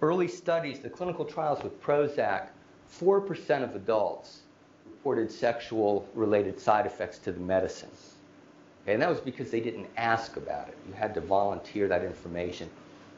Early 0.00 0.28
studies, 0.28 0.80
the 0.80 0.90
clinical 0.90 1.24
trials 1.24 1.62
with 1.62 1.80
Prozac, 1.80 2.48
4% 3.00 3.62
of 3.62 3.76
adults 3.76 4.40
reported 4.84 5.30
sexual 5.30 6.08
related 6.14 6.60
side 6.60 6.86
effects 6.86 7.18
to 7.18 7.32
the 7.32 7.40
medicine. 7.40 7.90
Okay, 8.82 8.94
and 8.94 9.02
that 9.02 9.08
was 9.08 9.20
because 9.20 9.50
they 9.50 9.60
didn't 9.60 9.86
ask 9.96 10.36
about 10.36 10.68
it. 10.68 10.76
You 10.88 10.94
had 10.94 11.14
to 11.14 11.20
volunteer 11.20 11.86
that 11.88 12.04
information. 12.04 12.68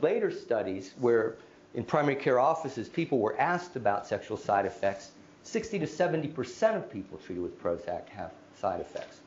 Later 0.02 0.30
studies 0.30 0.92
where 0.98 1.36
in 1.74 1.84
primary 1.84 2.16
care 2.16 2.38
offices 2.38 2.88
people 2.88 3.18
were 3.18 3.38
asked 3.40 3.76
about 3.76 4.06
sexual 4.06 4.36
side 4.36 4.66
effects, 4.66 5.12
60 5.44 5.78
to 5.78 5.86
70% 5.86 6.74
of 6.74 6.90
people 6.90 7.18
treated 7.18 7.42
with 7.42 7.62
Prozac 7.62 8.08
have 8.08 8.32
side 8.58 8.80
effects. 8.80 9.20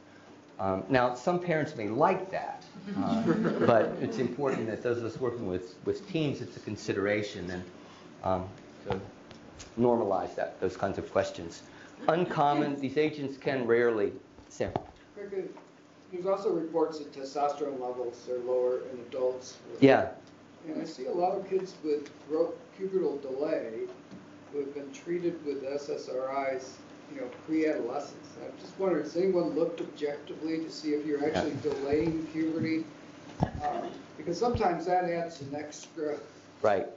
Um, 0.60 0.84
now, 0.90 1.14
some 1.14 1.40
parents 1.40 1.76
may 1.76 1.88
like 1.88 2.32
that, 2.32 2.64
uh, 2.98 3.22
but 3.66 3.96
it's 4.02 4.18
important 4.18 4.66
that 4.68 4.82
those 4.82 4.98
of 4.98 5.06
us 5.06 5.20
working 5.20 5.48
with, 5.48 5.76
with 5.86 6.10
teens, 6.12 6.42
it's 6.42 6.58
a 6.58 6.60
consideration 6.62 7.50
and 7.52 7.64
um, 8.24 8.50
to 8.90 9.00
normalize 9.80 10.34
that, 10.36 10.60
those 10.60 10.76
kinds 10.76 10.98
of 10.98 11.12
questions. 11.12 11.62
Uncommon, 12.08 12.80
these 12.80 12.98
agents 12.98 13.38
can 13.38 13.68
rarely, 13.68 14.12
Sam. 14.50 14.74
There's 15.16 16.26
also 16.26 16.52
reports 16.52 17.00
that 17.00 17.14
testosterone 17.14 17.80
levels 17.80 18.28
are 18.30 18.40
lower 18.40 18.80
in 18.92 19.00
adults. 19.10 19.58
Yeah, 19.80 20.10
And 20.68 20.82
I 20.82 20.86
see 20.86 21.06
a 21.06 21.12
lot 21.12 21.38
of 21.38 21.48
kids 21.48 21.76
with 21.84 22.10
pubertal 22.80 23.22
delay 23.22 23.82
who 24.58 24.64
have 24.66 24.74
been 24.74 24.92
treated 24.92 25.46
with 25.46 25.64
SSRIs, 25.64 26.70
you 27.14 27.22
know, 27.22 27.28
pre-adolescence. 27.46 28.28
I'm 28.44 28.52
just 28.60 28.78
wondering, 28.80 29.04
has 29.04 29.16
anyone 29.16 29.52
looked 29.52 29.82
objectively 29.82 30.58
to 30.60 30.72
see 30.72 30.90
if 30.94 31.06
you're 31.06 31.24
actually 31.26 31.56
delaying 31.62 32.26
puberty? 32.28 32.84
Um, 33.42 33.92
Because 34.18 34.40
sometimes 34.40 34.88
that 34.88 35.06
adds 35.06 35.42
an 35.42 35.56
extra 35.56 36.18
right, 36.64 36.88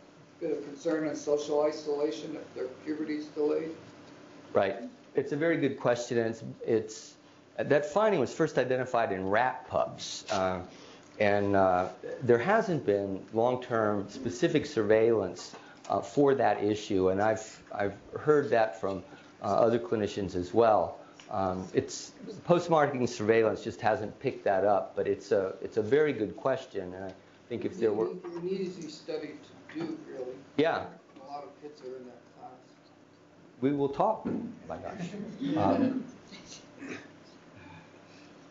bit 0.40 0.52
of 0.52 0.64
concern 0.64 1.06
and 1.06 1.16
social 1.16 1.62
isolation 1.62 2.34
if 2.34 2.54
their 2.54 2.68
puberty's 2.84 3.26
delayed. 3.26 3.70
right. 4.54 4.76
It's 5.16 5.32
a 5.32 5.36
very 5.36 5.56
good 5.56 5.78
question, 5.78 6.18
and 6.18 6.28
it's, 6.30 6.42
it's 6.64 7.14
that 7.58 7.84
finding 7.84 8.20
was 8.20 8.32
first 8.32 8.58
identified 8.58 9.12
in 9.12 9.28
rat 9.28 9.68
pups. 9.68 10.24
Uh, 10.30 10.60
and 11.18 11.54
uh, 11.56 11.88
there 12.22 12.38
hasn't 12.38 12.86
been 12.86 13.22
long-term 13.34 14.08
specific 14.08 14.64
surveillance 14.64 15.54
uh, 15.90 16.00
for 16.00 16.34
that 16.36 16.62
issue, 16.62 17.08
and 17.10 17.20
I've, 17.20 17.62
I've 17.74 17.94
heard 18.18 18.48
that 18.50 18.80
from 18.80 19.02
uh, 19.42 19.46
other 19.46 19.78
clinicians 19.78 20.34
as 20.36 20.54
well. 20.54 20.98
Um, 21.30 21.66
it's 21.74 22.12
post-marketing 22.44 23.06
surveillance 23.06 23.62
just 23.62 23.80
hasn't 23.80 24.18
picked 24.20 24.44
that 24.44 24.64
up, 24.64 24.94
but 24.96 25.06
it's 25.06 25.30
a 25.32 25.54
it's 25.62 25.76
a 25.76 25.82
very 25.82 26.12
good 26.12 26.36
question, 26.36 26.92
and 26.94 27.04
I 27.04 27.12
think 27.48 27.64
if 27.64 27.78
there 27.78 27.92
were, 27.92 28.08
An 28.10 28.48
easy 28.48 28.88
study 28.88 29.30
to 29.72 29.78
do, 29.78 29.98
really. 30.08 30.24
yeah, 30.56 30.86
A 31.28 31.32
lot 31.32 31.44
of 31.44 31.62
kids 31.62 31.80
are 31.82 31.96
in 31.96 32.04
that 32.06 32.18
class. 32.38 32.50
we 33.60 33.72
will 33.72 33.88
talk. 33.88 34.26
My 34.68 34.76
gosh. 34.76 35.08
Um, 35.56 36.04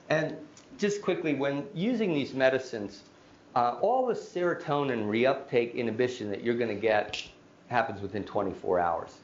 and 0.09 0.35
just 0.79 1.01
quickly, 1.03 1.35
when 1.35 1.67
using 1.75 2.13
these 2.13 2.33
medicines, 2.33 3.03
uh, 3.59 3.77
all 3.81 4.05
the 4.05 4.13
serotonin 4.13 5.03
reuptake 5.05 5.75
inhibition 5.75 6.29
that 6.29 6.41
you're 6.41 6.55
going 6.55 6.73
to 6.73 6.81
get 6.81 7.21
happens 7.67 8.01
within 8.01 8.23
24 8.23 8.79
hours. 8.79 9.17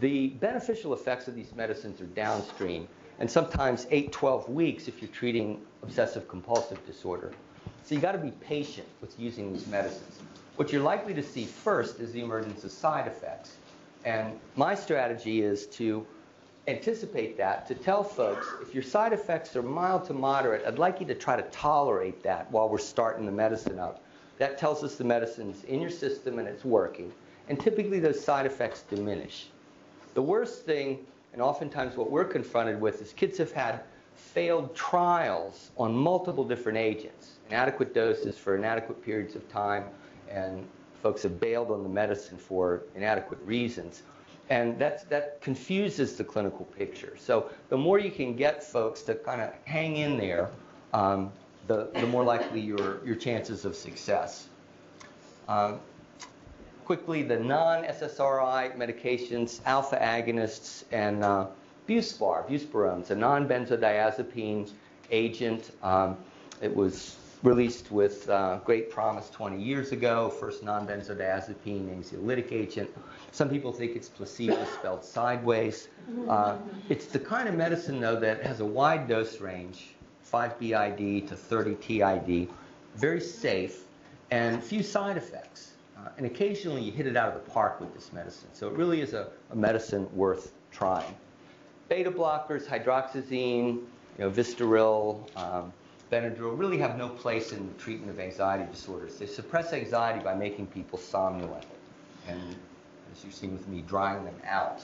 The 0.00 0.30
beneficial 0.40 0.92
effects 0.92 1.28
of 1.28 1.36
these 1.36 1.54
medicines 1.54 2.00
are 2.00 2.06
downstream, 2.06 2.88
and 3.20 3.30
sometimes 3.30 3.86
8, 3.92 4.10
12 4.10 4.48
weeks 4.48 4.88
if 4.88 5.00
you're 5.00 5.12
treating 5.12 5.60
obsessive 5.84 6.26
compulsive 6.26 6.84
disorder. 6.84 7.30
So 7.84 7.94
you 7.94 8.00
got 8.00 8.12
to 8.12 8.18
be 8.18 8.32
patient 8.32 8.88
with 9.00 9.14
using 9.20 9.52
these 9.52 9.68
medicines. 9.68 10.18
What 10.56 10.72
you're 10.72 10.82
likely 10.82 11.14
to 11.14 11.22
see 11.22 11.44
first 11.44 12.00
is 12.00 12.10
the 12.10 12.22
emergence 12.22 12.64
of 12.64 12.72
side 12.72 13.06
effects. 13.06 13.54
And 14.04 14.36
my 14.56 14.74
strategy 14.74 15.42
is 15.42 15.66
to 15.66 16.04
anticipate 16.66 17.36
that, 17.36 17.66
to 17.66 17.74
tell 17.74 18.02
folks 18.02 18.46
if 18.62 18.74
your 18.74 18.82
side 18.82 19.12
effects 19.12 19.54
are 19.56 19.62
mild 19.62 20.04
to 20.06 20.12
moderate, 20.14 20.66
I'd 20.66 20.78
like 20.78 21.00
you 21.00 21.06
to 21.06 21.14
try 21.14 21.36
to 21.36 21.42
tolerate 21.50 22.22
that 22.22 22.50
while 22.50 22.68
we're 22.68 22.78
starting 22.78 23.26
the 23.26 23.32
medicine 23.32 23.78
up. 23.78 24.02
That 24.38 24.58
tells 24.58 24.82
us 24.82 24.96
the 24.96 25.04
medicine's 25.04 25.64
in 25.64 25.80
your 25.80 25.90
system 25.90 26.38
and 26.38 26.48
it's 26.48 26.64
working. 26.64 27.12
And 27.48 27.60
typically 27.60 28.00
those 28.00 28.22
side 28.22 28.46
effects 28.46 28.82
diminish. 28.82 29.48
The 30.14 30.22
worst 30.22 30.64
thing, 30.64 31.04
and 31.32 31.42
oftentimes 31.42 31.96
what 31.96 32.10
we're 32.10 32.24
confronted 32.24 32.80
with, 32.80 33.02
is 33.02 33.12
kids 33.12 33.36
have 33.38 33.52
had 33.52 33.82
failed 34.16 34.74
trials 34.74 35.70
on 35.76 35.94
multiple 35.94 36.44
different 36.44 36.78
agents, 36.78 37.32
inadequate 37.48 37.94
doses 37.94 38.38
for 38.38 38.56
inadequate 38.56 39.04
periods 39.04 39.34
of 39.34 39.48
time, 39.50 39.84
and 40.30 40.66
folks 41.02 41.22
have 41.24 41.38
bailed 41.38 41.70
on 41.70 41.82
the 41.82 41.88
medicine 41.88 42.38
for 42.38 42.84
inadequate 42.94 43.40
reasons. 43.44 44.02
And 44.50 44.78
that's, 44.78 45.04
that 45.04 45.40
confuses 45.40 46.16
the 46.16 46.24
clinical 46.24 46.66
picture. 46.66 47.16
So 47.18 47.50
the 47.70 47.78
more 47.78 47.98
you 47.98 48.10
can 48.10 48.36
get 48.36 48.62
folks 48.62 49.02
to 49.02 49.14
kind 49.14 49.40
of 49.40 49.52
hang 49.64 49.96
in 49.96 50.18
there, 50.18 50.50
um, 50.92 51.32
the, 51.66 51.88
the 51.94 52.06
more 52.06 52.24
likely 52.24 52.60
your, 52.60 53.04
your 53.06 53.16
chances 53.16 53.64
of 53.64 53.74
success. 53.74 54.48
Um, 55.48 55.80
quickly, 56.84 57.22
the 57.22 57.38
non-SSRI 57.38 58.76
medications, 58.76 59.60
alpha 59.64 59.96
agonists, 59.96 60.84
and 60.92 61.24
uh, 61.24 61.46
Buspar, 61.88 62.48
buspirone, 62.48 63.08
a 63.10 63.14
non-benzodiazepine 63.14 64.70
agent. 65.10 65.70
Um, 65.82 66.16
it 66.62 66.74
was 66.74 67.16
released 67.44 67.92
with 67.92 68.28
uh, 68.30 68.58
great 68.64 68.90
promise 68.90 69.28
20 69.30 69.62
years 69.62 69.92
ago, 69.92 70.30
first 70.30 70.62
non-benzodiazepine 70.62 71.94
anxiolytic 71.94 72.50
agent. 72.50 72.90
Some 73.32 73.50
people 73.50 73.70
think 73.70 73.94
it's 73.94 74.08
placebo 74.08 74.64
spelled 74.64 75.04
sideways. 75.04 75.88
Uh, 76.28 76.56
it's 76.88 77.06
the 77.06 77.18
kind 77.18 77.46
of 77.48 77.54
medicine, 77.54 78.00
though, 78.00 78.18
that 78.18 78.42
has 78.42 78.60
a 78.60 78.64
wide 78.64 79.06
dose 79.06 79.40
range, 79.40 79.94
5 80.22 80.58
BID 80.58 81.28
to 81.28 81.36
30 81.36 81.74
TID, 81.76 82.48
very 82.96 83.20
safe, 83.20 83.84
and 84.30 84.62
few 84.62 84.82
side 84.82 85.18
effects. 85.18 85.72
Uh, 85.98 86.08
and 86.16 86.26
occasionally 86.26 86.82
you 86.82 86.92
hit 86.92 87.06
it 87.06 87.16
out 87.16 87.28
of 87.28 87.34
the 87.34 87.50
park 87.50 87.78
with 87.78 87.92
this 87.94 88.12
medicine. 88.12 88.48
So 88.52 88.68
it 88.68 88.72
really 88.72 89.00
is 89.00 89.12
a, 89.12 89.28
a 89.50 89.56
medicine 89.56 90.08
worth 90.16 90.52
trying. 90.72 91.14
Beta 91.88 92.10
blockers, 92.10 92.66
hydroxyzine, 92.66 93.74
you 93.74 93.86
know, 94.18 94.30
Vistaril, 94.30 95.36
um, 95.36 95.72
Benadryl 96.10 96.58
really 96.58 96.78
have 96.78 96.96
no 96.96 97.08
place 97.08 97.52
in 97.52 97.66
the 97.66 97.72
treatment 97.74 98.10
of 98.10 98.20
anxiety 98.20 98.70
disorders. 98.70 99.16
They 99.16 99.26
suppress 99.26 99.72
anxiety 99.72 100.22
by 100.22 100.34
making 100.34 100.66
people 100.68 100.98
somnolent, 100.98 101.64
and 102.28 102.56
as 103.12 103.24
you've 103.24 103.34
seen 103.34 103.52
with 103.52 103.66
me, 103.68 103.82
drying 103.82 104.24
them 104.24 104.36
out. 104.44 104.82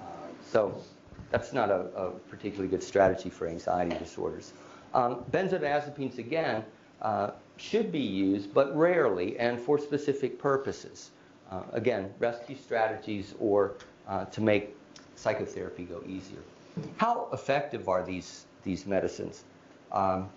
Uh, 0.00 0.04
so 0.50 0.82
that's 1.30 1.52
not 1.52 1.70
a, 1.70 1.86
a, 1.96 2.10
particularly 2.30 2.68
good 2.68 2.82
strategy 2.82 3.30
for 3.30 3.46
anxiety 3.46 3.96
disorders. 3.98 4.52
Um, 4.94 5.24
benzodiazepines, 5.30 6.18
again, 6.18 6.64
uh, 7.02 7.30
should 7.56 7.92
be 7.92 8.00
used, 8.00 8.54
but 8.54 8.76
rarely 8.76 9.38
and 9.38 9.60
for 9.60 9.78
specific 9.78 10.38
purposes. 10.38 11.10
Uh, 11.50 11.62
again, 11.72 12.12
rescue 12.18 12.56
strategies 12.56 13.34
or 13.38 13.74
uh, 14.08 14.24
to 14.26 14.40
make 14.40 14.76
psychotherapy 15.16 15.84
go 15.84 16.02
easier. 16.06 16.40
How 16.96 17.28
effective 17.32 17.88
are 17.88 18.02
these, 18.04 18.46
these 18.64 18.86
medicines? 18.86 19.44
Um, 19.92 20.28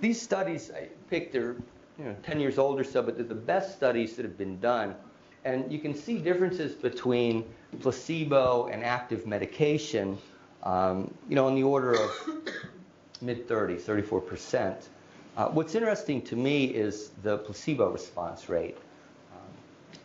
these 0.00 0.20
studies, 0.20 0.70
I 0.74 0.88
picked, 1.08 1.32
they're 1.32 1.56
you 1.98 2.04
know, 2.04 2.16
10 2.22 2.40
years 2.40 2.58
old 2.58 2.80
or 2.80 2.84
so, 2.84 3.02
but 3.02 3.16
they're 3.16 3.24
the 3.24 3.34
best 3.34 3.76
studies 3.76 4.16
that 4.16 4.24
have 4.24 4.38
been 4.38 4.58
done. 4.60 4.94
And 5.44 5.70
you 5.72 5.78
can 5.78 5.94
see 5.94 6.18
differences 6.18 6.74
between 6.74 7.44
placebo 7.80 8.68
and 8.72 8.84
active 8.84 9.26
medication, 9.26 10.18
um, 10.62 11.12
you 11.28 11.34
know, 11.34 11.48
in 11.48 11.54
the 11.54 11.62
order 11.62 11.94
of 11.94 12.10
mid 13.20 13.48
30, 13.48 13.76
34%. 13.76 14.84
Uh, 15.36 15.48
what's 15.48 15.74
interesting 15.74 16.20
to 16.22 16.36
me 16.36 16.66
is 16.66 17.10
the 17.22 17.38
placebo 17.38 17.90
response 17.90 18.48
rate. 18.48 18.76
Um, 19.32 19.48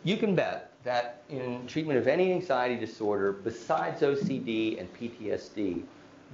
you 0.04 0.16
can 0.16 0.34
bet 0.34 0.72
that 0.84 1.22
in 1.28 1.66
treatment 1.66 1.98
of 1.98 2.08
any 2.08 2.32
anxiety 2.32 2.76
disorder 2.76 3.32
besides 3.32 4.00
OCD 4.00 4.80
and 4.80 4.88
PTSD, 4.94 5.82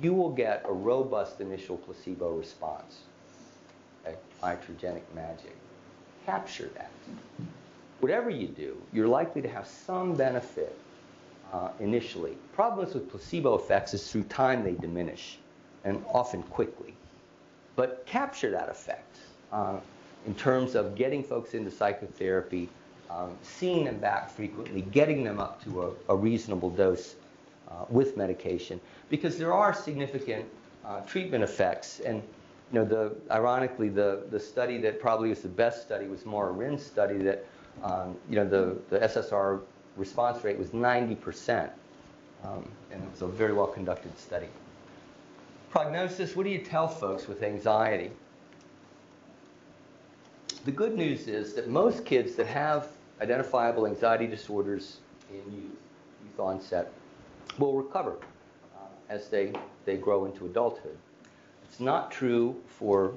you 0.00 0.14
will 0.14 0.30
get 0.30 0.64
a 0.66 0.72
robust 0.72 1.40
initial 1.40 1.76
placebo 1.76 2.36
response? 2.36 3.00
Iatrogenic 4.42 5.02
magic. 5.14 5.56
Capture 6.26 6.70
that. 6.74 6.90
Whatever 8.00 8.30
you 8.30 8.48
do, 8.48 8.76
you're 8.92 9.08
likely 9.08 9.40
to 9.42 9.48
have 9.48 9.66
some 9.66 10.14
benefit 10.14 10.76
uh, 11.52 11.70
initially. 11.80 12.36
Problems 12.52 12.94
with 12.94 13.10
placebo 13.10 13.54
effects 13.54 13.94
is 13.94 14.10
through 14.10 14.24
time 14.24 14.64
they 14.64 14.72
diminish, 14.72 15.38
and 15.84 16.02
often 16.12 16.42
quickly. 16.44 16.94
But 17.76 18.04
capture 18.06 18.50
that 18.50 18.68
effect 18.68 19.16
uh, 19.52 19.78
in 20.26 20.34
terms 20.34 20.74
of 20.74 20.94
getting 20.94 21.22
folks 21.22 21.54
into 21.54 21.70
psychotherapy, 21.70 22.68
um, 23.10 23.36
seeing 23.42 23.84
them 23.84 23.98
back 23.98 24.30
frequently, 24.30 24.82
getting 24.82 25.24
them 25.24 25.38
up 25.38 25.62
to 25.64 25.82
a, 25.82 25.90
a 26.08 26.16
reasonable 26.16 26.70
dose 26.70 27.14
uh, 27.68 27.84
with 27.88 28.16
medication, 28.16 28.80
because 29.08 29.38
there 29.38 29.52
are 29.52 29.72
significant 29.74 30.44
uh, 30.84 31.00
treatment 31.02 31.44
effects. 31.44 32.00
And 32.00 32.22
you 32.72 32.78
know, 32.78 32.84
the, 32.84 33.14
ironically, 33.30 33.88
the, 33.88 34.24
the 34.30 34.40
study 34.40 34.78
that 34.78 35.00
probably 35.00 35.28
was 35.28 35.40
the 35.40 35.48
best 35.48 35.82
study 35.82 36.06
was 36.06 36.24
Moira 36.24 36.52
Rynn's 36.52 36.84
study 36.84 37.18
that, 37.18 37.44
um, 37.82 38.16
you 38.28 38.36
know, 38.36 38.48
the, 38.48 38.76
the 38.90 38.98
SSR 39.00 39.60
response 39.96 40.42
rate 40.44 40.58
was 40.58 40.68
90%. 40.68 41.70
Um, 42.44 42.68
and 42.90 43.02
it 43.02 43.10
was 43.10 43.22
a 43.22 43.26
very 43.26 43.52
well 43.52 43.66
conducted 43.66 44.16
study. 44.18 44.48
Prognosis, 45.70 46.36
what 46.36 46.44
do 46.44 46.50
you 46.50 46.58
tell 46.58 46.86
folks 46.86 47.26
with 47.26 47.42
anxiety? 47.42 48.10
The 50.64 50.70
good 50.70 50.96
news 50.96 51.26
is 51.26 51.54
that 51.54 51.68
most 51.68 52.04
kids 52.04 52.36
that 52.36 52.46
have 52.46 52.88
identifiable 53.20 53.86
anxiety 53.86 54.26
disorders 54.26 54.98
in 55.30 55.36
youth, 55.52 55.64
youth 56.24 56.40
onset, 56.40 56.92
will 57.58 57.74
recover 57.74 58.16
uh, 58.76 58.86
as 59.08 59.28
they, 59.28 59.52
they 59.84 59.96
grow 59.96 60.26
into 60.26 60.46
adulthood. 60.46 60.96
It's 61.68 61.80
not 61.80 62.10
true 62.10 62.56
for 62.66 63.14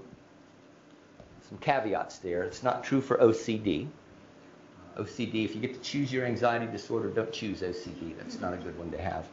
some 1.47 1.57
caveats 1.59 2.17
there. 2.19 2.43
It's 2.43 2.63
not 2.63 2.83
true 2.83 3.01
for 3.01 3.17
OCD. 3.17 3.87
OCD, 4.97 5.45
if 5.45 5.55
you 5.55 5.61
get 5.61 5.73
to 5.73 5.79
choose 5.79 6.11
your 6.11 6.25
anxiety 6.25 6.65
disorder, 6.65 7.09
don't 7.09 7.31
choose 7.31 7.61
OCD. 7.61 8.17
That's 8.17 8.39
not 8.39 8.53
a 8.53 8.57
good 8.57 8.77
one 8.77 8.91
to 8.91 9.01
have. 9.01 9.27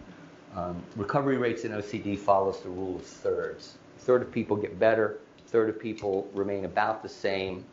Um, 0.55 0.83
recovery 0.95 1.37
rates 1.37 1.65
in 1.65 1.73
OCD 1.73 2.19
follows 2.19 2.61
the 2.61 2.69
rule 2.69 2.97
of 2.97 3.03
thirds. 3.03 3.77
A 3.97 4.01
third 4.01 4.23
of 4.23 4.31
people 4.31 4.57
get 4.57 4.79
better, 4.79 5.19
a 5.39 5.49
third 5.49 5.69
of 5.69 5.81
people 5.81 6.29
remain 6.33 6.65
about 6.65 7.03
the 7.03 7.09
same, 7.09 7.65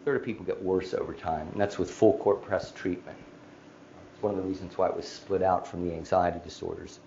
a 0.00 0.04
third 0.04 0.16
of 0.16 0.22
people 0.22 0.46
get 0.46 0.62
worse 0.62 0.94
over 0.94 1.12
time. 1.12 1.48
And 1.52 1.60
that's 1.60 1.78
with 1.78 1.90
full 1.90 2.16
court 2.18 2.42
press 2.42 2.70
treatment. 2.70 3.18
It's 4.14 4.22
one 4.22 4.34
of 4.34 4.42
the 4.42 4.48
reasons 4.48 4.78
why 4.78 4.88
it 4.88 4.96
was 4.96 5.06
split 5.06 5.42
out 5.42 5.66
from 5.66 5.86
the 5.86 5.94
anxiety 5.94 6.40
disorders. 6.42 7.00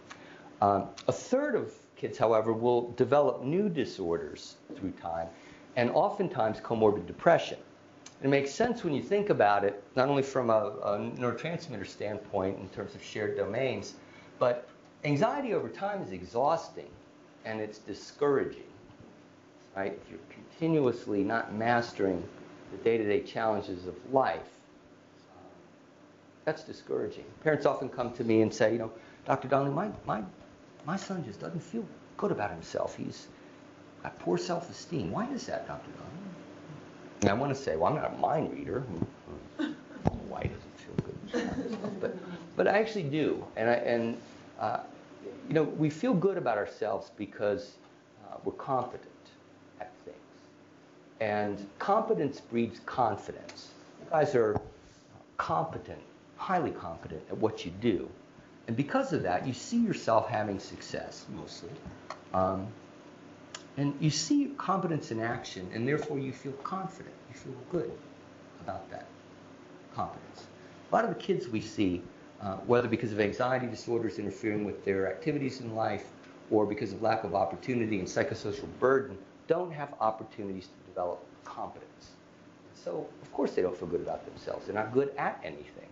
Um, 0.62 0.90
a 1.08 1.12
third 1.12 1.56
of 1.56 1.74
Kids, 2.00 2.18
however, 2.18 2.54
will 2.54 2.92
develop 2.92 3.44
new 3.44 3.68
disorders 3.68 4.56
through 4.78 4.92
time, 4.92 5.28
and 5.76 5.92
oftentimes 5.92 6.62
comorbid 6.62 7.06
depression. 7.06 7.60
It 8.24 8.30
makes 8.30 8.52
sense 8.52 8.86
when 8.86 8.94
you 8.94 9.02
think 9.02 9.30
about 9.30 9.66
it, 9.66 9.84
not 9.98 10.08
only 10.08 10.24
from 10.24 10.50
a, 10.50 10.74
a 10.82 10.98
neurotransmitter 11.18 11.86
standpoint 11.86 12.58
in 12.58 12.70
terms 12.70 12.96
of 12.96 13.04
shared 13.04 13.36
domains, 13.36 13.96
but 14.40 14.70
anxiety 15.04 15.54
over 15.54 15.68
time 15.68 16.02
is 16.02 16.14
exhausting 16.14 16.88
and 17.44 17.60
it's 17.60 17.80
discouraging. 17.80 18.64
Right? 19.76 20.00
If 20.02 20.10
you're 20.10 20.20
continuously 20.30 21.22
not 21.22 21.54
mastering 21.54 22.24
the 22.72 22.78
day-to-day 22.78 23.24
challenges 23.24 23.88
of 23.88 23.96
life, 24.14 24.48
that's 26.46 26.64
discouraging. 26.64 27.26
Parents 27.44 27.66
often 27.66 27.90
come 27.90 28.14
to 28.14 28.24
me 28.24 28.42
and 28.42 28.54
say, 28.54 28.72
you 28.72 28.80
know, 28.80 28.92
Dr. 29.26 29.50
Donnelly, 29.50 29.76
my, 29.76 29.92
my 30.06 30.24
my 30.86 30.96
son 30.96 31.24
just 31.24 31.40
doesn't 31.40 31.62
feel 31.62 31.86
good 32.18 32.32
about 32.32 32.52
himself. 32.52 32.96
He's 32.96 33.28
got 34.04 34.18
poor 34.20 34.38
self-esteem. 34.38 35.12
Why 35.12 35.28
is 35.32 35.46
that, 35.48 35.68
Dr. 35.68 35.92
Don? 35.98 36.08
And 37.22 37.30
I 37.30 37.34
want 37.34 37.54
to 37.56 37.62
say, 37.62 37.76
well, 37.76 37.92
I'm 37.92 37.96
not 37.96 38.14
a 38.14 38.18
mind 38.18 38.54
reader. 38.54 38.84
Why 40.28 40.44
does 40.44 40.52
it 40.52 40.76
feel 40.78 41.42
good? 41.42 42.00
But, 42.00 42.16
but 42.56 42.68
I 42.68 42.80
actually 42.80 43.04
do. 43.04 43.44
And, 43.58 43.70
I, 43.70 43.74
and 43.74 44.18
uh, 44.60 44.80
you 45.48 45.54
know, 45.54 45.64
we 45.64 45.90
feel 45.90 46.14
good 46.14 46.38
about 46.38 46.58
ourselves 46.58 47.12
because 47.18 47.74
uh, 48.26 48.38
we're 48.46 48.54
competent 48.54 49.10
at 49.82 49.92
things. 50.06 50.18
And 51.20 51.68
competence 51.78 52.40
breeds 52.40 52.80
confidence. 52.86 53.70
You 54.04 54.12
guys 54.12 54.36
are 54.36 54.60
competent, 55.38 56.00
highly 56.38 56.72
competent 56.72 57.22
at 57.30 57.38
what 57.38 57.66
you 57.66 57.72
do. 57.82 58.10
And 58.70 58.78
because 58.78 59.14
of 59.14 59.24
that, 59.24 59.48
you 59.48 59.54
see 59.54 59.80
yourself 59.80 60.30
having 60.30 60.60
success, 60.60 61.26
mostly. 61.36 61.72
Um, 62.36 62.68
and 63.78 63.96
you 64.00 64.12
see 64.12 64.54
competence 64.60 65.10
in 65.10 65.20
action, 65.20 65.68
and 65.74 65.88
therefore 65.88 66.20
you 66.20 66.32
feel 66.32 66.52
confident. 66.52 67.16
You 67.30 67.36
feel 67.36 67.56
good 67.72 67.92
about 68.62 68.88
that 68.92 69.08
competence. 69.96 70.44
A 70.92 70.96
lot 70.96 71.04
of 71.04 71.10
the 71.10 71.20
kids 71.20 71.48
we 71.48 71.62
see, 71.62 72.04
uh, 72.44 72.58
whether 72.68 72.88
because 72.88 73.12
of 73.12 73.20
anxiety 73.20 73.66
disorders 73.66 74.20
interfering 74.20 74.66
with 74.66 74.86
their 74.86 75.12
activities 75.12 75.62
in 75.62 75.74
life 75.74 76.06
or 76.52 76.68
because 76.68 76.94
of 76.94 77.02
lack 77.02 77.24
of 77.24 77.34
opportunity 77.34 77.98
and 77.98 78.08
psychosocial 78.08 78.68
burden, 78.80 79.18
don't 79.48 79.72
have 79.72 79.96
opportunities 80.00 80.68
to 80.68 80.92
develop 80.92 81.26
competence. 81.44 82.12
So, 82.76 83.08
of 83.24 83.34
course, 83.34 83.56
they 83.56 83.64
don't 83.64 83.76
feel 83.76 83.88
good 83.88 84.02
about 84.02 84.24
themselves. 84.28 84.68
They're 84.68 84.76
not 84.76 84.94
good 84.94 85.12
at 85.18 85.42
anything. 85.44 85.90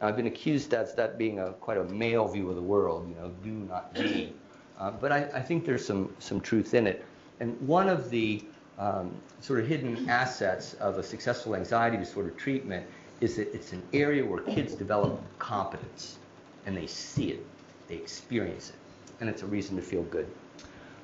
I've 0.00 0.16
been 0.16 0.26
accused 0.26 0.74
as 0.74 0.94
that 0.94 1.18
being 1.18 1.40
a 1.40 1.52
quite 1.54 1.78
a 1.78 1.84
male 1.84 2.28
view 2.28 2.48
of 2.48 2.56
the 2.56 2.62
world, 2.62 3.08
you 3.08 3.14
know, 3.16 3.32
do 3.42 3.50
not 3.50 3.92
be. 3.94 4.32
Uh, 4.78 4.92
but 4.92 5.10
I, 5.10 5.24
I, 5.34 5.42
think 5.42 5.64
there's 5.64 5.84
some, 5.84 6.14
some 6.20 6.40
truth 6.40 6.72
in 6.74 6.86
it. 6.86 7.04
And 7.40 7.60
one 7.66 7.88
of 7.88 8.10
the 8.10 8.44
um, 8.78 9.12
sort 9.40 9.58
of 9.58 9.66
hidden 9.66 10.08
assets 10.08 10.74
of 10.74 10.98
a 10.98 11.02
successful 11.02 11.56
anxiety 11.56 11.96
disorder 11.96 12.30
treatment 12.30 12.86
is 13.20 13.36
that 13.36 13.52
it's 13.52 13.72
an 13.72 13.82
area 13.92 14.24
where 14.24 14.40
kids 14.42 14.74
develop 14.74 15.20
competence 15.40 16.18
and 16.66 16.76
they 16.76 16.86
see 16.86 17.30
it, 17.30 17.44
they 17.88 17.96
experience 17.96 18.70
it, 18.70 18.76
and 19.20 19.28
it's 19.28 19.42
a 19.42 19.46
reason 19.46 19.74
to 19.74 19.82
feel 19.82 20.02
good. 20.04 20.28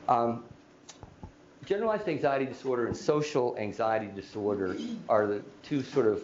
Um, 0.09 0.45
generalized 1.65 2.09
anxiety 2.09 2.45
disorder 2.45 2.87
and 2.87 2.97
social 2.97 3.57
anxiety 3.59 4.09
disorder 4.15 4.77
are 5.09 5.27
the 5.27 5.43
two 5.63 5.83
sort 5.83 6.07
of 6.07 6.23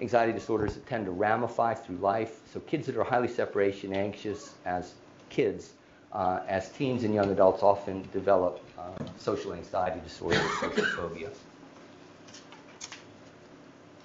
anxiety 0.00 0.32
disorders 0.32 0.74
that 0.74 0.86
tend 0.86 1.06
to 1.06 1.12
ramify 1.12 1.74
through 1.74 1.96
life. 1.96 2.40
So 2.52 2.60
kids 2.60 2.86
that 2.86 2.96
are 2.96 3.04
highly 3.04 3.28
separation 3.28 3.94
anxious 3.94 4.54
as 4.64 4.94
kids, 5.30 5.72
uh, 6.12 6.40
as 6.48 6.70
teens 6.70 7.04
and 7.04 7.14
young 7.14 7.30
adults 7.30 7.62
often 7.62 8.06
develop 8.12 8.60
uh, 8.78 8.90
social 9.18 9.52
anxiety 9.52 10.00
disorder, 10.00 10.40
social 10.60 10.84
phobia. 10.86 11.30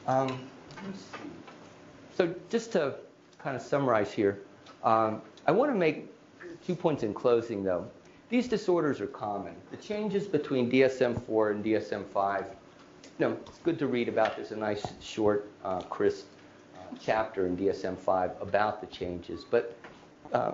Um, 0.07 0.39
so 2.15 2.33
just 2.49 2.71
to 2.73 2.95
kind 3.37 3.55
of 3.55 3.61
summarize 3.61 4.11
here, 4.11 4.39
um, 4.83 5.21
I 5.45 5.51
want 5.51 5.71
to 5.71 5.77
make 5.77 6.07
two 6.65 6.75
points 6.75 7.03
in 7.03 7.13
closing, 7.13 7.63
though. 7.63 7.89
These 8.29 8.47
disorders 8.47 9.01
are 9.01 9.07
common. 9.07 9.55
The 9.71 9.77
changes 9.77 10.27
between 10.27 10.69
DSM-4 10.69 11.51
and 11.51 11.65
DSM-5, 11.65 12.45
you 12.45 12.55
know, 13.19 13.37
it's 13.45 13.59
good 13.59 13.77
to 13.79 13.87
read 13.87 14.07
about. 14.07 14.35
There's 14.35 14.51
a 14.51 14.55
nice, 14.55 14.85
short, 15.01 15.51
uh, 15.63 15.81
crisp 15.81 16.27
uh, 16.75 16.95
chapter 16.99 17.45
in 17.45 17.57
DSM-5 17.57 18.41
about 18.41 18.81
the 18.81 18.87
changes. 18.87 19.43
But 19.43 19.77
uh, 20.31 20.53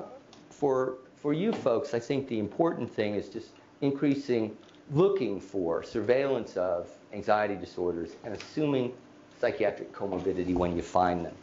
for 0.50 0.98
for 1.16 1.34
you 1.34 1.54
folks, 1.54 1.94
I 1.94 2.00
think 2.00 2.28
the 2.28 2.40
important 2.40 2.94
thing 2.94 3.16
is 3.16 3.30
just 3.30 3.52
increasing, 3.82 4.56
looking 4.92 5.40
for 5.40 5.82
surveillance 5.82 6.56
of 6.56 6.90
anxiety 7.14 7.56
disorders 7.56 8.12
and 8.24 8.36
assuming 8.36 8.94
psychiatric 9.40 9.92
comorbidity 9.92 10.54
when 10.54 10.76
you 10.76 10.84
find 10.84 11.26
them. 11.26 11.36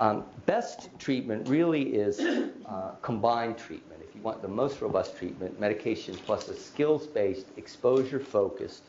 Um, 0.00 0.24
best 0.46 0.88
treatment 0.98 1.46
really 1.48 1.82
is 1.94 2.20
uh, 2.64 2.92
combined 3.02 3.58
treatment. 3.58 4.00
If 4.02 4.14
you 4.14 4.22
want 4.22 4.40
the 4.40 4.48
most 4.48 4.80
robust 4.80 5.18
treatment, 5.18 5.60
medication 5.60 6.16
plus 6.24 6.48
a 6.48 6.54
skills-based, 6.54 7.46
exposure-focused 7.58 8.84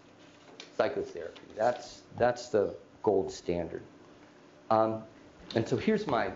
psychotherapy. 0.81 1.41
That's, 1.55 2.01
that's 2.17 2.49
the 2.49 2.73
gold 3.03 3.31
standard. 3.31 3.83
Um, 4.71 5.03
and 5.53 5.67
so 5.67 5.77
here's 5.77 6.07
my, 6.07 6.31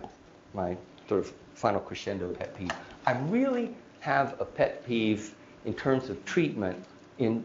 my 0.54 0.78
sort 1.10 1.22
of 1.22 1.34
final 1.56 1.80
crescendo 1.80 2.32
pet 2.32 2.56
peeve. 2.56 2.70
I 3.08 3.14
really 3.22 3.74
have 4.02 4.40
a 4.40 4.46
pet 4.46 4.86
peeve 4.86 5.34
in 5.66 5.74
terms 5.74 6.10
of 6.10 6.24
treatment 6.26 6.78
in, 7.18 7.44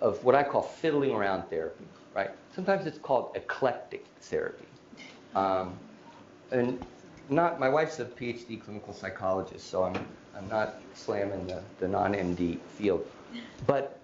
of 0.00 0.24
what 0.24 0.34
I 0.34 0.42
call 0.42 0.62
fiddling 0.62 1.10
around 1.10 1.42
therapy, 1.50 1.84
right? 2.14 2.30
Sometimes 2.54 2.86
it's 2.86 2.98
called 2.98 3.32
eclectic 3.34 4.06
therapy. 4.22 4.64
Um, 5.34 5.74
and 6.50 6.82
not, 7.28 7.60
my 7.60 7.68
wife's 7.68 7.98
a 7.98 8.06
PhD 8.06 8.58
clinical 8.58 8.94
psychologist, 8.94 9.68
so 9.68 9.84
I'm, 9.84 9.96
I'm 10.34 10.48
not 10.48 10.76
slamming 10.94 11.46
the, 11.46 11.62
the 11.78 11.88
non-MD 11.88 12.58
field. 12.78 13.04
But 13.66 13.97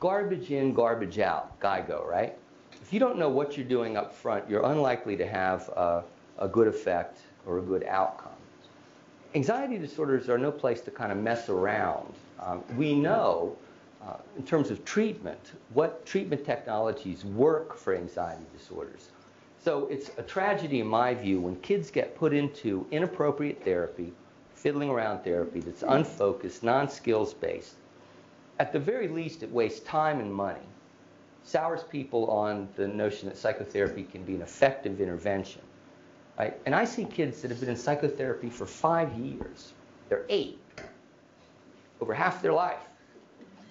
garbage 0.00 0.50
in, 0.50 0.72
garbage 0.74 1.18
out, 1.18 1.58
GIGO, 1.60 2.06
right? 2.06 2.36
If 2.82 2.92
you 2.92 3.00
don't 3.00 3.18
know 3.18 3.28
what 3.28 3.56
you're 3.56 3.66
doing 3.66 3.96
up 3.96 4.14
front, 4.14 4.48
you're 4.48 4.64
unlikely 4.64 5.16
to 5.16 5.26
have 5.26 5.68
a, 5.70 6.04
a 6.38 6.48
good 6.48 6.68
effect 6.68 7.20
or 7.46 7.58
a 7.58 7.62
good 7.62 7.84
outcome. 7.84 8.32
Anxiety 9.34 9.78
disorders 9.78 10.28
are 10.28 10.38
no 10.38 10.50
place 10.50 10.80
to 10.82 10.90
kind 10.90 11.12
of 11.12 11.18
mess 11.18 11.48
around. 11.48 12.14
Um, 12.40 12.62
we 12.76 12.94
know, 12.94 13.56
uh, 14.02 14.14
in 14.36 14.44
terms 14.44 14.70
of 14.70 14.84
treatment, 14.84 15.52
what 15.74 16.06
treatment 16.06 16.44
technologies 16.44 17.24
work 17.24 17.76
for 17.76 17.94
anxiety 17.94 18.44
disorders. 18.56 19.10
So 19.60 19.86
it's 19.88 20.10
a 20.16 20.22
tragedy, 20.22 20.80
in 20.80 20.86
my 20.86 21.14
view, 21.14 21.40
when 21.40 21.56
kids 21.56 21.90
get 21.90 22.16
put 22.16 22.32
into 22.32 22.86
inappropriate 22.90 23.62
therapy, 23.64 24.12
fiddling 24.54 24.88
around 24.88 25.24
therapy 25.24 25.60
that's 25.60 25.82
unfocused, 25.82 26.62
non 26.62 26.88
skills 26.88 27.34
based. 27.34 27.74
At 28.58 28.72
the 28.72 28.78
very 28.78 29.08
least, 29.08 29.42
it 29.42 29.50
wastes 29.50 29.80
time 29.80 30.20
and 30.20 30.32
money, 30.32 30.66
sours 31.44 31.82
people 31.84 32.28
on 32.30 32.68
the 32.76 32.88
notion 32.88 33.28
that 33.28 33.36
psychotherapy 33.36 34.02
can 34.02 34.24
be 34.24 34.34
an 34.34 34.42
effective 34.42 35.00
intervention. 35.00 35.62
Right? 36.38 36.56
And 36.66 36.74
I 36.74 36.84
see 36.84 37.04
kids 37.04 37.42
that 37.42 37.50
have 37.50 37.60
been 37.60 37.68
in 37.68 37.76
psychotherapy 37.76 38.50
for 38.50 38.66
five 38.66 39.12
years. 39.18 39.72
They're 40.08 40.24
eight, 40.28 40.58
over 42.00 42.14
half 42.14 42.42
their 42.42 42.52
life. 42.52 42.80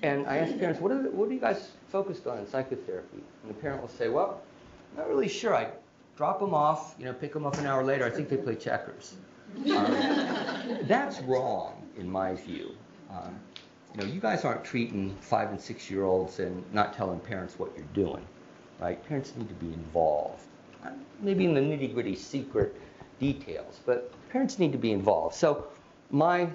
And 0.03 0.27
I 0.27 0.37
ask 0.37 0.57
parents, 0.59 0.79
what 0.79 0.91
are, 0.91 1.01
the, 1.01 1.09
what 1.09 1.29
are 1.29 1.33
you 1.33 1.39
guys 1.39 1.71
focused 1.89 2.27
on 2.27 2.37
in 2.39 2.47
psychotherapy? 2.47 3.23
And 3.43 3.49
the 3.49 3.53
parent 3.55 3.81
will 3.81 3.89
say, 3.89 4.09
well, 4.09 4.41
I'm 4.91 4.99
not 4.99 5.09
really 5.09 5.27
sure. 5.27 5.55
I 5.55 5.69
drop 6.15 6.39
them 6.39 6.53
off, 6.53 6.95
you 6.99 7.05
know, 7.05 7.13
pick 7.13 7.33
them 7.33 7.45
up 7.45 7.57
an 7.57 7.65
hour 7.65 7.83
later. 7.83 8.05
I 8.05 8.09
think 8.09 8.29
they 8.29 8.37
play 8.37 8.55
checkers. 8.55 9.15
Um, 9.55 9.97
that's 10.83 11.19
wrong, 11.21 11.81
in 11.97 12.09
my 12.09 12.35
view. 12.35 12.75
Um, 13.09 13.39
you 13.97 14.03
know, 14.05 14.13
you 14.13 14.21
guys 14.21 14.45
aren't 14.45 14.63
treating 14.63 15.15
five 15.21 15.49
and 15.49 15.59
six 15.59 15.89
year 15.89 16.03
olds 16.03 16.39
and 16.39 16.63
not 16.73 16.93
telling 16.93 17.19
parents 17.19 17.57
what 17.57 17.71
you're 17.75 17.85
doing, 17.93 18.23
right? 18.79 19.03
Parents 19.07 19.33
need 19.35 19.49
to 19.49 19.55
be 19.55 19.73
involved 19.73 20.43
maybe 21.21 21.45
in 21.45 21.53
the 21.53 21.61
nitty 21.61 21.93
gritty 21.93 22.15
secret 22.15 22.75
details, 23.19 23.79
but 23.85 24.11
parents 24.29 24.59
need 24.59 24.71
to 24.71 24.77
be 24.77 24.91
involved. 24.91 25.35
So, 25.35 25.67
my 26.11 26.49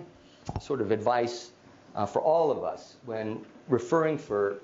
sort 0.61 0.81
of 0.81 0.91
advice 0.91 1.51
uh, 1.95 2.07
for 2.07 2.23
all 2.23 2.51
of 2.51 2.65
us 2.65 2.97
when 3.05 3.45
referring 3.69 4.19
for 4.19 4.59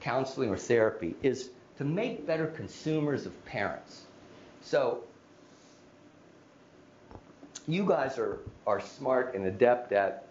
counseling 0.00 0.50
or 0.50 0.56
therapy 0.56 1.14
is 1.22 1.50
to 1.76 1.84
make 1.84 2.26
better 2.26 2.46
consumers 2.46 3.26
of 3.26 3.44
parents. 3.46 4.02
So, 4.60 5.04
you 7.66 7.86
guys 7.86 8.18
are, 8.18 8.40
are 8.66 8.80
smart 8.80 9.34
and 9.34 9.46
adept 9.46 9.92
at 9.92 10.27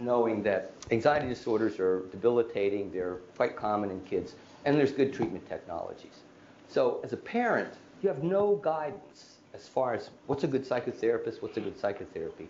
knowing 0.00 0.42
that 0.42 0.72
anxiety 0.90 1.28
disorders 1.28 1.78
are 1.78 2.00
debilitating, 2.10 2.90
they're 2.90 3.16
quite 3.36 3.56
common 3.56 3.90
in 3.90 4.00
kids, 4.02 4.34
and 4.64 4.76
there's 4.76 4.92
good 4.92 5.12
treatment 5.12 5.48
technologies. 5.48 6.20
So, 6.68 7.00
as 7.02 7.12
a 7.12 7.16
parent, 7.16 7.74
you 8.02 8.08
have 8.08 8.22
no 8.22 8.56
guidance 8.56 9.36
as 9.54 9.68
far 9.68 9.94
as 9.94 10.10
what's 10.26 10.44
a 10.44 10.46
good 10.46 10.66
psychotherapist, 10.66 11.42
what's 11.42 11.56
a 11.56 11.60
good 11.60 11.78
psychotherapy. 11.78 12.48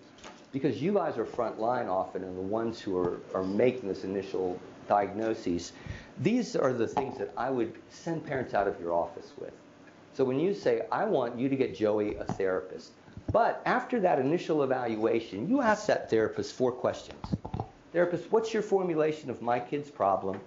Because 0.52 0.82
you 0.82 0.92
guys 0.92 1.16
are 1.16 1.24
front 1.24 1.60
line 1.60 1.88
often 1.88 2.24
and 2.24 2.36
the 2.36 2.42
ones 2.42 2.80
who 2.80 2.96
are, 2.98 3.20
are 3.34 3.44
making 3.44 3.88
this 3.88 4.04
initial 4.04 4.58
diagnoses. 4.88 5.72
These 6.18 6.56
are 6.56 6.72
the 6.72 6.86
things 6.86 7.16
that 7.18 7.32
I 7.36 7.50
would 7.50 7.72
send 7.88 8.26
parents 8.26 8.52
out 8.52 8.66
of 8.66 8.78
your 8.80 8.92
office 8.92 9.32
with. 9.40 9.52
So 10.12 10.24
when 10.24 10.40
you 10.40 10.52
say, 10.52 10.82
I 10.90 11.04
want 11.04 11.38
you 11.38 11.48
to 11.48 11.56
get 11.56 11.74
Joey 11.74 12.16
a 12.16 12.24
therapist, 12.24 12.90
but 13.32 13.62
after 13.64 14.00
that 14.00 14.18
initial 14.18 14.62
evaluation, 14.62 15.48
you 15.48 15.60
ask 15.60 15.86
that 15.86 16.10
therapist 16.10 16.54
four 16.54 16.72
questions. 16.72 17.24
Therapist, 17.92 18.30
what's 18.30 18.54
your 18.54 18.62
formulation 18.62 19.30
of 19.30 19.42
my 19.42 19.58
kid's 19.58 19.90
problem? 19.90 20.40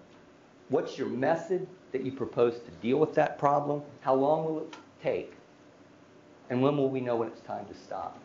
What's 0.69 0.97
your 0.97 1.07
method 1.07 1.67
that 1.91 2.03
you 2.03 2.11
propose 2.11 2.55
to 2.55 2.71
deal 2.81 2.97
with 2.97 3.13
that 3.15 3.37
problem? 3.37 3.81
How 4.01 4.15
long 4.15 4.45
will 4.45 4.59
it 4.61 4.75
take? 5.01 5.33
And 6.49 6.61
when 6.61 6.77
will 6.77 6.89
we 6.89 7.01
know 7.01 7.17
when 7.17 7.27
it's 7.27 7.41
time 7.41 7.65
to 7.65 7.73
stop? 7.73 8.17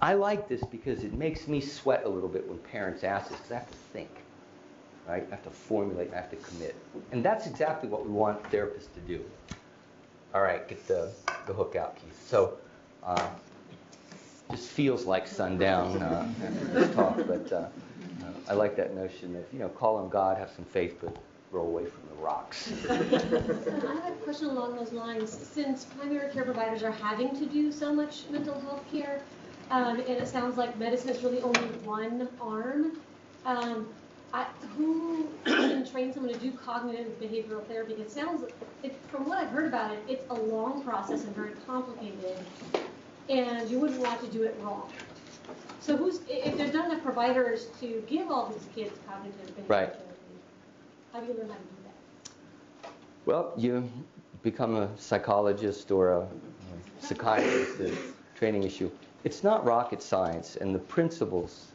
I 0.00 0.14
like 0.14 0.48
this 0.48 0.62
because 0.64 1.04
it 1.04 1.14
makes 1.14 1.48
me 1.48 1.60
sweat 1.60 2.04
a 2.04 2.08
little 2.08 2.28
bit 2.28 2.46
when 2.46 2.58
parents 2.58 3.02
ask 3.02 3.30
this 3.30 3.38
because 3.38 3.52
I 3.52 3.54
have 3.56 3.70
to 3.70 3.76
think, 3.92 4.10
right? 5.08 5.26
I 5.26 5.30
have 5.30 5.44
to 5.44 5.50
formulate, 5.50 6.12
I 6.12 6.16
have 6.16 6.30
to 6.30 6.36
commit. 6.36 6.76
And 7.12 7.24
that's 7.24 7.46
exactly 7.46 7.88
what 7.88 8.04
we 8.04 8.10
want 8.12 8.42
therapists 8.44 8.92
to 8.94 9.00
do. 9.06 9.24
All 10.34 10.42
right, 10.42 10.68
get 10.68 10.86
the, 10.86 11.10
the 11.46 11.54
hook 11.54 11.76
out, 11.76 11.96
Keith. 11.96 12.28
So, 12.28 12.58
uh, 13.02 13.28
just 14.50 14.68
feels 14.68 15.04
like 15.04 15.26
sundown 15.26 16.02
uh, 16.02 16.28
after 16.42 16.64
this 16.66 16.94
talk, 16.94 17.16
but 17.26 17.52
uh, 17.52 17.68
I 18.48 18.54
like 18.54 18.76
that 18.76 18.94
notion 18.94 19.34
of, 19.36 19.44
you 19.52 19.58
know, 19.58 19.68
call 19.68 19.96
on 19.96 20.08
God, 20.08 20.38
have 20.38 20.50
some 20.54 20.64
faith, 20.64 20.98
but 21.00 21.16
roll 21.50 21.68
away 21.68 21.86
from 21.86 22.08
the 22.08 22.14
rocks. 22.14 22.72
I 22.90 22.94
have 22.94 24.12
a 24.12 24.16
question 24.22 24.48
along 24.48 24.76
those 24.76 24.92
lines. 24.92 25.30
Since 25.32 25.84
primary 25.84 26.32
care 26.32 26.44
providers 26.44 26.82
are 26.82 26.92
having 26.92 27.36
to 27.38 27.46
do 27.46 27.72
so 27.72 27.92
much 27.92 28.28
mental 28.30 28.60
health 28.60 28.84
care, 28.90 29.22
um, 29.70 29.98
and 29.98 30.08
it 30.08 30.28
sounds 30.28 30.56
like 30.56 30.78
medicine 30.78 31.10
is 31.10 31.22
really 31.24 31.40
only 31.40 31.60
one 31.84 32.28
arm, 32.40 33.00
um, 33.44 33.88
I, 34.32 34.44
who 34.76 35.28
can 35.44 35.88
train 35.90 36.12
someone 36.12 36.32
to 36.32 36.38
do 36.38 36.52
cognitive 36.52 37.18
behavioral 37.20 37.66
therapy? 37.66 37.94
It 37.94 38.10
sounds, 38.10 38.44
it, 38.82 39.00
from 39.10 39.28
what 39.28 39.38
I've 39.38 39.50
heard 39.50 39.66
about 39.66 39.92
it, 39.92 40.04
it's 40.08 40.24
a 40.30 40.34
long 40.34 40.84
process 40.84 41.24
and 41.24 41.34
very 41.34 41.52
complicated, 41.66 42.38
and 43.28 43.68
you 43.70 43.78
wouldn't 43.78 44.00
want 44.00 44.20
to 44.20 44.26
do 44.28 44.42
it 44.44 44.56
wrong. 44.62 44.90
So 45.80 45.96
who's, 45.96 46.20
if 46.28 46.56
there's 46.56 46.72
not 46.72 46.90
enough 46.90 47.02
providers 47.02 47.68
to 47.80 48.02
give 48.08 48.30
all 48.30 48.48
these 48.48 48.66
kids 48.74 48.98
cognitive 49.06 49.38
behavioral 49.56 49.68
Right. 49.68 49.92
therapy, 49.92 50.06
how 51.12 51.20
do 51.20 51.26
you 51.26 51.34
learn 51.38 51.48
how 51.48 51.54
to 51.54 51.60
do 51.60 51.82
that? 51.84 52.90
Well, 53.24 53.52
you 53.56 53.88
become 54.42 54.76
a 54.76 54.88
psychologist 54.98 55.90
or 55.90 56.10
a 56.12 56.26
psychiatrist, 57.00 57.78
the 57.78 57.96
training 58.34 58.64
issue. 58.64 58.90
It's 59.24 59.42
not 59.42 59.64
rocket 59.64 60.02
science, 60.02 60.56
and 60.56 60.74
the 60.74 60.78
principles, 60.78 61.66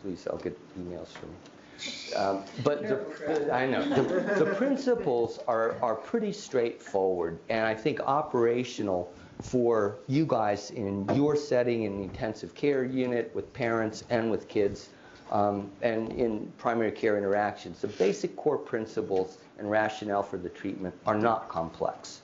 please, 0.00 0.26
I'll 0.28 0.36
get 0.38 0.56
emails 0.78 1.08
from 1.08 1.28
you. 1.30 2.16
Um, 2.16 2.44
but 2.62 2.82
the, 2.82 3.04
the- 3.26 3.52
I 3.52 3.66
know, 3.66 3.82
the, 3.88 4.44
the 4.44 4.54
principles 4.54 5.40
are, 5.48 5.76
are 5.82 5.94
pretty 5.96 6.32
straightforward, 6.32 7.38
and 7.48 7.66
I 7.66 7.74
think 7.74 8.00
operational 8.00 9.12
for 9.42 9.98
you 10.06 10.24
guys 10.24 10.70
in 10.70 11.06
your 11.14 11.36
setting 11.36 11.82
in 11.82 11.98
the 11.98 12.04
intensive 12.04 12.54
care 12.54 12.84
unit 12.84 13.30
with 13.34 13.52
parents 13.52 14.04
and 14.08 14.30
with 14.30 14.48
kids 14.48 14.90
um, 15.30 15.70
and 15.82 16.12
in 16.12 16.52
primary 16.58 16.92
care 16.92 17.18
interactions. 17.18 17.80
The 17.80 17.88
basic 17.88 18.36
core 18.36 18.58
principles 18.58 19.38
and 19.58 19.70
rationale 19.70 20.22
for 20.22 20.36
the 20.36 20.48
treatment 20.48 20.94
are 21.06 21.16
not 21.18 21.48
complex. 21.48 22.20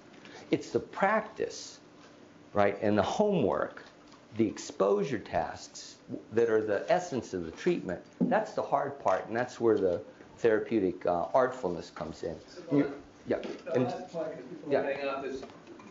It's 0.50 0.70
the 0.70 0.80
practice, 0.80 1.78
right, 2.52 2.78
and 2.80 2.96
the 2.96 3.02
homework, 3.02 3.82
the 4.36 4.46
exposure 4.46 5.18
tasks 5.18 5.96
that 6.32 6.48
are 6.48 6.64
the 6.64 6.84
essence 6.90 7.34
of 7.34 7.44
the 7.44 7.50
treatment. 7.50 8.00
That's 8.22 8.52
the 8.52 8.62
hard 8.62 8.98
part, 9.00 9.26
and 9.26 9.36
that's 9.36 9.60
where 9.60 9.76
the 9.76 10.00
therapeutic 10.36 11.04
uh, 11.06 11.26
artfulness 11.34 11.94
comes 11.94 12.22
in. 12.22 12.36
You- 12.70 12.92
yeah, 13.26 13.36
The 13.66 13.72
and 13.74 13.84
last 13.84 14.10
point, 14.10 14.28
Yeah. 14.70 14.80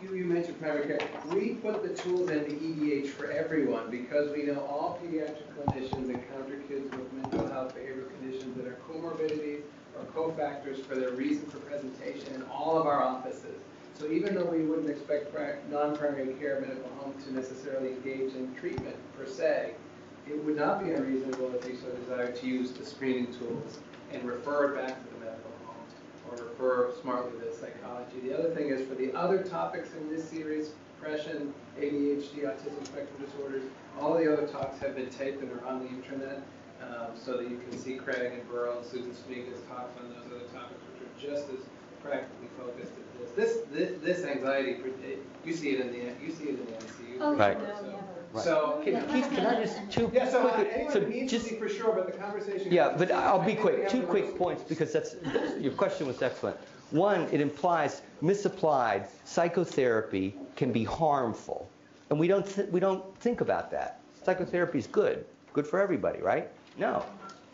You, 0.01 0.15
you 0.15 0.25
mentioned 0.25 0.59
primary 0.59 0.87
care. 0.87 0.99
We 1.31 1.55
put 1.55 1.83
the 1.83 2.01
tools 2.01 2.29
into 2.29 2.51
EDH 2.51 3.07
for 3.09 3.31
everyone 3.31 3.89
because 3.89 4.31
we 4.31 4.43
know 4.43 4.59
all 4.61 4.99
pediatric 5.03 5.43
clinicians 5.55 6.09
encounter 6.09 6.57
kids 6.67 6.91
with 6.91 7.13
mental 7.13 7.47
health 7.47 7.75
behavioral 7.75 8.09
conditions 8.19 8.55
that 8.57 8.67
are 8.67 8.77
comorbidities 8.87 9.61
or 9.95 10.03
cofactors 10.13 10.83
for 10.83 10.95
their 10.95 11.11
reason 11.11 11.45
for 11.47 11.57
presentation 11.59 12.33
in 12.35 12.43
all 12.43 12.77
of 12.77 12.85
our 12.85 13.03
offices. 13.03 13.57
So 13.99 14.11
even 14.11 14.35
though 14.35 14.45
we 14.45 14.63
wouldn't 14.63 14.89
expect 14.89 15.33
non-primary 15.71 16.33
care 16.35 16.61
medical 16.61 16.89
home 16.99 17.15
to 17.23 17.33
necessarily 17.33 17.93
engage 17.93 18.35
in 18.35 18.53
treatment 18.55 18.95
per 19.17 19.25
se, 19.25 19.73
it 20.27 20.43
would 20.43 20.55
not 20.55 20.83
be 20.83 20.91
unreasonable 20.91 21.55
if 21.55 21.67
you 21.67 21.75
so 21.77 21.89
desired 21.89 22.35
to 22.35 22.47
use 22.47 22.71
the 22.71 22.85
screening 22.85 23.33
tools 23.33 23.79
and 24.11 24.23
refer 24.23 24.75
back 24.75 25.03
to 25.03 25.13
the 25.13 25.16
or 26.31 26.43
refer 26.43 26.93
smartly 27.01 27.39
to 27.39 27.53
psychology. 27.55 28.19
The 28.23 28.37
other 28.37 28.49
thing 28.53 28.69
is 28.69 28.87
for 28.87 28.95
the 28.95 29.13
other 29.13 29.43
topics 29.43 29.89
in 29.93 30.09
this 30.09 30.27
series, 30.27 30.71
depression, 30.99 31.53
ADHD, 31.79 32.43
autism 32.43 32.85
spectrum 32.85 33.23
disorders, 33.23 33.63
all 33.99 34.15
the 34.17 34.31
other 34.31 34.47
talks 34.47 34.79
have 34.79 34.95
been 34.95 35.09
taped 35.09 35.41
and 35.41 35.51
are 35.51 35.65
on 35.65 35.79
the 35.83 35.89
internet 35.89 36.41
um, 36.81 37.15
so 37.15 37.37
that 37.37 37.49
you 37.49 37.57
can 37.57 37.77
see 37.77 37.95
Craig 37.95 38.33
and 38.33 38.47
Burl 38.49 38.77
and 38.77 38.85
Susan 38.85 39.13
Smiga's 39.13 39.61
talks 39.69 39.97
on 39.99 40.09
those 40.09 40.25
other 40.27 40.45
topics, 40.53 40.81
which 40.93 41.01
are 41.07 41.31
just 41.35 41.49
as 41.49 41.59
practically 42.03 42.47
focused 42.57 42.91
as 42.93 43.35
this. 43.35 43.63
This, 43.71 43.91
this, 44.01 44.01
this 44.03 44.25
anxiety, 44.25 44.71
it- 44.71 45.23
you 45.45 45.53
see 45.53 45.69
it 45.71 45.79
in 45.79 45.91
the, 45.91 45.97
you 46.23 46.31
see 46.31 46.45
it 46.45 46.59
in 46.59 46.65
the 46.65 46.71
NCU. 46.73 47.17
Oh, 47.21 47.35
Right. 47.35 47.57
sure, 47.57 47.75
so- 47.79 47.85
never. 47.85 48.03
Right. 48.33 48.43
So, 48.43 48.81
Can, 48.83 49.01
Keith, 49.09 49.29
can 49.29 49.45
I 49.45 49.63
just 49.63 49.79
two 49.89 50.11
yeah, 50.13 50.29
so 50.29 50.47
uh, 50.47 50.53
quick, 50.53 50.69
anyone 50.73 50.93
so 50.93 50.99
who 51.01 51.09
needs 51.09 51.31
just 51.31 51.47
to 51.47 51.53
be 51.53 51.59
for 51.59 51.69
sure, 51.69 51.93
but 51.93 52.11
the 52.11 52.17
conversation. 52.17 52.71
Yeah, 52.71 52.93
but 52.97 53.11
I'll 53.11 53.39
be 53.39 53.53
I 53.53 53.55
think 53.55 53.63
we 53.63 53.71
quick. 53.71 53.89
Two 53.89 54.01
quick 54.03 54.37
points 54.37 54.63
because 54.63 54.91
that's 54.91 55.15
your 55.59 55.73
question 55.73 56.07
was 56.07 56.21
excellent. 56.21 56.57
One, 56.91 57.27
it 57.31 57.41
implies 57.41 58.01
misapplied 58.21 59.07
psychotherapy 59.25 60.35
can 60.55 60.71
be 60.71 60.83
harmful, 60.83 61.69
and 62.09 62.19
we 62.19 62.27
don't 62.27 62.45
th- 62.45 62.69
we 62.69 62.79
don't 62.79 63.03
think 63.19 63.41
about 63.41 63.71
that. 63.71 63.99
Psychotherapy 64.23 64.79
is 64.79 64.87
good, 64.87 65.25
good 65.53 65.65
for 65.65 65.79
everybody, 65.79 66.21
right? 66.21 66.49
No. 66.77 67.05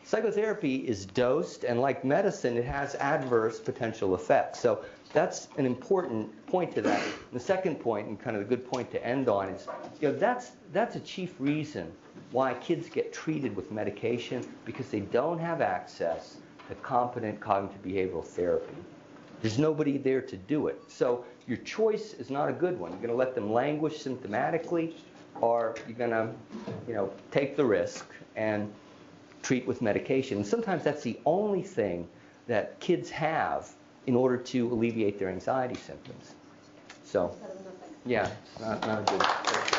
Psychotherapy 0.06 0.78
is 0.88 1.06
dosed, 1.06 1.64
and 1.64 1.80
like 1.80 2.04
medicine, 2.04 2.58
it 2.58 2.66
has 2.66 2.96
adverse 2.96 3.60
potential 3.60 4.16
effects. 4.16 4.60
So 4.60 4.84
that's 5.14 5.48
an 5.58 5.66
important 5.66 6.46
point 6.48 6.74
to 6.76 6.82
that. 6.82 7.02
The 7.32 7.40
second 7.40 7.80
point, 7.80 8.08
and 8.08 8.20
kind 8.20 8.36
of 8.36 8.42
a 8.42 8.46
good 8.46 8.70
point 8.70 8.92
to 8.92 9.06
end 9.06 9.30
on, 9.30 9.50
is 9.50 9.68
you 10.02 10.10
know 10.10 10.16
that's 10.16 10.52
that's 10.74 10.96
a 10.96 11.00
chief 11.00 11.36
reason 11.40 11.92
why 12.32 12.56
kids 12.56 12.90
get 12.90 13.14
treated 13.14 13.56
with 13.56 13.72
medication 13.72 14.44
because 14.66 14.90
they 14.90 15.02
don't 15.02 15.40
have 15.40 15.62
access 15.62 16.38
to 16.68 16.76
competent 16.76 17.40
cognitive 17.40 17.82
behavioral 17.84 18.26
therapy. 18.26 18.76
There's 19.42 19.60
nobody 19.60 19.98
there 19.98 20.22
to 20.22 20.38
do 20.38 20.68
it. 20.68 20.82
So 20.88 21.26
your 21.48 21.58
choice 21.58 22.14
is 22.14 22.30
not 22.30 22.50
a 22.50 22.54
good 22.54 22.80
one. 22.80 22.92
You're 22.92 23.02
going 23.02 23.12
to 23.12 23.16
let 23.16 23.36
them 23.36 23.52
languish 23.52 24.02
symptomatically, 24.02 24.94
or 25.42 25.76
you're 25.88 25.98
going 25.98 26.12
to, 26.12 26.30
you 26.88 26.94
know, 26.94 27.12
take 27.30 27.56
the 27.56 27.66
risk 27.66 28.08
and 28.36 28.74
treat 29.44 29.68
with 29.68 29.82
medication. 29.82 30.38
And 30.38 30.48
sometimes 30.48 30.84
that's 30.84 31.04
the 31.04 31.20
only 31.26 31.62
thing 31.62 32.08
that 32.48 32.80
kids 32.80 33.10
have 33.10 33.70
in 34.08 34.16
order 34.16 34.38
to 34.38 34.72
alleviate 34.72 35.20
their 35.20 35.30
anxiety 35.30 35.76
symptoms. 35.76 36.34
So, 37.04 37.36
yeah, 38.06 38.30
not, 38.60 38.86
not 38.86 39.02
a 39.02 39.12
good. 39.12 39.73